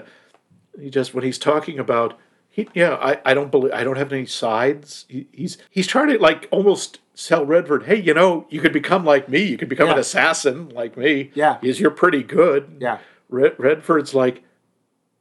he 0.79 0.89
just 0.89 1.13
when 1.13 1.23
he's 1.23 1.39
talking 1.39 1.79
about 1.79 2.17
he 2.49 2.67
yeah 2.73 2.95
I, 2.95 3.19
I 3.25 3.33
don't 3.33 3.51
believe 3.51 3.73
I 3.73 3.83
don't 3.83 3.97
have 3.97 4.11
any 4.13 4.25
sides. 4.25 5.05
He, 5.07 5.27
he's 5.31 5.57
he's 5.69 5.87
trying 5.87 6.09
to 6.09 6.19
like 6.19 6.47
almost 6.51 6.99
sell 7.13 7.45
Redford. 7.45 7.83
Hey, 7.83 7.99
you 7.99 8.13
know 8.13 8.45
you 8.49 8.61
could 8.61 8.73
become 8.73 9.03
like 9.03 9.27
me. 9.27 9.43
You 9.43 9.57
could 9.57 9.69
become 9.69 9.89
an 9.89 9.97
assassin 9.97 10.69
like 10.69 10.95
me. 10.97 11.31
Yeah. 11.33 11.57
because 11.59 11.79
you're 11.79 11.91
pretty 11.91 12.23
good. 12.23 12.77
Yeah. 12.79 12.99
Red, 13.29 13.55
Redford's 13.57 14.13
like. 14.13 14.43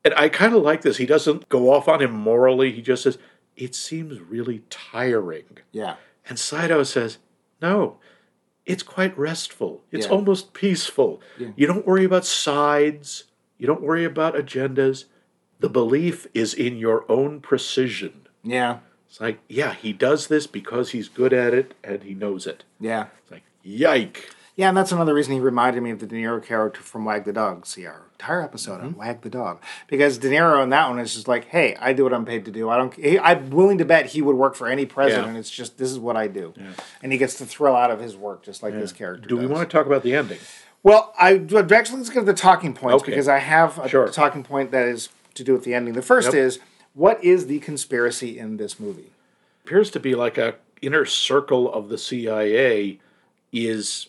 And 0.05 0.15
I 0.15 0.29
kind 0.29 0.55
of 0.55 0.63
like 0.63 0.83
this. 0.83 0.99
He 0.99 1.07
doesn't 1.07 1.49
go 1.49 1.73
off 1.75 1.89
on 1.89 2.01
him 2.01 2.13
morally. 2.13 2.71
He 2.71 2.81
just 2.81 3.03
says, 3.03 3.19
it 3.57 3.75
seems 3.75 4.21
really 4.21 4.63
tiring. 4.71 5.59
Yeah. 5.73 5.97
And 6.29 6.39
Sydow 6.39 6.85
says, 6.85 7.19
no, 7.61 7.97
it's 8.67 8.83
quite 8.83 9.17
restful. 9.17 9.83
It's 9.93 10.07
Yeah. 10.07 10.13
almost 10.13 10.53
peaceful. 10.53 11.21
You 11.57 11.67
don't 11.67 11.87
worry 11.87 12.05
about 12.05 12.25
sides. 12.27 13.25
You 13.59 13.67
don't 13.67 13.81
worry 13.83 14.05
about 14.05 14.35
agendas. 14.35 15.05
The 15.61 15.69
belief 15.71 16.27
is 16.35 16.53
in 16.53 16.77
your 16.77 17.05
own 17.11 17.41
precision. 17.41 18.27
Yeah. 18.43 18.79
It's 19.09 19.21
like, 19.21 19.39
yeah, 19.49 19.73
he 19.75 19.93
does 19.93 20.27
this 20.27 20.47
because 20.47 20.91
he's 20.91 21.09
good 21.09 21.33
at 21.33 21.55
it 21.55 21.75
and 21.83 22.03
he 22.03 22.13
knows 22.15 22.47
it. 22.47 22.65
Yeah. 22.81 23.07
It's 23.23 23.31
like, 23.31 23.45
yike. 23.63 24.29
Yeah, 24.57 24.69
and 24.69 24.77
that's 24.77 24.91
another 24.91 25.13
reason 25.13 25.35
he 25.35 25.41
reminded 25.41 25.83
me 25.83 25.91
of 25.91 25.99
the 25.99 26.07
De 26.07 26.17
Niro 26.17 26.43
character 26.43 26.81
from 26.81 27.05
Wag 27.05 27.25
the 27.25 27.33
Dog. 27.33 27.67
See 27.67 27.85
our 27.85 28.07
entire 28.13 28.41
episode 28.41 28.81
on 28.81 28.91
mm-hmm. 28.91 28.99
Wag 28.99 29.21
the 29.21 29.29
Dog 29.29 29.61
because 29.87 30.17
De 30.17 30.31
Niro 30.31 30.63
in 30.63 30.71
that 30.71 30.89
one 30.89 30.99
is 30.99 31.15
just 31.15 31.29
like, 31.29 31.45
"Hey, 31.45 31.77
I 31.79 31.93
do 31.93 32.05
what 32.05 32.15
I'm 32.15 32.25
paid 32.25 32.47
to 32.47 32.51
do. 32.51 32.71
I 32.71 32.79
don't. 32.79 32.95
He, 32.95 33.19
I'm 33.19 33.51
willing 33.51 33.77
to 33.79 33.85
bet 33.85 34.07
he 34.07 34.23
would 34.23 34.37
work 34.37 34.55
for 34.55 34.67
any 34.67 34.87
president. 34.87 35.35
Yeah. 35.35 35.41
It's 35.41 35.51
just 35.51 35.77
this 35.77 35.91
is 35.91 35.99
what 35.99 36.17
I 36.17 36.27
do, 36.27 36.55
and 37.03 37.13
he 37.13 37.19
gets 37.19 37.39
the 37.39 37.45
thrill 37.45 37.77
out 37.77 37.91
of 37.91 38.01
his 38.01 38.17
work, 38.17 38.43
just 38.43 38.63
like 38.63 38.73
this 38.73 38.93
character. 38.93 39.29
Do 39.29 39.37
we 39.37 39.47
want 39.47 39.69
to 39.69 39.77
talk 39.77 39.87
about 39.87 40.03
the 40.03 40.15
ending? 40.15 40.39
Well, 40.83 41.13
I 41.19 41.35
actually 41.35 41.99
let's 41.99 42.11
get 42.11 42.21
to 42.21 42.27
the 42.27 42.33
talking 42.33 42.73
points 42.73 43.03
Okay. 43.03 43.11
because 43.13 43.29
I 43.29 43.39
have 43.39 43.79
a 43.79 43.89
Sure. 43.89 44.09
talking 44.09 44.43
point 44.45 44.71
that 44.71 44.87
is 44.87 45.09
to 45.35 45.43
do 45.45 45.53
with 45.53 45.65
the 45.65 45.75
ending. 45.75 45.95
The 45.95 46.03
first 46.03 46.33
Yep. 46.33 46.35
is 46.35 46.59
what 46.95 47.23
is 47.23 47.47
the 47.49 47.59
conspiracy 47.59 48.39
in 48.39 48.57
this 48.57 48.81
movie? 48.81 49.11
appears 49.65 49.91
to 49.91 49.99
be 49.99 50.15
like 50.15 50.39
a 50.39 50.55
inner 50.81 51.05
circle 51.05 51.73
of 51.73 51.89
the 51.89 51.99
CIA 51.99 53.01
is 53.53 54.07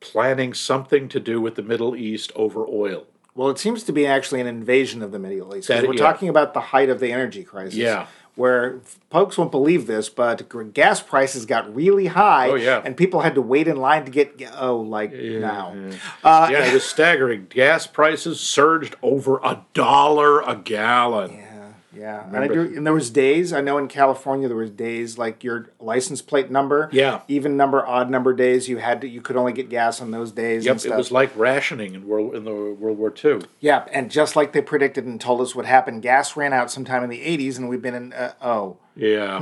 planning 0.00 0.54
something 0.54 1.08
to 1.08 1.20
do 1.20 1.40
with 1.40 1.54
the 1.54 1.62
Middle 1.62 1.96
East 1.96 2.32
over 2.36 2.66
oil. 2.66 3.06
Well, 3.34 3.50
it 3.50 3.58
seems 3.58 3.84
to 3.84 3.92
be 3.92 4.06
actually 4.06 4.40
an 4.40 4.46
invasion 4.46 5.02
of 5.02 5.12
the 5.12 5.18
Middle 5.18 5.54
East. 5.54 5.68
That- 5.68 5.86
we're 5.86 5.94
yeah. 5.94 6.00
talking 6.00 6.28
about 6.28 6.54
the 6.54 6.60
height 6.60 6.88
of 6.88 7.00
the 7.00 7.12
energy 7.12 7.44
crisis. 7.44 7.74
Yeah. 7.74 8.06
Where 8.34 8.78
folks 9.10 9.36
won't 9.36 9.50
believe 9.50 9.88
this, 9.88 10.08
but 10.08 10.48
gas 10.72 11.02
prices 11.02 11.44
got 11.44 11.74
really 11.74 12.06
high. 12.06 12.50
Oh, 12.50 12.54
yeah. 12.54 12.80
And 12.84 12.96
people 12.96 13.20
had 13.22 13.34
to 13.34 13.42
wait 13.42 13.66
in 13.66 13.76
line 13.78 14.04
to 14.04 14.12
get, 14.12 14.40
oh, 14.56 14.76
like 14.76 15.12
now. 15.12 15.74
Uh, 16.22 16.48
yeah, 16.48 16.66
it 16.66 16.72
was 16.72 16.84
staggering. 16.84 17.48
Gas 17.50 17.88
prices 17.88 18.38
surged 18.38 18.94
over 19.02 19.38
a 19.38 19.64
dollar 19.74 20.40
a 20.40 20.54
gallon. 20.54 21.42
Yeah, 21.98 22.26
yeah. 22.30 22.36
And, 22.36 22.36
I 22.36 22.48
do, 22.48 22.60
and 22.60 22.86
there 22.86 22.94
was 22.94 23.10
days, 23.10 23.52
I 23.52 23.60
know 23.60 23.78
in 23.78 23.88
California 23.88 24.48
there 24.48 24.56
was 24.56 24.70
days 24.70 25.18
like 25.18 25.42
your 25.42 25.70
license 25.80 26.22
plate 26.22 26.50
number. 26.50 26.88
Yeah. 26.92 27.22
Even 27.28 27.56
number, 27.56 27.86
odd 27.86 28.10
number 28.10 28.32
days, 28.32 28.68
you 28.68 28.78
had 28.78 29.00
to, 29.00 29.08
you 29.08 29.20
could 29.20 29.36
only 29.36 29.52
get 29.52 29.68
gas 29.68 30.00
on 30.00 30.10
those 30.10 30.32
days. 30.32 30.64
Yep, 30.64 30.84
it 30.84 30.96
was 30.96 31.10
like 31.10 31.36
rationing 31.36 31.94
in 31.94 32.06
World 32.06 32.34
in 32.34 32.44
the 32.44 32.52
World 32.52 32.98
War 32.98 33.12
II. 33.24 33.40
Yeah, 33.60 33.86
and 33.92 34.10
just 34.10 34.36
like 34.36 34.52
they 34.52 34.62
predicted 34.62 35.04
and 35.04 35.20
told 35.20 35.40
us 35.40 35.54
would 35.54 35.66
happen, 35.66 36.00
gas 36.00 36.36
ran 36.36 36.52
out 36.52 36.70
sometime 36.70 37.02
in 37.02 37.10
the 37.10 37.20
80s, 37.20 37.58
and 37.58 37.68
we've 37.68 37.82
been 37.82 37.94
in, 37.94 38.12
uh, 38.12 38.32
oh. 38.40 38.76
Yeah, 38.98 39.38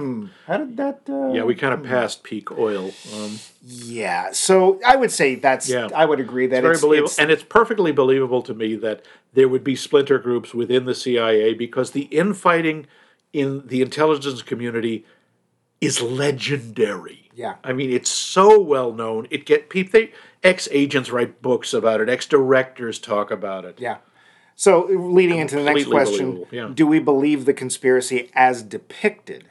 How 0.47 0.59
did 0.59 0.77
that? 0.77 1.01
Uh, 1.09 1.33
yeah, 1.33 1.43
we 1.45 1.55
kind 1.55 1.73
of 1.73 1.83
passed 1.83 2.23
peak 2.23 2.53
oil. 2.59 2.93
Um, 3.15 3.39
Yeah, 3.65 4.31
so 4.33 4.79
I 4.87 4.97
would 4.97 5.11
say 5.11 5.35
that's. 5.37 5.67
Yeah. 5.69 5.89
I 5.95 6.05
would 6.05 6.21
agree 6.21 6.47
that 6.47 6.61
very 6.63 6.75
it's, 6.75 6.83
believable, 6.83 7.07
it's- 7.07 7.19
and 7.19 7.31
it's 7.31 7.43
perfectly 7.43 7.91
believable 7.91 8.43
to 8.43 8.53
me 8.55 8.77
that 8.77 9.03
there 9.33 9.49
would 9.49 9.65
be 9.65 9.75
splinter 9.75 10.19
groups 10.19 10.53
within 10.53 10.85
the 10.85 10.95
CIA 10.95 11.55
because 11.55 11.93
the 11.93 12.03
infighting 12.03 12.87
in 13.33 13.67
the 13.67 13.81
intelligence 13.81 14.43
community 14.43 15.07
is 15.81 16.03
legendary. 16.03 17.31
Yeah. 17.35 17.55
I 17.65 17.73
mean 17.73 17.91
it's 17.91 18.11
so 18.11 18.61
well 18.61 18.93
known. 18.93 19.27
It 19.31 19.47
get 19.47 19.69
people 19.71 20.03
ex 20.45 20.69
agents 20.71 21.11
write 21.11 21.41
books 21.43 21.73
about 21.75 22.01
it. 22.03 22.09
Ex 22.09 22.27
directors 22.27 22.99
talk 22.99 23.31
about 23.31 23.65
it. 23.65 23.79
yeah. 23.81 23.99
So 24.57 24.87
leading 24.87 25.39
into 25.39 25.57
the 25.57 25.63
next 25.63 25.85
question, 25.87 26.47
yeah. 26.51 26.71
do 26.73 26.87
we 26.87 26.99
believe 26.99 27.45
the 27.45 27.53
conspiracy 27.53 28.31
as 28.35 28.63
depicted? 28.63 29.51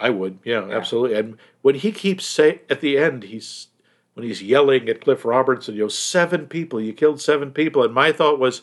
I 0.00 0.10
would, 0.10 0.40
yeah, 0.44 0.68
absolutely. 0.70 1.16
And 1.16 1.38
when 1.62 1.76
he 1.76 1.92
keeps 1.92 2.26
say 2.26 2.60
at 2.68 2.80
the 2.80 2.98
end, 2.98 3.22
he's 3.22 3.68
when 4.14 4.26
he's 4.26 4.42
yelling 4.42 4.88
at 4.88 5.00
Cliff 5.00 5.24
Robertson, 5.24 5.74
you 5.74 5.82
know, 5.82 5.88
seven 5.88 6.46
people, 6.46 6.80
you 6.80 6.92
killed 6.92 7.20
seven 7.20 7.52
people, 7.52 7.82
and 7.84 7.94
my 7.94 8.12
thought 8.12 8.38
was, 8.38 8.62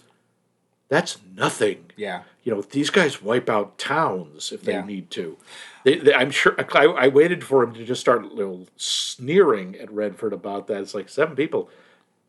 that's 0.89 1.19
nothing. 1.35 1.91
Yeah. 1.95 2.23
You 2.43 2.53
know, 2.53 2.61
these 2.61 2.89
guys 2.89 3.21
wipe 3.21 3.49
out 3.49 3.77
towns 3.77 4.51
if 4.51 4.63
they 4.63 4.73
Yeah. 4.73 4.85
need 4.85 5.09
to. 5.11 5.37
They, 5.85 5.97
they, 5.99 6.13
I'm 6.13 6.31
sure. 6.31 6.55
I, 6.73 6.85
I 6.85 7.07
waited 7.07 7.43
for 7.43 7.63
him 7.63 7.73
to 7.75 7.85
just 7.85 8.01
start 8.01 8.23
you 8.25 8.35
know, 8.35 8.65
sneering 8.75 9.75
at 9.77 9.91
Redford 9.91 10.33
about 10.33 10.67
that. 10.67 10.81
It's 10.81 10.93
like 10.93 11.07
seven 11.07 11.35
people. 11.35 11.69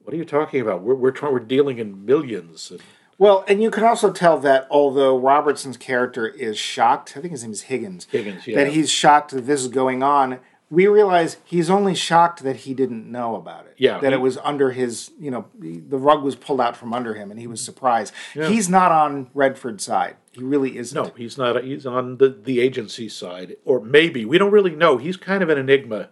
What 0.05 0.15
are 0.15 0.17
you 0.17 0.25
talking 0.25 0.61
about? 0.61 0.83
We're 0.83 0.95
we're 0.95 1.11
trying. 1.11 1.33
We're 1.33 1.41
dealing 1.41 1.79
in 1.79 2.05
millions. 2.05 2.71
And, 2.71 2.81
Well, 3.19 3.45
and 3.47 3.63
you 3.63 3.71
can 3.71 3.85
also 3.85 4.13
tell 4.13 4.39
that 4.41 4.67
although 4.71 5.19
Robertson's 5.19 5.77
character 5.77 6.27
is 6.27 6.59
shocked, 6.59 7.15
I 7.17 7.21
think 7.21 7.31
his 7.33 7.43
name 7.43 7.53
is 7.53 7.63
Higgins, 7.63 8.07
Higgins, 8.11 8.47
yeah. 8.47 8.57
that 8.57 8.73
he's 8.73 8.91
shocked 8.91 9.31
that 9.33 9.43
this 9.47 9.61
is 9.61 9.69
going 9.69 10.03
on. 10.03 10.41
We 10.71 10.87
realize 10.87 11.37
he's 11.45 11.69
only 11.69 11.95
shocked 11.95 12.43
that 12.45 12.57
he 12.57 12.73
didn't 12.73 13.11
know 13.11 13.37
about 13.37 13.67
it. 13.67 13.75
Yeah, 13.77 13.99
that 14.01 14.09
he- 14.09 14.15
it 14.15 14.21
was 14.23 14.39
under 14.39 14.71
his, 14.73 15.11
you 15.21 15.31
know, 15.31 15.45
the 15.61 15.99
rug 15.99 16.23
was 16.23 16.35
pulled 16.35 16.61
out 16.63 16.77
from 16.77 16.95
under 16.95 17.13
him, 17.15 17.31
and 17.31 17.39
he 17.39 17.47
was 17.47 17.63
surprised. 17.63 18.15
He's 18.33 18.69
not 18.71 18.91
on 18.91 19.29
Redford's 19.35 19.85
side. 19.85 20.17
He 20.33 20.43
really 20.43 20.79
isn't. 20.79 20.97
No, 20.97 21.13
he's 21.15 21.37
not. 21.37 21.63
He's 21.63 21.85
on 21.85 22.17
the, 22.17 22.31
the 22.31 22.61
agency 22.61 23.11
side, 23.11 23.57
or 23.67 23.81
maybe 23.81 24.25
we 24.25 24.39
don't 24.39 24.51
really 24.51 24.75
know. 24.75 24.97
He's 24.97 25.19
kind 25.19 25.43
of 25.43 25.51
an 25.51 25.59
enigma. 25.59 26.09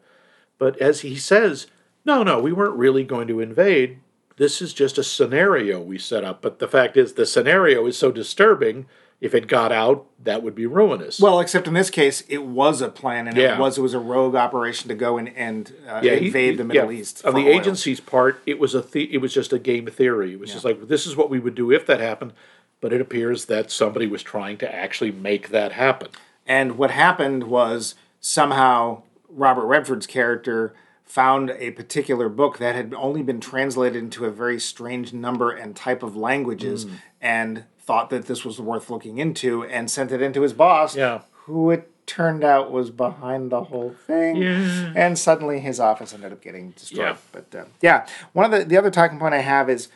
But 0.58 0.76
as 0.78 1.00
he 1.00 1.16
says, 1.16 1.66
no, 2.04 2.22
no, 2.22 2.38
we 2.38 2.52
weren't 2.52 2.76
really 2.76 3.02
going 3.02 3.28
to 3.28 3.40
invade. 3.40 4.00
This 4.40 4.62
is 4.62 4.72
just 4.72 4.96
a 4.96 5.04
scenario 5.04 5.78
we 5.82 5.98
set 5.98 6.24
up. 6.24 6.40
But 6.40 6.60
the 6.60 6.66
fact 6.66 6.96
is, 6.96 7.12
the 7.12 7.26
scenario 7.26 7.86
is 7.86 7.98
so 7.98 8.10
disturbing. 8.10 8.86
If 9.20 9.34
it 9.34 9.48
got 9.48 9.70
out, 9.70 10.06
that 10.24 10.42
would 10.42 10.54
be 10.54 10.64
ruinous. 10.64 11.20
Well, 11.20 11.40
except 11.40 11.68
in 11.68 11.74
this 11.74 11.90
case, 11.90 12.22
it 12.26 12.42
was 12.44 12.80
a 12.80 12.88
plan, 12.88 13.28
and 13.28 13.36
Yeah. 13.36 13.56
it 13.56 13.60
was 13.60 13.76
it 13.76 13.82
was 13.82 13.92
a 13.92 13.98
rogue 13.98 14.34
operation 14.34 14.88
to 14.88 14.94
go 14.94 15.18
and, 15.18 15.28
and 15.36 15.70
uh, 15.86 16.00
he- 16.00 16.08
invade 16.28 16.52
he- 16.52 16.56
the 16.56 16.64
Middle 16.64 16.90
yeah. 16.90 17.00
East. 17.00 17.22
On 17.26 17.34
the 17.34 17.42
oil. 17.50 17.60
agency's 17.60 18.00
part, 18.00 18.40
it 18.46 18.58
was 18.58 18.74
a 18.74 18.80
the- 18.80 19.12
it 19.12 19.18
was 19.18 19.34
just 19.34 19.52
a 19.52 19.58
game 19.58 19.84
theory. 19.88 20.32
It 20.32 20.40
was 20.40 20.50
just 20.50 20.64
like 20.64 20.88
this 20.88 21.06
is 21.06 21.16
what 21.16 21.28
we 21.28 21.38
would 21.38 21.54
do 21.54 21.70
if 21.70 21.84
that 21.84 22.00
happened. 22.00 22.32
But 22.80 22.94
it 22.94 23.02
appears 23.02 23.44
that 23.44 23.70
somebody 23.70 24.06
was 24.06 24.22
trying 24.22 24.56
to 24.56 24.74
actually 24.74 25.12
make 25.12 25.50
that 25.50 25.72
happen. 25.72 26.08
And 26.46 26.78
what 26.78 26.90
happened 26.90 27.44
was 27.44 27.94
somehow 28.20 29.02
Robert 29.28 29.66
Redford's 29.66 30.06
character 30.06 30.72
found 31.10 31.50
a 31.58 31.72
particular 31.72 32.28
book 32.28 32.58
that 32.58 32.74
had 32.76 32.94
only 32.94 33.22
been 33.22 33.40
translated 33.40 34.00
into 34.00 34.24
a 34.26 34.30
very 34.30 34.60
strange 34.60 35.12
number 35.12 35.50
and 35.50 35.74
type 35.74 36.02
of 36.04 36.14
languages 36.16 36.84
Hmm. 36.84 36.90
and 37.20 37.64
thought 37.80 38.10
that 38.10 38.26
this 38.26 38.44
was 38.44 38.60
worth 38.60 38.88
looking 38.90 39.18
into 39.18 39.64
and 39.64 39.90
sent 39.90 40.12
it 40.12 40.22
into 40.22 40.42
his 40.42 40.52
boss, 40.52 40.94
Yeah. 40.94 41.22
who 41.46 41.70
it 41.72 41.90
turned 42.06 42.44
out 42.44 42.70
was 42.70 42.90
behind 42.90 43.50
the 43.50 43.64
whole 43.64 43.94
thing. 44.06 44.36
Yeah. 44.36 44.92
And 44.94 45.18
suddenly 45.18 45.58
his 45.58 45.80
office 45.80 46.14
ended 46.14 46.32
up 46.32 46.40
getting 46.40 46.70
destroyed. 46.70 47.00
Yeah. 47.06 47.16
But 47.32 47.54
uh, 47.58 47.64
yeah, 47.80 48.06
one 48.32 48.44
of 48.46 48.52
the, 48.52 48.64
the 48.64 48.76
other 48.76 48.90
talking 48.90 49.18
point 49.18 49.34
I 49.34 49.38
have 49.40 49.68
is 49.68 49.88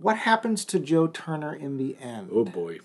what 0.00 0.16
happens 0.18 0.64
to 0.66 0.78
Joe 0.78 1.06
Turner 1.06 1.54
in 1.54 1.76
the 1.76 1.96
end? 2.00 2.30
Oh 2.32 2.44
boy. 2.44 2.78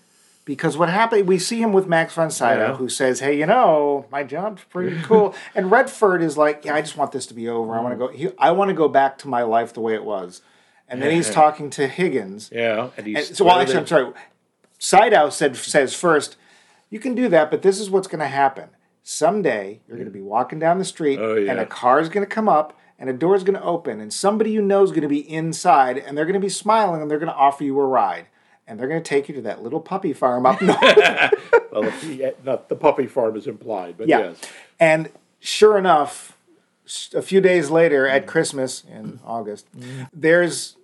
Because 0.44 0.76
what 0.76 0.88
happened 0.88 1.28
we 1.28 1.38
see 1.38 1.60
him 1.60 1.72
with 1.72 1.86
max 1.86 2.14
von 2.14 2.30
sydow 2.30 2.68
Yeah. 2.70 2.76
who 2.76 2.88
says 2.88 3.20
hey 3.20 3.38
you 3.38 3.46
know 3.46 4.06
my 4.10 4.22
job's 4.24 4.64
pretty 4.64 5.00
cool. 5.02 5.34
And 5.54 5.70
redford 5.70 6.22
is 6.22 6.36
like 6.36 6.64
yeah 6.64 6.74
i 6.74 6.80
just 6.80 6.96
want 6.96 7.12
this 7.12 7.26
to 7.26 7.34
be 7.34 7.48
over. 7.48 7.74
I 7.74 7.80
want 7.80 7.92
to 7.94 7.98
go 7.98 8.08
he, 8.08 8.28
i 8.38 8.50
want 8.50 8.68
to 8.70 8.74
go 8.74 8.88
back 8.88 9.18
to 9.18 9.28
my 9.28 9.42
life 9.42 9.72
the 9.72 9.80
way 9.80 9.94
it 9.94 10.04
was. 10.04 10.42
And 10.88 11.00
then 11.00 11.12
he's 11.12 11.30
talking 11.30 11.70
to 11.70 11.86
higgins. 11.86 12.50
Yeah, 12.52 12.90
and 12.96 13.06
and 13.06 13.06
he's 13.06 13.36
so 13.36 13.44
well 13.44 13.60
actually 13.60 13.78
i'm 13.78 13.86
sorry. 13.86 14.12
Sydow 14.78 15.30
said 15.30 15.56
says 15.56 15.94
first 15.94 16.36
you 16.88 16.98
can 16.98 17.14
do 17.14 17.28
that 17.28 17.50
but 17.50 17.62
this 17.62 17.78
is 17.78 17.90
what's 17.90 18.08
going 18.08 18.20
to 18.20 18.26
happen. 18.26 18.70
Someday 19.02 19.80
you're 19.86 19.96
going 19.96 20.08
to 20.08 20.12
be 20.12 20.20
walking 20.22 20.58
down 20.58 20.78
the 20.78 20.84
street 20.84 21.18
Oh, 21.20 21.34
yeah. 21.34 21.50
and 21.50 21.60
a 21.60 21.66
car's 21.66 22.08
going 22.08 22.26
to 22.26 22.32
come 22.34 22.48
up 22.48 22.78
and 22.98 23.08
a 23.08 23.12
door's 23.12 23.44
going 23.44 23.58
to 23.58 23.62
open 23.64 24.00
and 24.00 24.12
somebody 24.12 24.50
you 24.50 24.62
know 24.62 24.82
is 24.82 24.90
going 24.90 25.02
to 25.02 25.08
be 25.08 25.28
inside 25.32 25.96
and 25.98 26.16
they're 26.16 26.26
going 26.26 26.34
to 26.34 26.40
be 26.40 26.48
smiling 26.50 27.00
and 27.02 27.10
they're 27.10 27.18
going 27.18 27.32
to 27.32 27.34
offer 27.36 27.64
you 27.64 27.78
a 27.78 27.84
ride 27.86 28.26
and 28.70 28.78
they're 28.78 28.86
going 28.88 29.02
to 29.02 29.08
take 29.08 29.28
you 29.28 29.34
to 29.34 29.42
that 29.42 29.62
little 29.62 29.80
puppy 29.80 30.12
farm 30.12 30.46
up 30.46 30.62
north 30.62 30.78
Well, 31.72 31.82
the, 31.82 32.34
not 32.44 32.58
eh, 32.60 32.62
the 32.68 32.76
puppy 32.76 33.06
farm 33.06 33.36
is 33.36 33.46
implied, 33.46 33.96
but 33.98 34.08
Yeah. 34.08 34.18
yes. 34.20 34.40
And 34.78 35.10
sure 35.40 35.76
enough, 35.76 36.36
a 37.14 37.20
few 37.22 37.40
days 37.40 37.70
later 37.70 38.06
at 38.06 38.26
Christmas 38.26 38.84
in 38.90 39.20
August, 39.24 39.66
there's 40.12 40.76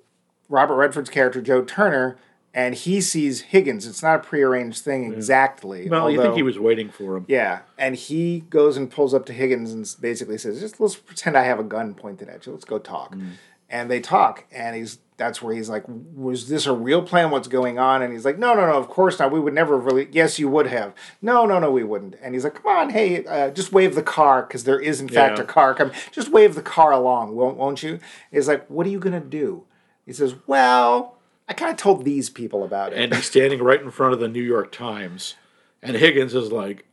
Robert 0.49 0.75
Redford's 0.75 1.11
character, 1.11 1.41
Joe 1.41 1.63
Turner, 1.63 2.17
and 2.55 2.75
he 2.75 3.01
sees 3.01 3.43
Higgins. 3.43 3.87
It's 3.87 4.03
not 4.03 4.17
a 4.17 4.23
prearranged 4.23 4.83
thing 4.83 5.13
exactly. 5.13 5.89
Well, 5.89 6.11
you 6.11 6.21
think 6.23 6.35
he 6.35 6.43
was 6.43 6.59
waiting 6.59 6.89
for 6.91 7.17
him? 7.17 7.25
Yeah, 7.29 7.61
and 7.79 7.95
he 7.97 8.41
goes 8.49 8.77
and 8.77 8.91
pulls 8.91 9.13
up 9.13 9.27
to 9.27 9.33
Higgins 9.33 9.73
and 9.73 9.95
basically 10.01 10.39
says, 10.39 10.61
"Just 10.61 10.81
let's 10.81 10.97
pretend 10.97 11.37
I 11.37 11.43
have 11.45 11.59
a 11.59 11.65
gun 11.65 11.95
pointed 11.95 12.29
at 12.29 12.47
you. 12.47 12.53
Let's 12.53 12.65
go 12.65 12.79
talk." 12.79 13.15
Mm. 13.15 13.33
And 13.69 13.91
they 13.91 14.01
talk, 14.01 14.45
and 14.53 14.77
he's 14.77 14.99
that's 15.17 15.41
where 15.43 15.55
he's 15.55 15.69
like, 15.69 15.83
"Was 15.89 16.49
this 16.49 16.67
a 16.67 16.73
real 16.73 17.03
plan? 17.03 17.31
What's 17.31 17.49
going 17.49 17.79
on?" 17.79 18.01
And 18.03 18.13
he's 18.13 18.25
like, 18.25 18.39
"No, 18.39 18.55
no, 18.55 18.67
no. 18.67 18.75
Of 18.75 18.89
course 18.89 19.19
not. 19.19 19.33
We 19.33 19.41
would 19.41 19.55
never 19.55 19.77
have 19.77 19.85
really. 19.87 20.09
Yes, 20.13 20.39
you 20.39 20.49
would 20.49 20.67
have. 20.69 20.95
No, 21.21 21.47
no, 21.47 21.59
no, 21.59 21.71
we 21.71 21.83
wouldn't." 21.83 22.15
And 22.23 22.35
he's 22.35 22.45
like, 22.45 22.55
"Come 22.63 22.67
on, 22.77 22.91
hey, 22.91 23.25
uh, 23.25 23.51
just 23.51 23.73
wave 23.73 23.95
the 23.97 24.03
car 24.03 24.43
because 24.43 24.65
there 24.65 24.79
is 24.79 25.01
in 25.01 25.09
fact 25.09 25.39
Yeah. 25.39 25.45
a 25.45 25.47
car 25.47 25.75
coming. 25.75 25.95
Just 26.13 26.31
wave 26.31 26.55
the 26.55 26.63
car 26.63 26.93
along, 26.93 27.35
won't 27.35 27.57
won't 27.57 27.83
you?" 27.83 27.99
He's 28.31 28.47
like, 28.47 28.67
"What 28.69 28.87
are 28.87 28.91
you 28.91 29.01
gonna 29.01 29.21
do?" 29.21 29.65
He 30.05 30.13
says, 30.13 30.35
"Well." 30.47 31.15
I 31.49 31.53
kind 31.53 31.71
of 31.71 31.77
told 31.77 32.05
these 32.05 32.29
people 32.29 32.65
about 32.65 32.93
it. 32.93 32.99
and 32.99 33.15
he's 33.15 33.27
standing 33.27 33.63
right 33.63 33.81
in 33.81 33.93
front 33.93 34.13
of 34.13 34.19
the 34.19 34.27
New 34.27 34.43
York 34.43 34.73
Times, 34.73 35.37
and 35.81 35.95
Higgins 35.97 36.35
is 36.35 36.51
like, 36.51 36.85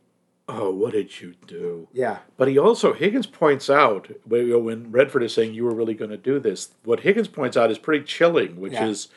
"Oh, 0.48 0.70
what 0.70 0.92
did 0.92 1.20
you 1.20 1.34
do?" 1.46 1.88
yeah. 1.92 2.18
But 2.36 2.48
he 2.48 2.58
also 2.58 2.92
Higgins 2.92 3.26
points 3.26 3.70
out 3.70 4.08
when 4.24 4.46
you 4.46 4.52
know, 4.54 4.58
when 4.58 4.90
Redford 4.92 5.22
is 5.22 5.32
saying 5.34 5.54
you 5.54 5.64
were 5.64 5.74
really 5.74 5.94
going 5.94 6.10
to 6.10 6.16
do 6.16 6.38
this. 6.38 6.70
What 6.84 7.00
Higgins 7.00 7.28
points 7.28 7.56
out 7.56 7.70
is 7.70 7.78
pretty 7.78 8.04
chilling, 8.04 8.60
which 8.60 8.72
Yeah. 8.74 8.86
is, 8.88 9.08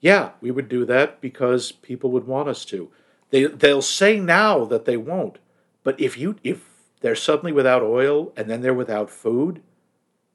yeah, 0.00 0.30
we 0.40 0.50
would 0.50 0.68
do 0.68 0.84
that 0.84 1.20
because 1.20 1.72
people 1.72 2.10
would 2.10 2.26
want 2.26 2.48
us 2.48 2.64
to. 2.66 2.90
They 3.30 3.44
they'll 3.44 3.82
say 3.82 4.20
now 4.20 4.64
that 4.66 4.84
they 4.84 4.96
won't, 4.96 5.38
but 5.82 6.00
if 6.00 6.18
you 6.18 6.36
if 6.44 6.68
they're 7.00 7.14
suddenly 7.14 7.52
without 7.52 7.82
oil 7.82 8.32
and 8.36 8.48
then 8.48 8.62
they're 8.62 8.74
without 8.74 9.10
food, 9.10 9.62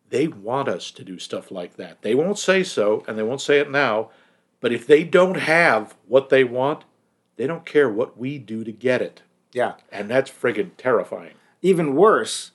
they 0.10 0.28
want 0.28 0.68
us 0.68 0.92
to 0.92 1.04
do 1.04 1.18
stuff 1.20 1.52
like 1.52 1.76
that. 1.78 2.02
They 2.02 2.16
won't 2.16 2.38
say 2.38 2.64
so, 2.64 3.04
and 3.08 3.18
they 3.18 3.24
won't 3.24 3.42
say 3.42 3.60
it 3.60 3.70
now. 3.72 4.10
But 4.60 4.72
if 4.72 4.86
they 4.86 5.04
don't 5.04 5.38
have 5.40 5.96
what 6.08 6.30
they 6.30 6.44
want, 6.44 6.84
they 7.38 7.48
don't 7.48 7.66
care 7.66 7.90
what 7.90 8.18
we 8.18 8.38
do 8.38 8.64
to 8.64 8.72
get 8.72 9.02
it, 9.02 9.24
Yeah. 9.54 9.74
and 9.92 10.10
that's 10.10 10.30
friggin' 10.32 10.72
terrifying. 10.78 11.34
Even 11.62 11.96
worse, 11.96 12.52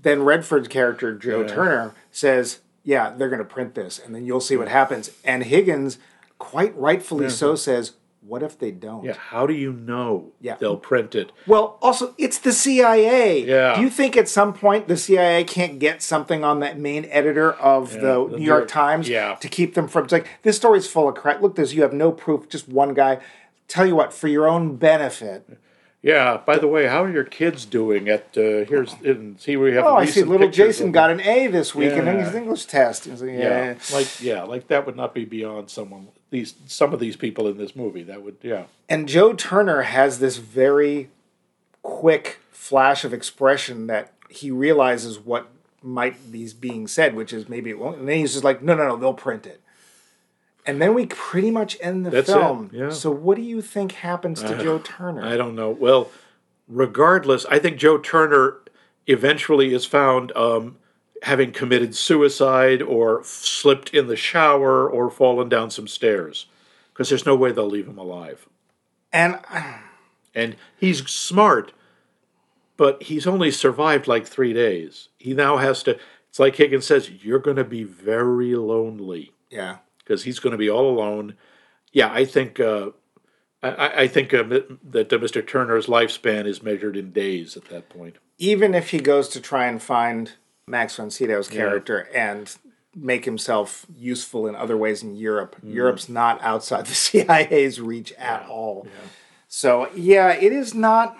then 0.00 0.22
Redford's 0.22 0.68
character, 0.68 1.14
Joe 1.14 1.40
Yeah. 1.42 1.46
Turner, 1.48 1.94
says, 2.10 2.60
Yeah, 2.82 3.14
they're 3.16 3.28
going 3.30 3.38
to 3.38 3.44
print 3.44 3.74
this, 3.74 3.98
and 3.98 4.14
then 4.14 4.26
you'll 4.26 4.40
see 4.40 4.56
what 4.56 4.68
happens. 4.68 5.10
And 5.24 5.44
Higgins, 5.44 5.98
quite 6.38 6.76
rightfully 6.76 7.30
so, 7.30 7.54
says, 7.54 7.92
What 8.20 8.42
if 8.42 8.58
they 8.58 8.70
don't? 8.70 9.04
Yeah, 9.04 9.14
how 9.14 9.46
do 9.46 9.52
you 9.54 9.72
know 9.72 10.32
Yeah. 10.40 10.56
they'll 10.58 10.76
print 10.78 11.14
it? 11.14 11.30
Well, 11.46 11.78
also, 11.82 12.14
it's 12.18 12.38
the 12.38 12.52
CIA. 12.52 13.40
Yeah. 13.44 13.74
Do 13.76 13.82
you 13.82 13.90
think 13.90 14.16
at 14.16 14.28
some 14.28 14.52
point 14.54 14.88
the 14.88 14.96
CIA 14.96 15.44
can't 15.44 15.78
get 15.78 16.02
something 16.02 16.42
on 16.44 16.60
that 16.60 16.78
main 16.78 17.04
editor 17.10 17.52
of 17.52 17.92
the, 17.92 17.98
the 18.00 18.06
New 18.06 18.38
New 18.38 18.44
York 18.44 18.60
York- 18.60 18.68
Times 18.68 19.08
yeah. 19.08 19.34
to 19.36 19.48
keep 19.48 19.74
them 19.74 19.88
from? 19.88 20.04
It's 20.04 20.12
like 20.12 20.26
this 20.42 20.56
story's 20.56 20.86
full 20.86 21.08
of 21.08 21.14
crap. 21.16 21.40
Look, 21.42 21.56
there's 21.56 21.74
you 21.74 21.82
have 21.82 21.92
no 21.92 22.12
proof, 22.12 22.48
just 22.48 22.68
one 22.68 22.94
guy. 22.94 23.18
Tell 23.68 23.86
you 23.86 23.96
what, 23.96 24.12
for 24.12 24.28
your 24.28 24.46
own 24.48 24.76
benefit. 24.76 25.58
Yeah. 26.04 26.36
By 26.44 26.58
the 26.58 26.68
way, 26.68 26.86
how 26.86 27.02
are 27.02 27.10
your 27.10 27.24
kids 27.24 27.64
doing? 27.64 28.08
At 28.08 28.36
uh, 28.36 28.68
here's 28.68 28.92
and 29.02 29.40
see 29.40 29.56
we 29.56 29.72
have. 29.72 29.86
Oh, 29.86 29.96
I 29.96 30.04
see. 30.04 30.22
Little 30.22 30.50
Jason 30.50 30.92
got 30.92 31.10
an 31.10 31.20
A 31.22 31.46
this 31.46 31.74
week 31.74 31.92
in 31.92 32.06
his 32.06 32.34
English 32.34 32.66
test. 32.66 33.06
Like, 33.06 33.20
yeah. 33.22 33.36
Yeah, 33.36 33.74
like 33.92 34.20
yeah, 34.20 34.42
like 34.42 34.68
that 34.68 34.84
would 34.84 34.96
not 34.96 35.14
be 35.14 35.24
beyond 35.24 35.70
someone. 35.70 36.08
These 36.30 36.54
some 36.66 36.92
of 36.92 37.00
these 37.00 37.16
people 37.16 37.48
in 37.48 37.56
this 37.56 37.74
movie 37.74 38.02
that 38.02 38.22
would 38.22 38.36
yeah. 38.42 38.64
And 38.88 39.08
Joe 39.08 39.32
Turner 39.32 39.82
has 39.82 40.18
this 40.18 40.36
very 40.36 41.08
quick 41.82 42.40
flash 42.50 43.04
of 43.04 43.14
expression 43.14 43.86
that 43.86 44.12
he 44.28 44.50
realizes 44.50 45.18
what 45.18 45.48
might 45.82 46.32
be 46.32 46.48
being 46.58 46.86
said, 46.86 47.14
which 47.14 47.32
is 47.32 47.48
maybe 47.48 47.70
it 47.70 47.78
won't. 47.78 47.98
And 47.98 48.08
then 48.08 48.18
he's 48.18 48.32
just 48.32 48.44
like, 48.44 48.62
no, 48.62 48.74
no, 48.74 48.88
no, 48.88 48.96
they'll 48.96 49.14
print 49.14 49.46
it. 49.46 49.60
And 50.66 50.80
then 50.80 50.94
we 50.94 51.06
pretty 51.06 51.50
much 51.50 51.76
end 51.80 52.06
the 52.06 52.10
That's 52.10 52.28
it, 52.28 52.32
film. 52.32 52.70
yeah. 52.72 52.90
So 52.90 53.10
what 53.10 53.36
do 53.36 53.42
you 53.42 53.60
think 53.60 53.92
happens 53.92 54.42
to 54.42 54.62
Joe 54.62 54.78
Turner? 54.78 55.22
I 55.22 55.36
don't 55.36 55.54
know. 55.54 55.70
Well, 55.70 56.10
regardless, 56.68 57.44
I 57.46 57.58
think 57.58 57.76
Joe 57.76 57.98
Turner 57.98 58.58
eventually 59.06 59.74
is 59.74 59.84
found 59.84 60.32
um, 60.34 60.78
having 61.22 61.52
committed 61.52 61.94
suicide 61.94 62.80
or 62.80 63.22
slipped 63.24 63.92
in 63.92 64.06
the 64.06 64.16
shower 64.16 64.88
or 64.88 65.10
fallen 65.10 65.50
down 65.50 65.70
some 65.70 65.86
stairs 65.86 66.46
because 66.92 67.10
there's 67.10 67.26
no 67.26 67.36
way 67.36 67.52
they'll 67.52 67.68
leave 67.68 67.88
him 67.88 67.98
alive. 67.98 68.48
and 69.12 69.38
And 70.34 70.56
he's 70.76 71.06
smart, 71.10 71.72
but 72.78 73.02
he's 73.04 73.26
only 73.26 73.50
survived 73.50 74.08
like 74.08 74.26
three 74.26 74.52
days. 74.54 75.08
He 75.18 75.34
now 75.34 75.58
has 75.58 75.82
to, 75.84 75.98
it's 76.30 76.38
like 76.38 76.56
Higgins 76.56 76.86
says, 76.86 77.10
you're 77.22 77.38
going 77.38 77.56
to 77.58 77.64
be 77.64 77.84
very 77.84 78.56
lonely 78.56 79.32
yeah. 79.50 79.76
Because 80.04 80.24
he's 80.24 80.38
going 80.38 80.52
to 80.52 80.58
be 80.58 80.70
all 80.70 80.88
alone. 80.90 81.34
Yeah, 81.92 82.10
I 82.12 82.24
think. 82.24 82.60
Uh, 82.60 82.90
I- 83.62 84.02
I, 84.02 84.08
think 84.08 84.34
uh, 84.34 84.42
that 84.42 85.10
uh, 85.10 85.16
Mr. 85.16 85.46
Turner's 85.46 85.86
lifespan 85.86 86.44
is 86.46 86.62
measured 86.62 86.98
in 86.98 87.12
days 87.12 87.56
at 87.56 87.64
that 87.70 87.88
point. 87.88 88.16
Even 88.36 88.74
if 88.74 88.90
he 88.90 88.98
goes 88.98 89.26
to 89.30 89.40
try 89.40 89.66
and 89.66 89.82
find 89.82 90.32
Max 90.66 90.96
von 90.96 91.10
Sydow's 91.10 91.48
character 91.48 92.06
and 92.14 92.54
make 92.94 93.24
himself 93.24 93.86
useful 93.96 94.46
in 94.46 94.54
other 94.54 94.76
ways 94.76 95.02
in 95.02 95.16
Europe, 95.16 95.56
Mm-hmm. 95.56 95.72
Europe's 95.72 96.10
not 96.10 96.42
outside 96.42 96.84
the 96.84 96.94
CIA's 96.94 97.80
reach 97.80 98.12
at 98.18 98.46
all. 98.46 98.86
So 99.48 99.88
yeah, 99.94 100.34
it 100.34 100.52
is 100.52 100.74
not. 100.74 101.16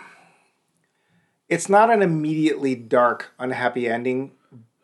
It's 1.49 1.68
not 1.70 1.91
an 1.91 2.03
immediately 2.03 2.74
dark, 2.74 3.32
unhappy 3.39 3.89
ending 3.89 4.32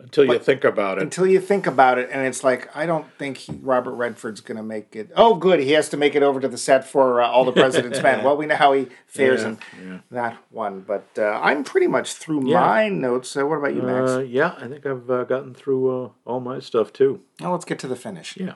Until 0.03 0.25
you 0.25 0.39
think 0.39 0.65
about 0.65 0.99
it. 0.99 1.03
until 1.03 1.27
you 1.27 1.41
think 1.41 1.67
about 1.67 1.99
it, 1.99 2.09
and 2.11 2.27
it's 2.27 2.43
like 2.43 2.75
I 2.75 2.87
don't 2.87 3.07
think 3.19 3.37
he, 3.37 3.53
Robert 3.61 3.93
Redford's 3.93 4.41
going 4.41 4.57
to 4.57 4.63
make 4.63 4.97
it. 4.97 5.11
Oh, 5.15 5.35
good, 5.35 5.61
he 5.61 5.73
has 5.73 5.89
to 5.91 5.97
make 5.97 6.15
it 6.15 6.23
over 6.23 6.41
to 6.41 6.49
the 6.49 6.57
set 6.59 6.85
for 6.87 7.21
uh, 7.21 7.29
All 7.29 7.45
the 7.45 7.53
President's 7.53 8.03
Men. 8.03 8.25
Well, 8.25 8.37
we 8.37 8.47
know 8.47 8.57
how 8.57 8.73
he 8.73 8.89
fares 9.07 9.43
Yeah, 9.43 9.49
in 9.81 10.03
that 10.11 10.37
one, 10.51 10.81
but 10.81 11.07
uh, 11.19 11.39
I'm 11.43 11.65
pretty 11.65 11.87
much 11.87 12.15
through 12.15 12.49
Yeah. 12.49 12.61
my 12.61 12.89
notes. 12.89 13.37
Uh, 13.37 13.47
what 13.47 13.57
about 13.59 13.75
you, 13.75 13.83
Max? 13.83 14.11
Uh, 14.13 14.21
yeah, 14.21 14.55
I 14.59 14.69
think 14.69 14.87
I've 14.87 15.11
uh, 15.11 15.25
gotten 15.25 15.53
through 15.55 16.05
uh, 16.05 16.09
all 16.25 16.41
my 16.41 16.59
stuff 16.61 16.93
too. 16.93 17.21
now 17.41 17.53
let's 17.53 17.65
get 17.67 17.79
to 17.81 17.87
the 17.87 17.97
finish. 17.97 18.37
Yeah. 18.37 18.55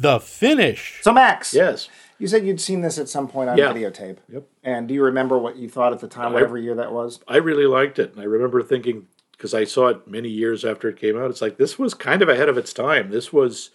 The 0.00 0.20
finish. 0.20 1.00
So, 1.02 1.12
Max, 1.12 1.52
Yes. 1.52 1.88
You 2.18 2.26
said 2.26 2.46
you'd 2.46 2.60
seen 2.60 2.80
this 2.80 2.98
at 2.98 3.08
some 3.08 3.28
point 3.28 3.50
on 3.50 3.56
Yeah. 3.58 3.72
videotape. 3.72 4.18
Yep. 4.32 4.44
And 4.64 4.88
do 4.88 4.94
you 4.94 5.02
remember 5.04 5.38
what 5.38 5.56
you 5.56 5.68
thought 5.68 5.92
at 5.92 6.00
the 6.00 6.08
time, 6.08 6.32
whatever 6.32 6.58
year 6.58 6.74
that 6.74 6.92
was? 6.92 7.20
I 7.28 7.36
really 7.36 7.66
liked 7.66 7.98
it. 7.98 8.12
And 8.12 8.20
I 8.20 8.24
remember 8.24 8.62
thinking, 8.62 9.06
because 9.32 9.54
I 9.54 9.64
saw 9.64 9.88
it 9.88 10.08
many 10.08 10.28
years 10.28 10.64
after 10.64 10.88
it 10.88 10.96
came 10.98 11.16
out, 11.16 11.30
it's 11.30 11.40
like 11.42 11.56
this 11.58 11.78
was 11.78 11.94
kind 11.94 12.22
of 12.22 12.28
ahead 12.28 12.48
of 12.48 12.58
its 12.58 12.72
time. 12.72 13.10
This 13.10 13.32
was 13.32 13.70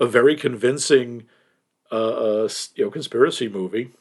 a 0.00 0.06
very 0.06 0.34
convincing, 0.36 1.24
uh, 1.92 1.94
uh, 2.44 2.48
you 2.74 2.84
know, 2.84 2.90
conspiracy 2.90 3.48
movie 3.48 3.92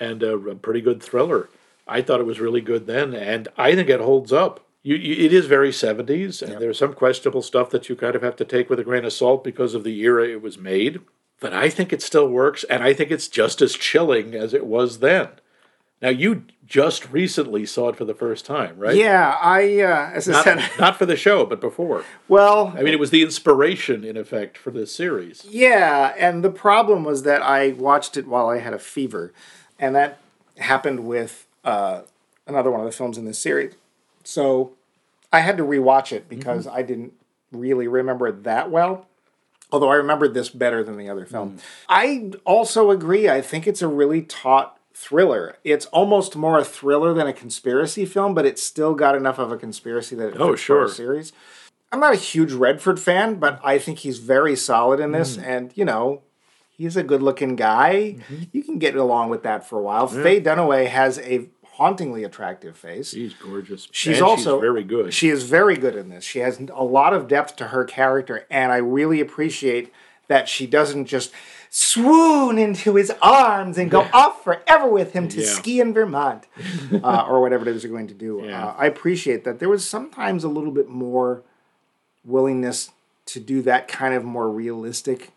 and 0.00 0.22
a, 0.22 0.34
a 0.36 0.54
pretty 0.54 0.80
good 0.80 1.02
thriller. 1.02 1.48
I 1.86 2.02
thought 2.02 2.20
it 2.20 2.26
was 2.26 2.38
really 2.40 2.60
good 2.60 2.86
then, 2.86 3.14
and 3.14 3.48
I 3.58 3.74
think 3.74 3.88
it 3.88 4.00
holds 4.00 4.32
up. 4.32 4.64
You, 4.82 4.94
you, 4.96 5.26
it 5.26 5.32
is 5.32 5.46
very 5.46 5.72
70s, 5.72 6.40
and 6.40 6.60
there's 6.62 6.78
some 6.78 6.94
questionable 6.94 7.42
stuff 7.42 7.68
that 7.70 7.88
you 7.88 7.96
kind 7.96 8.14
of 8.14 8.22
have 8.22 8.36
to 8.36 8.44
take 8.44 8.70
with 8.70 8.78
a 8.78 8.84
grain 8.84 9.04
of 9.04 9.12
salt 9.12 9.42
because 9.44 9.74
of 9.74 9.82
the 9.84 9.98
era 10.00 10.26
it 10.28 10.40
was 10.40 10.56
made. 10.56 11.00
But 11.40 11.52
I 11.54 11.70
think 11.70 11.92
it 11.92 12.02
still 12.02 12.28
works, 12.28 12.64
and 12.64 12.82
I 12.82 12.92
think 12.92 13.10
it's 13.10 13.26
just 13.28 13.62
as 13.62 13.72
chilling 13.74 14.34
as 14.34 14.52
it 14.52 14.66
was 14.66 14.98
then. 14.98 15.28
Now, 16.02 16.10
you 16.10 16.44
just 16.66 17.10
recently 17.10 17.66
saw 17.66 17.88
it 17.88 17.96
for 17.96 18.04
the 18.04 18.14
first 18.14 18.46
time, 18.46 18.78
right? 18.78 18.94
Yeah, 18.96 19.36
I, 19.40 19.80
uh, 19.80 20.10
as 20.14 20.28
I 20.28 20.32
Not, 20.32 20.44
said, 20.44 20.70
not 20.78 20.96
for 20.96 21.04
the 21.04 21.16
show, 21.16 21.44
but 21.44 21.60
before. 21.60 22.04
well, 22.28 22.72
I 22.76 22.82
mean, 22.82 22.94
it 22.94 23.00
was 23.00 23.10
the 23.10 23.22
inspiration, 23.22 24.04
in 24.04 24.16
effect, 24.16 24.56
for 24.56 24.70
this 24.70 24.94
series. 24.94 25.44
Yeah, 25.48 26.14
and 26.16 26.42
the 26.44 26.50
problem 26.50 27.04
was 27.04 27.22
that 27.24 27.42
I 27.42 27.72
watched 27.72 28.16
it 28.16 28.26
while 28.26 28.48
I 28.48 28.58
had 28.58 28.72
a 28.72 28.78
fever, 28.78 29.32
and 29.78 29.94
that 29.94 30.18
happened 30.58 31.06
with 31.06 31.46
uh, 31.64 32.02
another 32.46 32.70
one 32.70 32.80
of 32.80 32.86
the 32.86 32.92
films 32.92 33.18
in 33.18 33.24
this 33.24 33.38
series. 33.38 33.74
So 34.24 34.72
I 35.32 35.40
had 35.40 35.56
to 35.58 35.64
rewatch 35.64 36.12
it 36.12 36.28
because 36.28 36.66
I 36.66 36.82
didn't 36.82 37.12
really 37.52 37.88
remember 37.88 38.26
it 38.28 38.44
that 38.44 38.70
well. 38.70 39.06
Although 39.72 39.90
I 39.90 39.94
remembered 39.96 40.34
this 40.34 40.48
better 40.48 40.82
than 40.82 40.96
the 40.96 41.08
other 41.08 41.24
film. 41.26 41.58
Mm. 41.58 41.60
I 41.88 42.30
also 42.44 42.90
agree. 42.90 43.28
I 43.28 43.40
think 43.40 43.66
it's 43.66 43.82
a 43.82 43.88
really 43.88 44.22
taut 44.22 44.76
thriller. 44.94 45.56
It's 45.64 45.86
almost 45.86 46.36
more 46.36 46.58
a 46.58 46.64
thriller 46.64 47.14
than 47.14 47.26
a 47.26 47.32
conspiracy 47.32 48.04
film, 48.04 48.34
but 48.34 48.44
it's 48.46 48.62
still 48.62 48.94
got 48.94 49.14
enough 49.14 49.38
of 49.38 49.50
a 49.52 49.56
conspiracy 49.56 50.14
that 50.16 50.28
it 50.34 50.40
Oh, 50.40 50.50
fits 50.52 50.62
for 50.64 50.84
a 50.84 50.86
sure. 50.86 50.88
series. 50.88 51.32
I'm 51.92 52.00
not 52.00 52.12
a 52.12 52.16
huge 52.16 52.52
Redford 52.52 53.00
fan, 53.00 53.36
but 53.36 53.60
I 53.64 53.78
think 53.78 54.00
he's 54.00 54.18
very 54.18 54.54
solid 54.56 55.00
in 55.00 55.12
this. 55.12 55.36
Mm. 55.36 55.42
And, 55.46 55.72
you 55.76 55.84
know, 55.84 56.22
he's 56.76 56.96
a 56.96 57.02
good 57.02 57.22
looking 57.22 57.56
guy. 57.56 58.16
Mm-hmm. 58.18 58.42
You 58.52 58.62
can 58.62 58.78
get 58.78 58.94
along 58.94 59.30
with 59.30 59.42
that 59.44 59.66
for 59.68 59.78
a 59.78 59.82
while. 59.82 60.06
Faye 60.06 60.40
Dunaway 60.40 60.86
has 60.88 61.18
a 61.18 61.48
hauntingly 61.80 62.24
attractive 62.24 62.76
face. 62.76 63.08
She's 63.10 63.32
gorgeous. 63.32 63.88
She's 63.90 64.18
And 64.18 64.26
also 64.26 64.60
very 64.60 64.84
good. 64.84 65.14
She 65.14 65.30
is 65.30 65.44
very 65.44 65.76
good 65.76 65.96
in 65.96 66.10
this. 66.10 66.24
She 66.24 66.40
has 66.40 66.60
a 66.74 66.84
lot 66.84 67.14
of 67.14 67.26
depth 67.26 67.56
to 67.56 67.68
her 67.68 67.84
character, 67.84 68.46
and 68.50 68.70
I 68.70 68.76
really 68.76 69.18
appreciate 69.20 69.90
that 70.28 70.46
she 70.46 70.66
doesn't 70.66 71.06
just 71.06 71.32
swoon 71.70 72.58
into 72.58 72.96
his 72.96 73.10
arms 73.22 73.78
and 73.78 73.90
go 73.90 74.06
off 74.12 74.44
forever 74.44 74.88
with 74.90 75.12
him 75.14 75.26
to 75.28 75.40
Yeah. 75.40 75.46
ski 75.46 75.80
in 75.80 75.94
Vermont, 75.94 76.46
uh, 77.02 77.24
or 77.26 77.40
whatever 77.40 77.66
it 77.66 77.74
is 77.74 77.82
they're 77.82 77.90
going 77.90 78.08
to 78.08 78.14
do. 78.14 78.42
Yeah. 78.44 78.66
Uh, 78.66 78.74
I 78.76 78.84
appreciate 78.86 79.44
that. 79.44 79.58
There 79.58 79.68
was 79.70 79.88
sometimes 79.88 80.44
a 80.44 80.48
little 80.48 80.70
bit 80.72 80.88
more 80.90 81.42
willingness 82.24 82.90
to 83.26 83.40
do 83.40 83.62
that 83.62 83.88
kind 83.88 84.12
of 84.14 84.22
more 84.24 84.50
realistic 84.50 85.30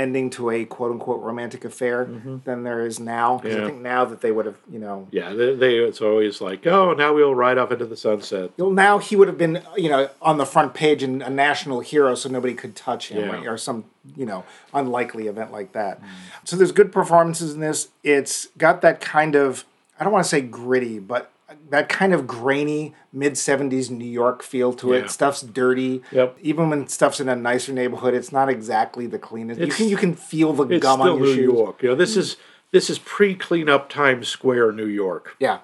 ending 0.00 0.30
to 0.30 0.50
a 0.50 0.64
quote 0.64 0.90
unquote 0.92 1.20
romantic 1.22 1.64
affair 1.64 2.04
than 2.44 2.62
there 2.64 2.84
is 2.86 2.98
now. 2.98 3.36
Because 3.38 3.56
I 3.56 3.58
Mm-hmm. 3.60 3.68
Think 3.68 3.82
now 3.82 4.04
that 4.06 4.20
they 4.22 4.32
would 4.32 4.46
have, 4.46 4.56
you 4.70 4.78
know, 4.78 5.06
yeah, 5.10 5.32
they, 5.34 5.54
they, 5.54 5.74
it's 5.76 6.00
always 6.00 6.40
like, 6.40 6.66
oh, 6.66 6.94
now 6.94 7.12
we'll 7.14 7.34
ride 7.34 7.58
off 7.58 7.70
into 7.70 7.84
the 7.84 7.96
sunset. 7.96 8.50
Well, 8.56 8.70
now 8.70 8.98
he 8.98 9.14
would 9.16 9.28
have 9.28 9.36
been, 9.38 9.62
you 9.76 9.90
know, 9.90 10.08
on 10.22 10.38
the 10.38 10.46
front 10.46 10.72
page 10.74 11.02
and 11.02 11.22
a 11.22 11.28
national 11.30 11.80
hero, 11.80 12.14
so 12.14 12.28
nobody 12.28 12.54
could 12.54 12.74
touch 12.74 13.08
him, 13.10 13.18
Yeah. 13.24 13.32
right? 13.36 13.46
or 13.46 13.56
some, 13.58 13.84
you 14.16 14.24
know, 14.26 14.44
unlikely 14.72 15.26
event 15.28 15.52
like 15.52 15.72
that. 15.72 16.00
So 16.44 16.56
there's 16.56 16.72
good 16.72 16.90
performances 16.90 17.52
in 17.54 17.60
this. 17.60 17.88
It's 18.02 18.46
got 18.56 18.80
that 18.80 19.00
kind 19.00 19.34
of, 19.36 19.64
I 19.98 20.04
don't 20.04 20.12
want 20.12 20.24
to 20.24 20.28
say 20.30 20.40
gritty, 20.40 20.98
but 20.98 21.30
that 21.70 21.88
kind 21.88 22.12
of 22.14 22.26
grainy 22.26 22.94
mid 23.12 23.34
70s 23.34 23.90
New 23.90 24.04
York 24.04 24.42
feel 24.42 24.72
to 24.74 24.88
Yeah. 24.92 25.00
it. 25.00 25.10
Stuff's 25.10 25.42
dirty. 25.42 26.02
Yep. 26.12 26.36
Even 26.42 26.70
when 26.70 26.86
stuff's 26.88 27.20
in 27.20 27.28
a 27.28 27.36
nicer 27.36 27.72
neighborhood, 27.72 28.14
it's 28.14 28.32
not 28.32 28.48
exactly 28.48 29.06
the 29.06 29.18
cleanest. 29.18 29.60
you 29.60 29.66
can 29.68 29.88
you 29.88 29.96
can 29.96 30.14
feel 30.14 30.52
the 30.52 30.78
gum 30.78 31.00
on 31.00 31.06
your 31.18 31.20
New 31.20 31.34
shoes. 31.34 31.44
York. 31.52 31.82
You 31.82 31.88
know, 31.90 31.94
this 31.94 32.16
is 32.16 32.36
this 32.72 32.88
is 32.90 32.98
pre 32.98 33.34
cleanup 33.34 33.88
Times 33.88 34.28
Square, 34.28 34.72
New 34.72 34.86
York. 34.86 35.36
Yeah. 35.40 35.58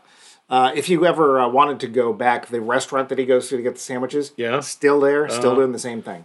Uh, 0.49 0.71
if 0.77 0.89
you 0.89 1.05
ever 1.05 1.41
uh, 1.41 1.49
wanted 1.49 1.81
to 1.81 1.89
go 1.89 2.13
back, 2.13 2.47
the 2.47 2.61
restaurant 2.61 3.09
that 3.09 3.19
he 3.19 3.27
goes 3.27 3.49
to 3.49 3.57
to 3.57 3.63
get 3.63 3.75
the 3.75 3.81
sandwiches, 3.81 4.33
Yeah. 4.37 4.61
Still 4.61 5.01
there, 5.01 5.29
still 5.29 5.57
doing 5.57 5.73
the 5.73 5.79
same 5.79 6.03
thing, 6.03 6.25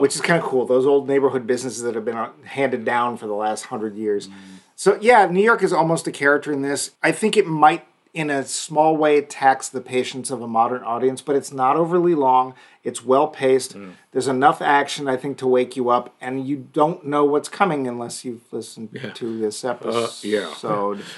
which 0.00 0.14
is 0.16 0.20
kind 0.20 0.42
of 0.42 0.48
cool. 0.48 0.66
Those 0.66 0.86
old 0.86 1.06
neighborhood 1.08 1.46
businesses 1.46 1.82
that 1.82 1.94
have 1.94 2.04
been 2.04 2.16
uh, 2.16 2.30
handed 2.44 2.84
down 2.84 3.16
for 3.16 3.26
the 3.28 3.34
last 3.34 3.66
hundred 3.66 3.94
years. 3.96 4.26
Mm. 4.26 4.32
So 4.76 4.98
yeah, 5.00 5.26
New 5.26 5.42
York 5.42 5.62
is 5.62 5.72
almost 5.72 6.08
a 6.08 6.10
character 6.12 6.50
in 6.52 6.62
this. 6.62 6.90
I 7.00 7.12
think 7.12 7.36
it 7.36 7.46
might, 7.46 7.86
in 8.14 8.30
a 8.30 8.44
small 8.44 8.96
way, 8.96 9.20
tax 9.20 9.68
the 9.68 9.80
patience 9.80 10.30
of 10.30 10.40
a 10.40 10.46
modern 10.46 10.84
audience, 10.84 11.20
but 11.20 11.34
it's 11.34 11.52
not 11.52 11.76
overly 11.76 12.14
long. 12.14 12.54
It's 12.84 13.04
well 13.04 13.26
paced. 13.26 13.76
Mm. 13.76 13.94
There's 14.12 14.28
enough 14.28 14.62
action, 14.62 15.08
I 15.08 15.16
think, 15.16 15.36
to 15.38 15.48
wake 15.48 15.74
you 15.74 15.90
up, 15.90 16.14
and 16.20 16.46
you 16.46 16.68
don't 16.72 17.04
know 17.04 17.24
what's 17.24 17.48
coming 17.48 17.88
unless 17.88 18.24
you've 18.24 18.52
listened 18.52 18.96
to 19.14 19.38
this 19.38 19.64
episode. 19.64 20.04
Uh, 20.04 20.12
yeah. 20.22 20.54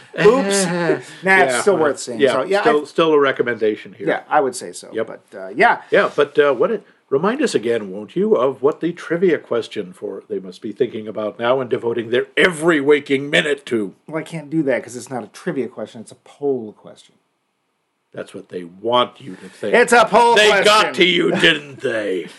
Oops. 0.25 0.65
nah, 1.23 1.39
it's 1.43 1.61
still 1.61 1.77
worth 1.77 2.01
seeing. 2.01 2.19
Yeah, 2.19 2.33
so, 2.33 2.43
yeah, 2.45 2.63
still, 2.63 2.81
I, 2.81 2.85
still 2.85 3.13
a 3.13 3.21
recommendation 3.21 3.93
here. 3.93 4.09
yeah, 4.09 4.23
I 4.27 4.41
would 4.41 4.57
say 4.57 4.73
so. 4.73 4.91
Yep. 4.91 5.07
But 5.07 5.39
uh, 5.39 5.49
yeah, 5.49 5.83
Yeah, 5.91 6.11
but 6.17 6.39
uh, 6.39 6.55
what 6.55 6.71
it, 6.71 6.87
remind 7.09 7.43
us 7.43 7.55
again, 7.55 7.91
won't 7.91 8.17
you, 8.17 8.35
of 8.35 8.63
what 8.63 8.81
the 8.81 8.93
trivia 8.93 9.39
question 9.39 9.93
for 9.93 10.23
they 10.29 10.39
must 10.39 10.63
be 10.63 10.73
thinking 10.73 11.07
about 11.07 11.39
now 11.39 11.61
and 11.61 11.71
devoting 11.71 12.11
their 12.11 12.27
every 12.37 12.81
waking 12.81 13.31
minute 13.31 13.65
to. 13.67 13.95
well, 14.07 14.19
I 14.19 14.23
can't 14.23 14.51
do 14.51 14.63
that 14.65 14.79
because 14.79 14.97
it's 14.97 15.11
not 15.11 15.25
a 15.25 15.29
trivia 15.29 15.69
question; 15.69 16.01
it's 16.01 16.13
a 16.13 16.17
poll 16.17 16.73
question. 16.73 17.15
That's 18.13 18.33
what 18.33 18.49
they 18.49 18.65
want 18.65 19.21
you 19.21 19.37
to 19.37 19.49
think. 19.49 19.75
It's 19.75 19.93
a 19.93 20.07
poll 20.07 20.37
they 20.37 20.49
question. 20.49 20.65
got 20.65 20.95
to 20.95 21.05
you, 21.05 21.31
didn't 21.33 21.81
they? 21.81 22.29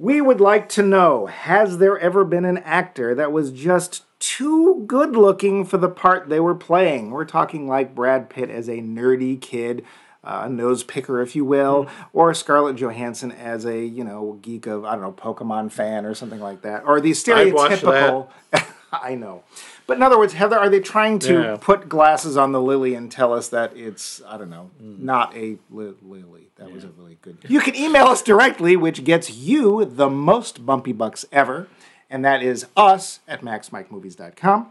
We 0.00 0.20
would 0.20 0.40
like 0.40 0.68
to 0.70 0.82
know: 0.84 1.26
Has 1.26 1.78
there 1.78 1.98
ever 1.98 2.24
been 2.24 2.44
an 2.44 2.58
actor 2.58 3.16
that 3.16 3.32
was 3.32 3.50
just 3.50 4.04
too 4.20 4.84
good 4.86 5.16
looking 5.16 5.64
for 5.64 5.76
the 5.76 5.88
part 5.88 6.28
they 6.28 6.38
were 6.38 6.54
playing? 6.54 7.10
We're 7.10 7.24
talking 7.24 7.66
like 7.66 7.96
Brad 7.96 8.30
Pitt 8.30 8.48
as 8.48 8.68
a 8.68 8.78
nerdy 8.78 9.40
kid. 9.40 9.84
Uh, 10.28 10.42
a 10.44 10.48
nose 10.50 10.82
picker, 10.84 11.22
if 11.22 11.34
you 11.34 11.42
will, 11.42 11.86
or 12.12 12.34
Scarlett 12.34 12.76
Johansson 12.76 13.32
as 13.32 13.64
a 13.64 13.82
you 13.82 14.04
know 14.04 14.38
geek 14.42 14.66
of 14.66 14.84
I 14.84 14.92
don't 14.92 15.00
know 15.00 15.12
Pokemon 15.12 15.72
fan 15.72 16.04
or 16.04 16.14
something 16.14 16.38
like 16.40 16.60
that, 16.62 16.84
or 16.84 17.00
the 17.00 17.12
stereotypical. 17.12 18.28
I 18.92 19.14
know, 19.14 19.42
but 19.86 19.96
in 19.96 20.02
other 20.02 20.18
words, 20.18 20.34
Heather, 20.34 20.58
are 20.58 20.68
they 20.68 20.80
trying 20.80 21.18
to 21.20 21.32
Yeah. 21.32 21.56
put 21.60 21.88
glasses 21.88 22.36
on 22.36 22.52
the 22.52 22.60
lily 22.60 22.94
and 22.94 23.10
tell 23.10 23.32
us 23.32 23.48
that 23.48 23.74
it's 23.76 24.20
I 24.26 24.36
don't 24.36 24.50
know, 24.50 24.70
Mm. 24.82 24.98
not 25.00 25.34
a 25.34 25.56
li- 25.70 25.94
lily? 26.02 26.48
That 26.56 26.72
was 26.72 26.84
a 26.84 26.88
really 26.88 27.16
good. 27.22 27.38
You 27.48 27.60
can 27.60 27.74
email 27.74 28.06
us 28.06 28.20
directly, 28.22 28.76
which 28.76 29.04
gets 29.04 29.30
you 29.30 29.84
the 29.84 30.10
most 30.10 30.66
bumpy 30.66 30.92
bucks 30.92 31.24
ever, 31.32 31.68
and 32.10 32.22
that 32.24 32.42
is 32.42 32.66
us 32.76 33.20
at 33.28 33.40
maxmikemovies.com. 33.42 34.68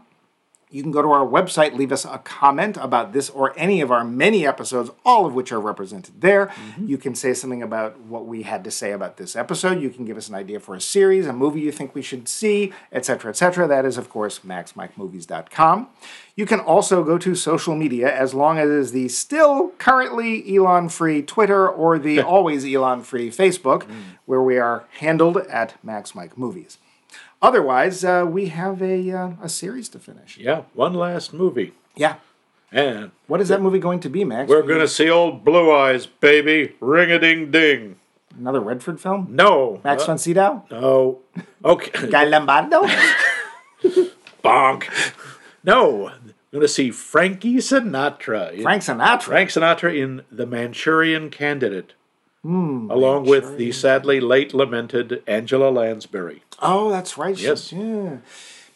You 0.70 0.82
can 0.82 0.92
go 0.92 1.00
to 1.00 1.10
our 1.10 1.26
website, 1.26 1.74
leave 1.74 1.92
us 1.92 2.04
a 2.04 2.18
comment 2.18 2.76
about 2.76 3.12
this 3.12 3.30
or 3.30 3.58
any 3.58 3.80
of 3.80 3.90
our 3.90 4.04
many 4.04 4.46
episodes, 4.46 4.90
all 5.04 5.24
of 5.24 5.34
which 5.34 5.50
are 5.50 5.60
represented 5.60 6.20
there. 6.20 6.46
Mm-hmm. 6.48 6.86
You 6.86 6.98
can 6.98 7.14
say 7.14 7.32
something 7.32 7.62
about 7.62 7.98
what 8.00 8.26
we 8.26 8.42
had 8.42 8.64
to 8.64 8.70
say 8.70 8.92
about 8.92 9.16
this 9.16 9.34
episode. 9.34 9.80
You 9.80 9.88
can 9.88 10.04
give 10.04 10.18
us 10.18 10.28
an 10.28 10.34
idea 10.34 10.60
for 10.60 10.74
a 10.74 10.80
series, 10.80 11.26
a 11.26 11.32
movie 11.32 11.60
you 11.60 11.72
think 11.72 11.94
we 11.94 12.02
should 12.02 12.28
see, 12.28 12.72
etc., 12.92 13.30
etc. 13.30 13.66
That 13.66 13.86
is, 13.86 13.96
of 13.96 14.10
course, 14.10 14.40
maxmikemovies.com. 14.40 15.88
You 16.36 16.46
can 16.46 16.60
also 16.60 17.02
go 17.02 17.18
to 17.18 17.34
social 17.34 17.74
media 17.74 18.14
as 18.14 18.34
long 18.34 18.58
as 18.58 18.70
it 18.70 18.76
is 18.76 18.92
the 18.92 19.08
still 19.08 19.70
currently 19.78 20.54
Elon 20.54 20.88
free 20.88 21.22
Twitter 21.22 21.68
or 21.68 21.98
the 21.98 22.20
always 22.34 22.64
Elon 22.64 23.02
free 23.02 23.30
Facebook, 23.30 23.84
mm. 23.84 24.02
where 24.26 24.42
we 24.42 24.58
are 24.58 24.84
handled 24.98 25.38
at 25.38 25.74
maxmikemovies. 25.84 26.76
Otherwise, 27.40 28.04
uh, 28.04 28.24
we 28.28 28.46
have 28.48 28.82
a, 28.82 29.10
uh, 29.12 29.30
a 29.42 29.48
series 29.48 29.88
to 29.90 29.98
finish. 29.98 30.36
Yeah, 30.38 30.62
one 30.74 30.94
last 30.94 31.32
movie. 31.32 31.72
Yeah. 31.94 32.16
And 32.72 33.12
What 33.28 33.40
is 33.40 33.48
that 33.48 33.62
movie 33.62 33.78
going 33.78 34.00
to 34.00 34.10
be, 34.10 34.24
Max? 34.24 34.48
we're 34.48 34.62
going 34.62 34.80
to 34.80 34.88
see 34.88 35.08
old 35.08 35.44
Blue 35.44 35.72
Eyes, 35.74 36.06
baby. 36.06 36.74
Ring 36.80 37.10
a 37.10 37.18
ding 37.18 37.50
ding. 37.50 37.96
Another 38.38 38.60
Redford 38.60 39.00
film? 39.00 39.28
No. 39.30 39.80
Max 39.84 40.02
uh, 40.02 40.06
von 40.06 40.18
Sydow? 40.18 40.64
No. 40.70 41.20
Okay. 41.64 42.08
Guy 42.10 42.24
Lombardo? 42.24 42.82
Bonk. 44.44 44.88
No. 45.64 46.08
I'm 46.08 46.32
going 46.52 46.62
to 46.62 46.68
see 46.68 46.90
Frankie 46.90 47.56
Sinatra. 47.56 48.52
in- 48.52 48.62
Frank 48.62 48.82
Sinatra. 48.82 49.22
Frank 49.22 49.50
Sinatra 49.50 49.96
in 49.96 50.22
The 50.30 50.46
Manchurian 50.46 51.30
Candidate. 51.30 51.94
along 52.44 53.26
with 53.26 53.56
the 53.58 53.72
sadly 53.72 54.20
late 54.20 54.54
lamented 54.54 55.22
Angela 55.26 55.70
Lansbury. 55.70 56.42
Oh, 56.60 56.90
that's 56.90 57.16
right. 57.18 57.38
Yes. 57.38 57.72
Yeah. 57.72 58.18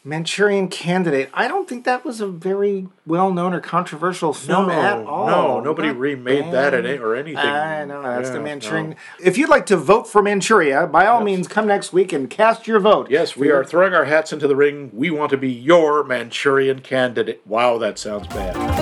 Manchurian 0.04 0.66
Candidate. 0.66 1.30
I 1.32 1.46
don't 1.46 1.68
think 1.68 1.84
that 1.84 2.04
was 2.04 2.20
a 2.20 2.26
very 2.26 2.88
well 3.06 3.32
known 3.32 3.54
or 3.54 3.60
controversial 3.60 4.32
film 4.32 4.66
No, 4.66 4.72
at 4.72 4.98
all. 5.06 5.26
no, 5.28 5.60
nobody 5.60 5.88
Not 5.88 5.98
remade 5.98 6.46
that 6.46 6.72
bad. 6.72 6.74
in 6.74 6.86
it 6.86 7.00
or 7.00 7.14
anything. 7.14 7.36
I 7.38 7.84
know. 7.84 8.02
That's 8.02 8.30
the 8.30 8.40
Manchurian. 8.40 8.90
no. 8.90 8.96
If 9.22 9.38
you'd 9.38 9.48
like 9.48 9.64
to 9.66 9.76
vote 9.76 10.08
for 10.08 10.20
Manchuria, 10.20 10.88
by 10.88 11.06
all 11.06 11.22
means, 11.22 11.46
come 11.46 11.68
next 11.68 11.92
week 11.92 12.12
and 12.12 12.28
cast 12.28 12.66
your 12.66 12.80
vote. 12.80 13.12
Yes, 13.12 13.36
we 13.36 13.50
are 13.52 13.64
throwing 13.64 13.94
our 13.94 14.06
hats 14.06 14.32
into 14.32 14.48
the 14.48 14.56
ring. 14.56 14.90
We 14.92 15.12
want 15.12 15.30
to 15.30 15.36
be 15.36 15.50
your 15.52 16.02
Manchurian 16.02 16.80
candidate. 16.80 17.40
Wow, 17.46 17.78
that 17.78 17.96
sounds 17.96 18.26
bad. 18.26 18.81